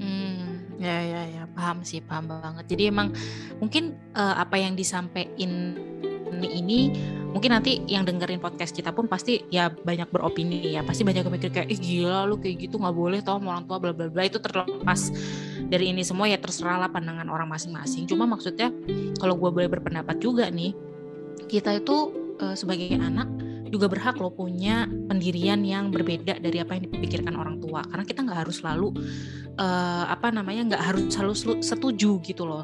Hmm, 0.01 0.65
ya 0.81 0.97
ya 1.05 1.21
ya. 1.29 1.43
Paham 1.53 1.85
sih 1.85 2.01
paham 2.01 2.25
banget. 2.29 2.65
Jadi 2.65 2.83
emang 2.89 3.13
mungkin 3.61 3.93
uh, 4.17 4.41
apa 4.41 4.57
yang 4.57 4.73
disampaikan 4.73 5.77
ini 6.35 6.79
mungkin 7.31 7.53
nanti 7.53 7.83
yang 7.85 8.07
dengerin 8.07 8.41
podcast 8.41 8.73
kita 8.73 8.95
pun 8.95 9.05
pasti 9.05 9.43
ya 9.51 9.69
banyak 9.71 10.09
beropini 10.09 10.73
ya. 10.75 10.83
Pasti 10.83 11.07
banyak 11.07 11.27
yang 11.27 11.33
mikir 11.33 11.51
kayak 11.51 11.67
ih 11.71 11.79
gila 11.79 12.27
lu 12.27 12.37
kayak 12.37 12.67
gitu 12.67 12.77
nggak 12.77 12.95
boleh 12.95 13.19
tau 13.23 13.39
orang 13.39 13.65
tua 13.65 13.77
bla 13.79 13.91
bla 13.95 14.11
bla. 14.11 14.23
Itu 14.25 14.43
terlepas 14.43 15.11
dari 15.67 15.91
ini 15.91 16.03
semua 16.03 16.27
ya 16.27 16.39
terserah 16.39 16.83
lah 16.85 16.89
pandangan 16.91 17.27
orang 17.27 17.47
masing-masing. 17.47 18.07
Cuma 18.07 18.27
maksudnya 18.27 18.71
kalau 19.19 19.35
gue 19.39 19.49
boleh 19.49 19.69
berpendapat 19.71 20.19
juga 20.19 20.47
nih 20.47 20.75
kita 21.47 21.79
itu 21.79 22.11
uh, 22.43 22.55
sebagai 22.57 22.91
anak 22.99 23.27
juga 23.69 23.91
berhak 23.91 24.17
loh 24.17 24.31
punya 24.33 24.87
pendirian 24.87 25.61
yang 25.61 25.91
berbeda 25.91 26.39
dari 26.39 26.57
apa 26.59 26.77
yang 26.77 26.89
dipikirkan 26.89 27.35
orang 27.35 27.59
tua. 27.61 27.83
Karena 27.85 28.03
kita 28.07 28.23
nggak 28.23 28.39
harus 28.47 28.59
selalu 28.63 28.95
uh, 29.59 30.05
apa 30.07 30.31
namanya 30.31 30.75
nggak 30.75 30.83
harus 30.83 31.03
selalu 31.11 31.33
setuju 31.61 32.19
gitu 32.23 32.43
loh. 32.47 32.63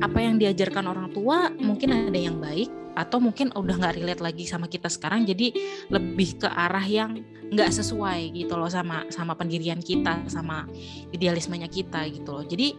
Apa 0.00 0.22
yang 0.22 0.38
diajarkan 0.38 0.86
orang 0.86 1.10
tua 1.12 1.50
mungkin 1.58 1.92
ada 1.92 2.18
yang 2.18 2.38
baik 2.38 2.70
atau 2.94 3.18
mungkin 3.18 3.50
udah 3.50 3.74
nggak 3.74 3.94
relate 3.98 4.22
lagi 4.22 4.46
sama 4.46 4.70
kita 4.70 4.86
sekarang 4.86 5.26
jadi 5.26 5.50
lebih 5.90 6.38
ke 6.38 6.48
arah 6.48 6.86
yang 6.86 7.26
nggak 7.50 7.70
sesuai 7.74 8.34
gitu 8.34 8.54
loh 8.54 8.70
sama 8.70 9.04
sama 9.10 9.34
pendirian 9.34 9.82
kita 9.82 10.26
sama 10.30 10.66
idealismenya 11.10 11.68
kita 11.68 12.06
gitu 12.10 12.30
loh. 12.34 12.44
Jadi 12.46 12.74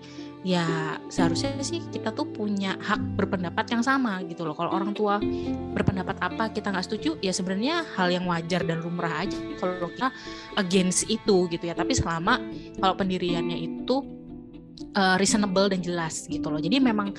ya 0.46 1.02
seharusnya 1.10 1.58
sih 1.66 1.82
kita 1.90 2.14
tuh 2.14 2.30
punya 2.30 2.78
hak 2.78 3.18
berpendapat 3.18 3.66
yang 3.74 3.82
sama 3.82 4.22
gitu 4.30 4.46
loh. 4.46 4.54
Kalau 4.54 4.78
orang 4.78 4.94
tua 4.94 5.18
berpendapat 5.74 6.22
apa 6.22 6.54
kita 6.54 6.70
nggak 6.70 6.86
setuju 6.86 7.18
ya 7.18 7.34
sebenarnya 7.34 7.82
hal 7.98 8.14
yang 8.14 8.30
wajar 8.30 8.62
dan 8.62 8.86
lumrah 8.86 9.26
aja 9.26 9.34
kalau 9.58 9.90
kita 9.90 10.14
against 10.62 11.10
itu 11.10 11.50
gitu 11.50 11.66
ya. 11.66 11.74
Tapi 11.74 11.98
selama 11.98 12.38
kalau 12.78 12.94
pendiriannya 12.94 13.58
itu 13.58 14.06
uh, 14.94 15.18
reasonable 15.18 15.66
dan 15.66 15.82
jelas 15.82 16.30
gitu 16.30 16.46
loh. 16.54 16.62
Jadi 16.62 16.78
memang 16.78 17.10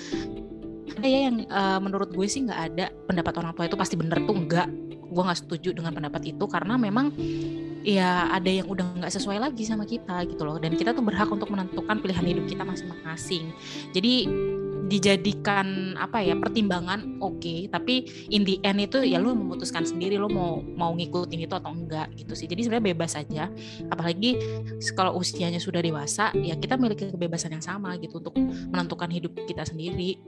ada 0.97 1.09
ya 1.11 1.27
yang 1.27 1.43
uh, 1.51 1.83
menurut 1.83 2.15
gue 2.15 2.31
sih 2.31 2.47
nggak 2.47 2.61
ada 2.73 2.95
pendapat 3.11 3.35
orang 3.43 3.53
tua 3.59 3.67
itu 3.67 3.75
pasti 3.75 3.99
bener 3.99 4.23
tuh 4.23 4.39
enggak 4.39 4.71
gue 5.07 5.23
nggak 5.23 5.39
setuju 5.43 5.75
dengan 5.75 5.93
pendapat 5.95 6.31
itu 6.31 6.45
karena 6.47 6.79
memang 6.79 7.11
ya 7.87 8.27
ada 8.35 8.51
yang 8.51 8.67
udah 8.67 8.99
nggak 8.99 9.15
sesuai 9.15 9.39
lagi 9.39 9.63
sama 9.63 9.87
kita 9.87 10.27
gitu 10.27 10.43
loh. 10.43 10.59
Dan 10.59 10.75
kita 10.75 10.91
tuh 10.91 11.07
berhak 11.07 11.31
untuk 11.31 11.47
menentukan 11.55 12.03
pilihan 12.03 12.27
hidup 12.27 12.45
kita 12.51 12.67
masing-masing. 12.67 13.55
Jadi 13.95 14.27
dijadikan 14.87 15.99
apa 15.99 16.23
ya 16.23 16.35
pertimbangan 16.35 17.23
oke. 17.23 17.39
Okay, 17.43 17.71
tapi 17.71 18.07
in 18.31 18.43
the 18.43 18.59
end 18.63 18.83
itu 18.83 19.03
ya 19.03 19.23
lu 19.23 19.35
memutuskan 19.35 19.83
sendiri 19.83 20.19
lo 20.19 20.31
mau 20.31 20.63
mau 20.63 20.95
ngikutin 20.95 21.47
itu 21.47 21.55
atau 21.55 21.71
enggak 21.71 22.11
gitu 22.19 22.35
sih. 22.35 22.51
Jadi 22.51 22.67
sebenarnya 22.67 22.87
bebas 22.91 23.15
aja. 23.15 23.51
Apalagi 23.91 24.39
kalau 24.99 25.19
usianya 25.19 25.63
sudah 25.63 25.79
dewasa 25.79 26.35
ya 26.43 26.59
kita 26.59 26.75
memiliki 26.75 27.11
kebebasan 27.11 27.55
yang 27.55 27.63
sama 27.63 27.95
gitu 28.03 28.19
untuk 28.19 28.35
menentukan 28.75 29.11
hidup 29.11 29.35
kita 29.47 29.63
sendiri. 29.63 30.19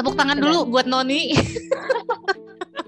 Tepuk 0.00 0.16
tangan 0.16 0.40
dulu 0.40 0.64
buat 0.72 0.88
Noni 0.88 1.36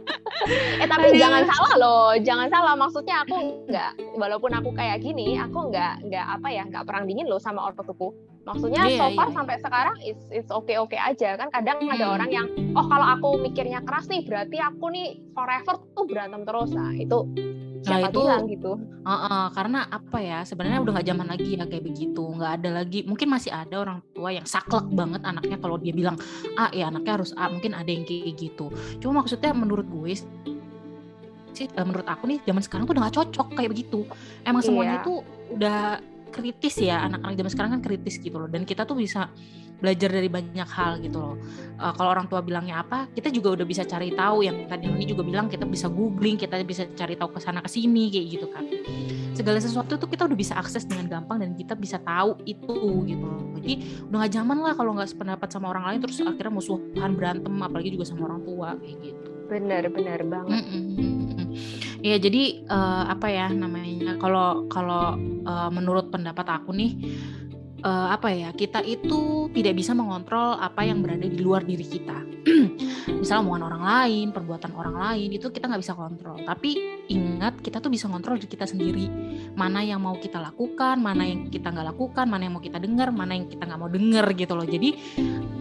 eh 0.82 0.88
tapi 0.88 1.14
Aduh. 1.14 1.20
jangan 1.20 1.42
salah 1.46 1.74
loh 1.78 2.08
jangan 2.18 2.48
salah 2.50 2.74
maksudnya 2.74 3.22
aku 3.22 3.36
nggak 3.70 3.92
walaupun 4.18 4.50
aku 4.54 4.70
kayak 4.74 5.00
gini 5.02 5.38
aku 5.38 5.70
nggak 5.70 6.06
nggak 6.08 6.26
apa 6.26 6.48
ya 6.50 6.62
nggak 6.66 6.84
perang 6.86 7.04
dingin 7.06 7.26
loh 7.30 7.38
sama 7.38 7.62
ortuku 7.62 8.10
maksudnya 8.42 8.82
yeah, 8.90 8.98
so 8.98 9.06
far 9.14 9.30
yeah. 9.30 9.36
sampai 9.38 9.56
sekarang 9.62 9.96
it's 10.02 10.24
it's 10.34 10.50
okay 10.50 10.76
okay 10.78 10.98
aja 10.98 11.38
kan 11.38 11.48
kadang 11.54 11.78
hmm. 11.82 11.94
ada 11.94 12.06
orang 12.18 12.30
yang 12.30 12.46
oh 12.74 12.86
kalau 12.90 13.06
aku 13.06 13.28
mikirnya 13.38 13.80
keras 13.86 14.10
nih 14.10 14.26
berarti 14.26 14.58
aku 14.58 14.90
nih 14.90 15.22
forever 15.30 15.74
tuh 15.94 16.04
berantem 16.10 16.42
terus 16.42 16.70
nah 16.74 16.90
itu 16.90 17.22
Nah 17.82 17.98
itu 18.06 18.20
bilang 18.22 18.46
gitu. 18.46 18.72
Uh, 19.02 19.14
uh, 19.14 19.44
karena 19.50 19.86
apa 19.90 20.18
ya 20.22 20.38
sebenarnya 20.46 20.78
udah 20.82 20.92
nggak 20.98 21.08
zaman 21.10 21.26
lagi 21.26 21.48
ya 21.58 21.64
kayak 21.66 21.84
begitu 21.84 22.22
nggak 22.22 22.52
ada 22.62 22.70
lagi 22.82 23.02
mungkin 23.02 23.28
masih 23.30 23.50
ada 23.50 23.74
orang 23.82 23.98
tua 24.14 24.30
yang 24.30 24.46
saklek 24.46 24.86
banget 24.94 25.22
anaknya 25.26 25.56
kalau 25.58 25.76
dia 25.78 25.90
bilang 25.90 26.16
ah 26.54 26.70
ya 26.70 26.86
anaknya 26.88 27.18
harus 27.18 27.34
A 27.34 27.50
mungkin 27.50 27.74
ada 27.74 27.90
yang 27.90 28.06
kayak 28.06 28.38
gitu. 28.38 28.70
Cuma 29.02 29.22
maksudnya 29.24 29.50
menurut 29.50 29.86
gue 29.90 30.12
sih 31.52 31.66
uh, 31.68 31.84
menurut 31.84 32.06
aku 32.06 32.30
nih 32.30 32.38
zaman 32.46 32.62
sekarang 32.64 32.84
tuh 32.88 32.94
udah 32.96 33.02
gak 33.10 33.16
cocok 33.18 33.48
kayak 33.58 33.70
begitu. 33.74 34.00
Emang 34.46 34.62
semuanya 34.62 35.02
iya. 35.02 35.06
tuh 35.06 35.18
udah 35.52 35.80
kritis 36.32 36.80
ya 36.80 37.04
anak-anak 37.04 37.36
zaman 37.36 37.50
sekarang 37.52 37.70
kan 37.78 37.82
kritis 37.84 38.16
gitu 38.16 38.40
loh 38.40 38.48
dan 38.48 38.64
kita 38.64 38.88
tuh 38.88 38.96
bisa 38.96 39.28
belajar 39.82 40.14
dari 40.14 40.30
banyak 40.30 40.68
hal 40.70 41.02
gitu 41.02 41.18
loh. 41.18 41.34
Uh, 41.82 41.90
kalau 41.98 42.14
orang 42.14 42.30
tua 42.30 42.38
bilangnya 42.38 42.86
apa, 42.86 43.10
kita 43.10 43.34
juga 43.34 43.58
udah 43.58 43.66
bisa 43.66 43.82
cari 43.82 44.14
tahu. 44.14 44.46
Yang 44.46 44.70
tadi 44.70 44.86
ini 44.86 45.04
juga 45.10 45.26
bilang 45.26 45.50
kita 45.50 45.66
bisa 45.66 45.90
googling, 45.90 46.38
kita 46.38 46.62
bisa 46.62 46.86
cari 46.94 47.18
tahu 47.18 47.34
ke 47.34 47.40
sana 47.42 47.58
ke 47.58 47.66
sini 47.66 48.06
kayak 48.14 48.26
gitu 48.38 48.46
kan. 48.54 48.64
Segala 49.34 49.58
sesuatu 49.58 49.98
tuh 49.98 50.06
kita 50.06 50.30
udah 50.30 50.38
bisa 50.38 50.54
akses 50.54 50.86
dengan 50.86 51.10
gampang 51.10 51.42
dan 51.42 51.58
kita 51.58 51.74
bisa 51.74 51.98
tahu 51.98 52.38
itu 52.46 53.02
gitu 53.10 53.24
loh. 53.26 53.42
Jadi 53.58 54.06
udah 54.06 54.18
gak 54.22 54.32
zaman 54.38 54.58
lah 54.62 54.72
kalau 54.78 54.94
nggak 54.94 55.10
sependapat 55.10 55.48
sama 55.50 55.74
orang 55.74 55.84
lain 55.90 55.98
terus 56.06 56.22
akhirnya 56.22 56.54
musuhan 56.54 57.10
berantem 57.18 57.54
apalagi 57.58 57.90
juga 57.94 58.06
sama 58.06 58.30
orang 58.30 58.46
tua 58.46 58.78
kayak 58.78 58.96
gitu. 59.02 59.28
Bener 59.50 59.82
bener 59.90 60.20
banget. 60.22 60.62
Mm 60.62 60.82
-mm. 60.94 61.12
Ya 62.02 62.18
jadi 62.18 62.66
uh, 62.66 63.14
apa 63.14 63.30
ya 63.30 63.46
namanya 63.54 64.18
kalau 64.18 64.66
kalau 64.66 65.14
uh, 65.46 65.70
menurut 65.70 66.10
pendapat 66.10 66.46
aku 66.50 66.74
nih 66.74 66.98
uh, 67.82 68.08
apa 68.14 68.30
ya 68.32 68.50
kita 68.54 68.80
itu 68.86 69.50
tidak 69.52 69.74
bisa 69.76 69.92
mengontrol 69.92 70.56
apa 70.56 70.86
yang 70.86 71.02
berada 71.02 71.26
di 71.26 71.38
luar 71.42 71.66
diri 71.66 71.84
kita. 71.84 72.18
Misalnya 73.22 73.42
omongan 73.42 73.64
orang 73.70 73.82
lain 73.82 74.26
perbuatan 74.34 74.72
orang 74.74 74.96
lain 74.98 75.28
itu 75.36 75.50
kita 75.50 75.68
nggak 75.68 75.82
bisa 75.82 75.94
kontrol. 75.94 76.38
Tapi 76.42 76.70
ingat 77.10 77.60
kita 77.60 77.82
tuh 77.82 77.90
bisa 77.92 78.06
kontrol 78.08 78.38
diri 78.38 78.50
kita 78.50 78.66
sendiri. 78.66 79.06
Mana 79.54 79.82
yang 79.82 80.02
mau 80.02 80.16
kita 80.16 80.38
lakukan 80.38 80.98
mana 80.98 81.26
yang 81.26 81.50
kita 81.50 81.70
nggak 81.70 81.94
lakukan 81.94 82.26
mana 82.26 82.42
yang 82.46 82.54
mau 82.56 82.64
kita 82.64 82.78
dengar 82.78 83.10
mana 83.12 83.36
yang 83.36 83.46
kita 83.50 83.62
nggak 83.66 83.80
mau 83.80 83.90
dengar 83.90 84.26
gitu 84.34 84.52
loh. 84.54 84.66
Jadi 84.66 84.90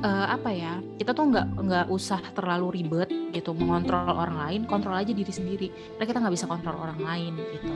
uh, 0.05 0.28
apa 0.32 0.49
ya 0.53 0.80
kita 0.97 1.11
tuh 1.11 1.26
nggak 1.34 1.47
nggak 1.57 1.86
usah 1.91 2.22
terlalu 2.34 2.82
ribet 2.82 3.09
gitu 3.32 3.55
mengontrol 3.55 4.11
orang 4.11 4.38
lain 4.47 4.61
kontrol 4.69 4.95
aja 4.95 5.11
diri 5.11 5.34
sendiri. 5.34 5.67
Karena 5.97 6.05
kita 6.07 6.17
nggak 6.22 6.34
bisa 6.38 6.45
kontrol 6.49 6.78
orang 6.78 7.01
lain 7.01 7.34
gitu. 7.38 7.74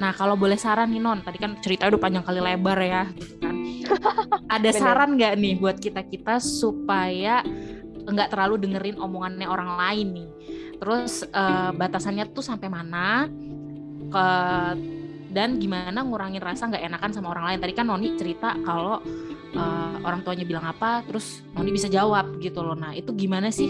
Nah 0.00 0.12
kalau 0.12 0.36
boleh 0.36 0.56
saran 0.56 0.92
nih 0.92 1.00
non 1.02 1.20
tadi 1.24 1.40
kan 1.40 1.56
cerita 1.60 1.88
udah 1.88 2.00
panjang 2.00 2.24
kali 2.24 2.40
lebar 2.40 2.78
ya 2.80 3.02
gitu 3.16 3.36
kan 3.40 3.56
ada 4.56 4.70
saran 4.72 5.16
nggak 5.16 5.34
nih 5.38 5.54
buat 5.58 5.76
kita 5.78 6.02
kita 6.06 6.38
supaya 6.42 7.42
nggak 8.06 8.30
terlalu 8.30 8.62
dengerin 8.62 8.96
omongannya 9.02 9.48
orang 9.50 9.70
lain 9.76 10.06
nih? 10.14 10.28
Terus 10.76 11.24
uh, 11.32 11.72
batasannya 11.74 12.30
tuh 12.30 12.44
sampai 12.44 12.68
mana? 12.70 13.26
Ke 14.06 14.26
dan 15.36 15.60
gimana 15.60 16.00
ngurangin 16.00 16.40
rasa 16.40 16.70
nggak 16.70 16.84
enakan 16.86 17.10
sama 17.12 17.34
orang 17.34 17.44
lain? 17.52 17.58
Tadi 17.60 17.72
kan 17.76 17.86
Noni 17.90 18.08
cerita 18.16 18.56
kalau 18.62 19.02
uh, 19.52 19.94
orang 20.06 20.22
tuanya 20.22 20.48
bilang 20.48 20.64
apa 20.64 21.04
terus 21.04 21.44
Noni 21.52 21.74
bisa 21.74 21.90
jawab 21.90 22.38
gitu 22.38 22.62
loh. 22.62 22.78
Nah 22.78 22.94
itu 22.94 23.12
gimana 23.12 23.50
sih? 23.50 23.68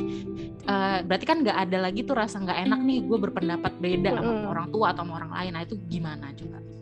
Uh, 0.66 1.00
berarti 1.06 1.24
kan 1.24 1.42
nggak 1.42 1.58
ada 1.66 1.78
lagi 1.90 2.04
tuh 2.04 2.18
rasa 2.18 2.42
nggak 2.42 2.70
enak 2.70 2.80
nih 2.84 2.98
gue 3.06 3.18
berpendapat 3.18 3.72
beda 3.80 4.20
sama 4.20 4.50
orang 4.52 4.68
tua 4.70 4.92
atau 4.92 5.02
sama 5.02 5.12
orang 5.18 5.32
lain. 5.32 5.50
Nah 5.56 5.62
itu 5.64 5.74
gimana 5.88 6.30
coba 6.36 6.75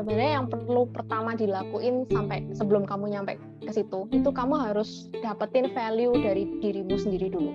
sebenarnya 0.00 0.32
yang 0.40 0.48
perlu 0.48 0.88
pertama 0.88 1.36
dilakuin 1.36 2.08
sampai 2.08 2.48
sebelum 2.56 2.88
kamu 2.88 3.12
nyampe 3.12 3.36
ke 3.60 3.72
situ 3.76 4.08
itu 4.16 4.30
kamu 4.32 4.56
harus 4.56 5.12
dapetin 5.20 5.68
value 5.76 6.16
dari 6.16 6.48
dirimu 6.64 6.96
sendiri 6.96 7.28
dulu. 7.28 7.52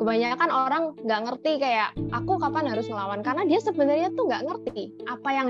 Kebanyakan 0.00 0.50
orang 0.52 0.84
nggak 1.00 1.20
ngerti 1.28 1.52
kayak 1.60 1.96
aku 2.12 2.36
kapan 2.36 2.68
harus 2.68 2.88
melawan 2.88 3.24
karena 3.24 3.48
dia 3.48 3.60
sebenarnya 3.64 4.12
tuh 4.12 4.28
nggak 4.28 4.44
ngerti 4.44 4.92
apa 5.08 5.28
yang 5.32 5.48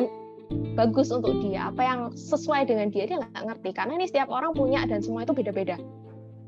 bagus 0.75 1.11
untuk 1.11 1.39
dia 1.43 1.71
apa 1.71 1.83
yang 1.83 2.01
sesuai 2.15 2.67
dengan 2.67 2.95
dia 2.95 3.11
dia 3.11 3.19
nggak 3.19 3.45
ngerti. 3.51 3.71
Karena 3.75 3.99
ini 3.99 4.07
setiap 4.07 4.31
orang 4.31 4.55
punya 4.55 4.87
dan 4.87 5.03
semua 5.03 5.27
itu 5.27 5.35
beda-beda. 5.35 5.79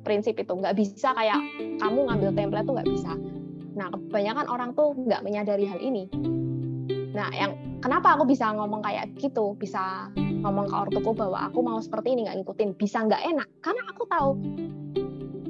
Prinsip 0.03 0.39
itu 0.39 0.51
nggak 0.51 0.79
bisa 0.79 1.15
kayak 1.15 1.39
kamu 1.83 2.11
ngambil 2.11 2.31
template 2.35 2.67
tuh 2.67 2.75
nggak 2.79 2.91
bisa. 2.91 3.13
Nah 3.79 3.87
kebanyakan 3.91 4.47
orang 4.47 4.71
tuh 4.75 4.95
nggak 4.95 5.23
menyadari 5.23 5.67
hal 5.67 5.79
ini 5.79 6.11
nah 7.13 7.29
yang 7.37 7.53
kenapa 7.85 8.17
aku 8.17 8.25
bisa 8.25 8.49
ngomong 8.57 8.81
kayak 8.81 9.13
gitu? 9.21 9.53
Bisa 9.61 10.09
ngomong 10.17 10.69
ke 10.69 10.75
ortuku 10.75 11.13
bahwa 11.13 11.45
aku 11.45 11.61
mau 11.61 11.79
seperti 11.79 12.17
ini 12.17 12.25
nggak 12.25 12.37
ngikutin. 12.41 12.71
Bisa 12.81 13.05
nggak 13.05 13.23
enak? 13.37 13.49
Karena 13.61 13.83
aku 13.93 14.03
tahu 14.09 14.31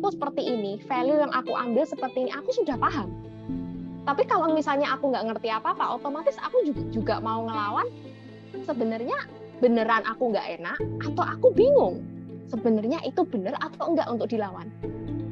aku 0.03 0.09
seperti 0.19 0.43
ini 0.43 0.83
value 0.91 1.23
yang 1.23 1.31
aku 1.31 1.55
ambil 1.55 1.87
seperti 1.87 2.27
ini 2.27 2.31
aku 2.35 2.51
sudah 2.51 2.75
paham. 2.75 3.15
Tapi 4.03 4.27
kalau 4.27 4.51
misalnya 4.51 4.91
aku 4.91 5.15
nggak 5.15 5.31
ngerti 5.31 5.49
apa-apa 5.55 5.95
otomatis 5.95 6.35
aku 6.43 6.67
juga 6.67 6.83
juga 6.91 7.15
mau 7.23 7.47
ngelawan 7.47 7.87
sebenarnya 8.67 9.15
beneran 9.63 10.03
aku 10.11 10.35
nggak 10.35 10.59
enak 10.59 10.79
atau 11.07 11.23
aku 11.23 11.55
bingung 11.55 12.03
sebenarnya 12.51 12.99
itu 13.07 13.23
bener 13.25 13.55
atau 13.63 13.95
enggak 13.95 14.11
untuk 14.11 14.27
dilawan. 14.29 14.67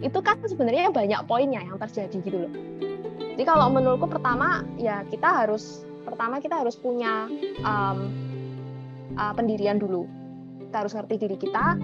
Itu 0.00 0.22
kan 0.24 0.40
sebenarnya 0.40 0.88
banyak 0.94 1.20
poinnya 1.28 1.60
yang 1.60 1.76
terjadi 1.76 2.16
gitu 2.24 2.48
loh. 2.48 2.52
Jadi 3.36 3.44
kalau 3.44 3.68
menurutku 3.68 4.08
pertama 4.08 4.64
ya 4.80 5.04
kita 5.10 5.28
harus 5.44 5.84
pertama 6.04 6.40
kita 6.40 6.60
harus 6.60 6.76
punya 6.76 7.28
um, 7.64 7.98
uh, 9.16 9.32
pendirian 9.36 9.76
dulu. 9.76 10.06
Kita 10.70 10.86
harus 10.86 10.94
ngerti 10.94 11.14
diri 11.26 11.36
kita 11.36 11.78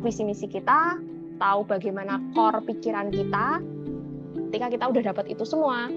visi 0.00 0.22
misi 0.22 0.46
kita 0.46 0.96
tahu 1.36 1.60
bagaimana 1.68 2.22
core 2.32 2.64
pikiran 2.64 3.12
kita. 3.12 3.60
Ketika 4.48 4.66
kita 4.72 4.84
udah 4.88 5.02
dapat 5.12 5.26
itu 5.32 5.44
semua 5.44 5.90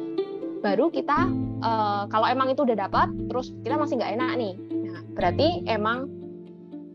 baru 0.60 0.92
kita 0.92 1.32
uh, 1.64 2.04
kalau 2.12 2.28
emang 2.28 2.52
itu 2.52 2.68
udah 2.68 2.76
dapat 2.76 3.08
terus 3.32 3.56
kita 3.64 3.80
masih 3.80 4.00
nggak 4.00 4.14
enak 4.20 4.32
nih. 4.36 4.54
Nah 4.90 5.00
berarti 5.16 5.64
emang 5.70 6.12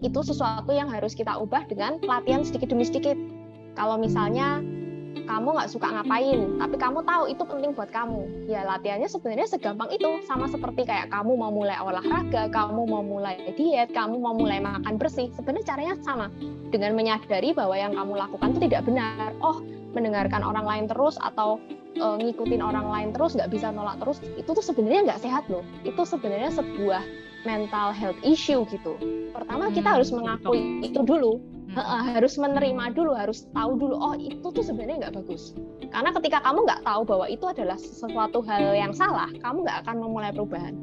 itu 0.04 0.20
sesuatu 0.20 0.68
yang 0.76 0.92
harus 0.92 1.16
kita 1.16 1.32
ubah 1.40 1.64
dengan 1.64 1.96
latihan 2.04 2.44
sedikit 2.44 2.68
demi 2.68 2.84
sedikit. 2.84 3.16
Kalau 3.74 3.96
misalnya 3.96 4.60
kamu 5.22 5.48
nggak 5.54 5.70
suka 5.70 5.86
ngapain, 5.88 6.58
tapi 6.58 6.76
kamu 6.76 6.98
tahu 7.06 7.24
itu 7.30 7.42
penting 7.46 7.70
buat 7.72 7.90
kamu. 7.94 8.50
Ya 8.50 8.66
latihannya 8.66 9.06
sebenarnya 9.06 9.46
segampang 9.46 9.88
itu, 9.94 10.20
sama 10.26 10.50
seperti 10.50 10.82
kayak 10.82 11.14
kamu 11.14 11.38
mau 11.38 11.54
mulai 11.54 11.78
olahraga, 11.78 12.50
kamu 12.50 12.82
mau 12.84 13.02
mulai 13.06 13.38
diet, 13.54 13.94
kamu 13.94 14.18
mau 14.18 14.34
mulai 14.34 14.58
makan 14.58 14.98
bersih. 14.98 15.30
Sebenarnya 15.38 15.64
caranya 15.64 15.94
sama, 16.02 16.26
dengan 16.74 16.98
menyadari 16.98 17.54
bahwa 17.54 17.78
yang 17.78 17.94
kamu 17.94 18.12
lakukan 18.18 18.48
itu 18.54 18.60
tidak 18.66 18.82
benar. 18.84 19.30
Oh, 19.38 19.62
mendengarkan 19.94 20.42
orang 20.42 20.66
lain 20.66 20.84
terus 20.90 21.14
atau 21.22 21.62
e, 21.94 22.06
ngikutin 22.18 22.58
orang 22.58 22.90
lain 22.90 23.08
terus, 23.14 23.38
nggak 23.38 23.54
bisa 23.54 23.70
nolak 23.70 24.02
terus, 24.02 24.18
itu 24.34 24.50
tuh 24.50 24.64
sebenarnya 24.64 25.14
nggak 25.14 25.22
sehat 25.22 25.46
loh. 25.46 25.62
Itu 25.86 26.02
sebenarnya 26.02 26.50
sebuah 26.50 27.02
mental 27.46 27.94
health 27.94 28.18
issue 28.26 28.66
gitu. 28.72 28.98
Pertama 29.30 29.70
kita 29.70 29.86
hmm, 29.86 29.96
harus 30.00 30.10
mengakui 30.10 30.82
itu 30.82 31.00
dulu 31.04 31.38
hmm. 31.74 32.14
harus 32.14 32.34
menerima 32.38 32.84
dulu, 32.94 33.12
harus 33.14 33.46
tahu 33.50 33.76
dulu, 33.76 33.94
oh 33.98 34.14
itu 34.14 34.46
tuh 34.50 34.64
sebenarnya 34.64 35.08
nggak 35.08 35.14
bagus. 35.22 35.52
Karena 35.90 36.10
ketika 36.14 36.38
kamu 36.42 36.66
nggak 36.66 36.82
tahu 36.86 37.02
bahwa 37.06 37.26
itu 37.26 37.44
adalah 37.46 37.78
sesuatu 37.78 38.40
hal 38.46 38.74
yang 38.74 38.94
salah, 38.94 39.30
kamu 39.42 39.66
nggak 39.66 39.78
akan 39.86 39.96
memulai 39.98 40.30
perubahan. 40.30 40.74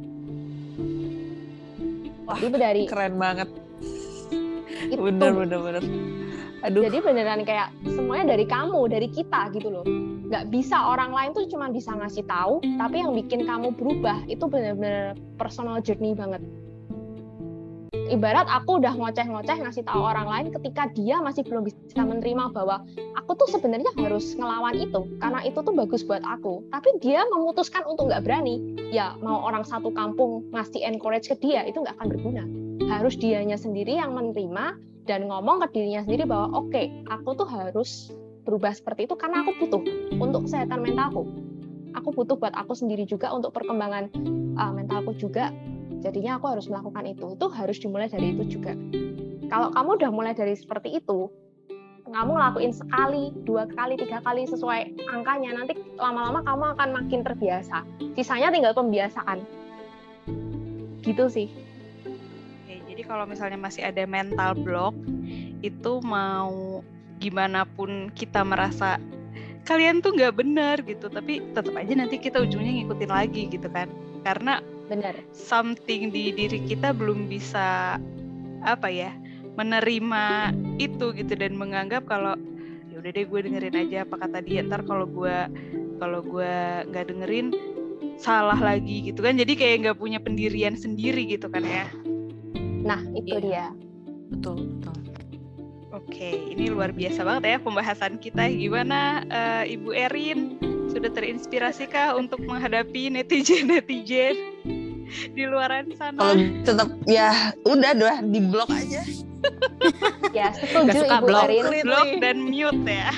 Wah, 2.27 2.37
Jadi 2.37 2.57
dari 2.59 2.81
keren 2.87 3.15
banget. 3.17 3.49
Itu. 4.91 5.01
Bener, 5.01 5.31
bener, 5.35 5.59
bener. 5.59 5.83
Aduh. 6.61 6.85
Jadi 6.85 6.97
beneran 7.01 7.41
kayak 7.41 7.73
semuanya 7.89 8.37
dari 8.37 8.45
kamu, 8.45 8.85
dari 8.85 9.09
kita 9.09 9.49
gitu 9.57 9.73
loh. 9.73 9.85
Nggak 10.29 10.53
bisa 10.53 10.77
orang 10.77 11.09
lain 11.11 11.33
tuh 11.33 11.49
cuma 11.49 11.73
bisa 11.73 11.89
ngasih 11.91 12.23
tahu, 12.29 12.61
tapi 12.77 13.01
yang 13.01 13.11
bikin 13.17 13.49
kamu 13.49 13.73
berubah 13.73 14.21
itu 14.29 14.45
bener-bener 14.45 15.17
personal 15.41 15.81
journey 15.81 16.13
banget 16.13 16.39
ibarat 18.09 18.47
aku 18.49 18.81
udah 18.81 18.95
ngoceh-ngoceh 18.95 19.57
ngasih 19.61 19.83
tahu 19.85 20.01
orang 20.01 20.25
lain 20.25 20.47
ketika 20.55 20.89
dia 20.95 21.19
masih 21.21 21.45
belum 21.45 21.67
bisa 21.67 22.01
menerima 22.01 22.49
bahwa 22.55 22.81
aku 23.19 23.31
tuh 23.37 23.47
sebenarnya 23.51 23.91
harus 23.99 24.33
ngelawan 24.33 24.79
itu 24.79 25.05
karena 25.19 25.39
itu 25.45 25.59
tuh 25.61 25.73
bagus 25.75 26.01
buat 26.07 26.23
aku. 26.25 26.65
Tapi 26.71 26.89
dia 27.03 27.21
memutuskan 27.29 27.85
untuk 27.85 28.09
nggak 28.09 28.23
berani. 28.25 28.61
Ya 28.89 29.13
mau 29.19 29.45
orang 29.45 29.67
satu 29.67 29.93
kampung 29.93 30.47
ngasih 30.55 30.81
encourage 30.81 31.29
ke 31.29 31.35
dia 31.37 31.67
itu 31.67 31.83
nggak 31.83 31.95
akan 31.99 32.07
berguna. 32.09 32.43
Harus 32.89 33.19
dianya 33.19 33.59
sendiri 33.59 33.99
yang 33.99 34.17
menerima 34.17 34.79
dan 35.05 35.27
ngomong 35.27 35.61
ke 35.67 35.77
dirinya 35.77 36.01
sendiri 36.05 36.23
bahwa 36.25 36.53
oke 36.55 36.71
okay, 36.71 36.89
aku 37.09 37.35
tuh 37.35 37.47
harus 37.49 38.09
berubah 38.41 38.73
seperti 38.73 39.05
itu 39.05 39.15
karena 39.17 39.45
aku 39.45 39.53
butuh 39.61 39.81
untuk 40.17 40.49
kesehatan 40.49 40.81
mentalku. 40.81 41.29
Aku 41.91 42.15
butuh 42.15 42.39
buat 42.39 42.55
aku 42.55 42.71
sendiri 42.71 43.03
juga 43.03 43.35
untuk 43.35 43.51
perkembangan 43.51 44.15
uh, 44.55 44.71
mentalku 44.71 45.11
juga 45.19 45.51
jadinya 46.01 46.41
aku 46.41 46.51
harus 46.51 46.65
melakukan 46.67 47.05
itu 47.07 47.37
itu 47.37 47.45
harus 47.53 47.77
dimulai 47.77 48.09
dari 48.09 48.33
itu 48.33 48.59
juga 48.59 48.73
kalau 49.47 49.69
kamu 49.71 49.89
udah 50.01 50.11
mulai 50.11 50.33
dari 50.33 50.57
seperti 50.57 50.99
itu 50.99 51.29
kamu 52.11 52.35
ngelakuin 52.35 52.73
sekali, 52.75 53.31
dua 53.47 53.63
kali, 53.71 53.95
tiga 53.95 54.19
kali 54.19 54.43
sesuai 54.43 54.99
angkanya, 55.15 55.55
nanti 55.55 55.79
lama-lama 55.95 56.43
kamu 56.43 56.63
akan 56.75 56.89
makin 56.91 57.23
terbiasa. 57.23 57.87
Sisanya 58.19 58.51
tinggal 58.51 58.75
pembiasaan. 58.75 59.39
Gitu 60.99 61.25
sih. 61.31 61.47
Oke, 62.03 62.75
jadi 62.91 63.01
kalau 63.07 63.23
misalnya 63.23 63.55
masih 63.55 63.87
ada 63.87 64.03
mental 64.03 64.59
block, 64.59 64.91
itu 65.63 66.03
mau 66.03 66.83
gimana 67.23 67.63
pun 67.63 68.11
kita 68.11 68.43
merasa 68.43 68.99
kalian 69.63 70.03
tuh 70.03 70.11
nggak 70.11 70.35
benar 70.35 70.83
gitu, 70.83 71.07
tapi 71.07 71.39
tetap 71.55 71.73
aja 71.79 71.93
nanti 71.95 72.19
kita 72.19 72.43
ujungnya 72.43 72.81
ngikutin 72.81 73.11
lagi 73.11 73.47
gitu 73.47 73.71
kan. 73.71 73.87
Karena 74.27 74.59
benar 74.91 75.15
something 75.31 76.11
di 76.11 76.35
diri 76.35 76.59
kita 76.67 76.91
belum 76.91 77.31
bisa 77.31 77.95
apa 78.67 78.91
ya 78.91 79.15
menerima 79.55 80.51
itu 80.83 81.15
gitu 81.15 81.33
dan 81.39 81.55
menganggap 81.55 82.03
kalau 82.11 82.35
ya 82.91 82.99
udah 82.99 83.11
deh 83.15 83.23
gue 83.23 83.39
dengerin 83.47 83.87
aja 83.87 84.03
apa 84.03 84.15
kata 84.19 84.43
dia 84.43 84.67
ntar 84.67 84.83
kalau 84.83 85.07
gue 85.07 85.37
kalau 86.03 86.19
gue 86.19 86.53
nggak 86.91 87.07
dengerin 87.07 87.55
salah 88.19 88.59
lagi 88.59 89.07
gitu 89.07 89.23
kan 89.23 89.39
jadi 89.39 89.55
kayak 89.55 89.77
nggak 89.87 89.97
punya 89.97 90.19
pendirian 90.19 90.75
sendiri 90.75 91.23
gitu 91.23 91.47
kan 91.47 91.63
ya 91.63 91.87
nah 92.83 92.99
itu 93.15 93.39
iya. 93.39 93.41
dia 93.41 93.65
betul 94.35 94.67
betul 94.75 94.97
Oke, 95.91 96.55
ini 96.55 96.71
luar 96.71 96.95
biasa 96.95 97.23
banget 97.27 97.43
ya 97.51 97.57
pembahasan 97.59 98.15
kita. 98.15 98.47
Gimana 98.47 99.27
uh, 99.27 99.63
Ibu 99.67 99.91
Erin? 99.91 100.70
Sudah 100.91 101.11
terinspirasikah 101.15 102.19
untuk 102.19 102.43
menghadapi 102.43 103.15
netizen-netizen? 103.15 104.35
di 105.35 105.43
luaran 105.47 105.91
sana. 105.95 106.19
Kalau 106.19 106.35
tetap 106.63 106.89
ya 107.07 107.53
udah 107.67 107.91
doh 107.95 108.17
di 108.27 108.39
blok 108.39 108.69
aja. 108.71 109.01
ya 110.37 110.53
setuju 110.53 110.93
suka 110.93 111.17
Ibu 111.19 111.27
blok, 111.27 111.43
Arin. 111.49 111.63
Blok 111.83 112.09
dan 112.21 112.37
mute 112.45 112.85
ya. 112.87 113.11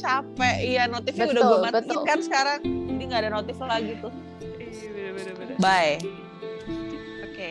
Capek, 0.00 0.56
iya 0.64 0.82
notifnya 0.88 1.28
betul, 1.28 1.36
udah 1.36 1.44
gue 1.44 1.58
matiin 1.68 2.00
kan 2.08 2.18
sekarang. 2.24 2.60
Jadi 2.64 3.02
nggak 3.04 3.20
ada 3.20 3.30
notif 3.30 3.56
lagi 3.60 3.92
tuh. 4.00 4.12
Iya, 4.40 5.56
Bye. 5.60 6.00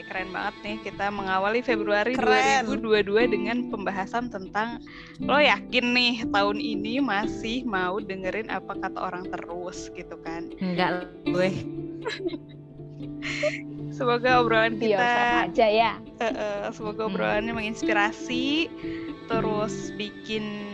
Keren 0.10 0.34
banget 0.34 0.56
nih 0.66 0.78
kita 0.82 1.14
mengawali 1.14 1.62
Februari 1.62 2.18
keren. 2.18 2.66
2022 2.66 3.30
dengan 3.30 3.58
pembahasan 3.70 4.34
tentang 4.34 4.82
lo 5.22 5.38
yakin 5.38 5.86
nih 5.94 6.26
tahun 6.34 6.58
ini 6.58 6.98
masih 6.98 7.62
mau 7.70 8.02
dengerin 8.02 8.50
apa 8.50 8.74
kata 8.74 8.98
orang 8.98 9.30
terus 9.30 9.94
gitu 9.94 10.18
kan? 10.26 10.50
Enggak, 10.58 11.14
gue. 11.30 11.50
Semoga 13.94 14.42
obrolan 14.42 14.82
kita 14.82 15.46
aja 15.46 15.68
ya. 15.70 15.92
Uh, 16.18 16.26
uh, 16.26 16.60
semoga 16.74 17.06
hmm. 17.06 17.10
obrolannya 17.14 17.54
hmm. 17.54 17.60
menginspirasi, 17.62 18.72
terus 19.30 19.94
bikin 19.94 20.69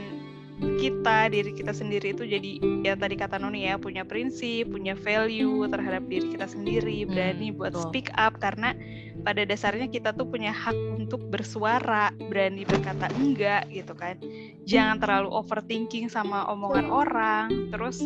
kita 0.55 1.27
diri 1.27 1.51
kita 1.51 1.75
sendiri 1.75 2.15
itu 2.15 2.23
jadi 2.23 2.51
ya 2.87 2.93
tadi 2.95 3.19
kata 3.19 3.35
Noni 3.35 3.67
ya 3.67 3.75
punya 3.75 4.07
prinsip, 4.07 4.71
punya 4.71 4.95
value 4.95 5.67
terhadap 5.67 6.07
diri 6.07 6.31
kita 6.31 6.47
sendiri, 6.47 7.03
hmm, 7.03 7.09
berani 7.11 7.47
hmm, 7.51 7.57
buat 7.59 7.73
betul. 7.75 7.83
speak 7.91 8.07
up 8.15 8.39
karena 8.39 8.71
pada 9.25 9.41
dasarnya 9.43 9.89
kita 9.89 10.13
tuh 10.13 10.29
punya 10.29 10.53
hak 10.53 10.77
untuk 10.95 11.19
bersuara, 11.27 12.13
berani 12.29 12.63
berkata 12.63 13.11
enggak 13.17 13.67
gitu 13.73 13.93
kan. 13.97 14.15
Jangan 14.63 15.01
terlalu 15.01 15.29
overthinking 15.33 16.07
sama 16.07 16.47
omongan 16.47 16.87
orang, 16.87 17.47
terus 17.73 18.05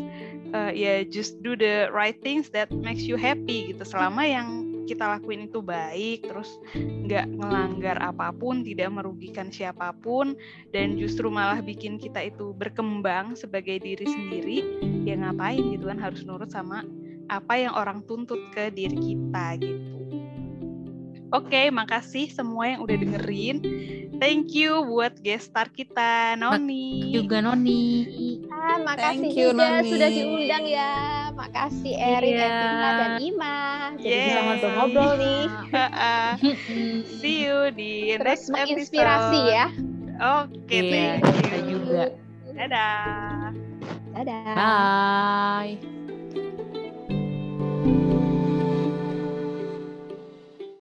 uh, 0.55 0.71
ya 0.73 1.05
just 1.05 1.37
do 1.45 1.53
the 1.53 1.91
right 1.93 2.17
things 2.23 2.49
that 2.49 2.71
makes 2.71 3.05
you 3.05 3.19
happy 3.19 3.75
gitu. 3.75 3.83
Selama 3.85 4.25
yang 4.25 4.68
kita 4.89 5.05
lakuin 5.05 5.45
itu 5.45 5.61
baik, 5.61 6.25
terus 6.25 6.57
nggak 6.73 7.29
ngelanggar 7.37 8.01
apa 8.01 8.33
pun, 8.33 8.65
tidak 8.65 8.89
merugikan 8.89 9.53
siapa 9.53 9.93
pun, 10.01 10.33
dan 10.73 10.97
justru 10.97 11.29
malah 11.29 11.61
bikin 11.61 12.01
kita 12.01 12.33
itu 12.33 12.57
berkembang 12.57 13.37
sebagai 13.37 13.77
diri 13.77 14.09
sendiri, 14.09 14.57
ya 15.05 15.13
ngapain 15.21 15.77
gitu 15.77 15.85
kan 15.85 16.01
harus 16.01 16.25
nurut 16.25 16.49
sama 16.49 16.81
apa 17.29 17.53
yang 17.61 17.77
orang 17.77 18.01
tuntut 18.09 18.41
ke 18.57 18.73
diri 18.73 18.97
kita 18.97 19.61
gitu. 19.61 19.98
Oke, 21.29 21.53
okay, 21.53 21.65
makasih 21.69 22.33
semua 22.33 22.73
yang 22.73 22.81
udah 22.81 22.97
dengerin. 22.97 23.61
Thank 24.17 24.57
you 24.57 24.81
buat 24.81 25.21
guest 25.21 25.53
star 25.53 25.69
kita, 25.69 26.33
Noni. 26.33 27.13
Juga 27.13 27.37
Noni. 27.45 28.09
Ah, 28.49 28.81
makasih 28.81 29.29
Thank 29.29 29.37
you, 29.37 29.53
juga 29.53 29.77
Noni. 29.77 29.89
sudah 29.93 30.09
diundang 30.09 30.65
ya. 30.65 30.93
Makasih 31.37 31.93
Erin, 31.95 32.33
yeah. 32.33 32.97
Dan 32.97 33.13
Ima. 33.21 33.57
Jadi 34.01 34.09
yeah. 34.09 34.25
bisa 34.25 34.39
ngobrol-ngobrol 34.41 35.11
nih. 35.21 35.45
See 37.21 37.45
you 37.45 37.57
di 37.77 38.17
Terus 38.17 38.49
next 38.49 38.49
menginspirasi 38.49 39.39
episode. 39.39 39.53
ya. 39.53 39.67
Oke, 40.41 40.51
okay, 40.65 40.81
yeah, 40.89 41.13
thank 41.21 41.69
you. 41.69 41.77
juga. 41.77 42.03
Dadah. 42.57 43.53
Dadah. 44.17 44.53
Bye. 44.57 45.98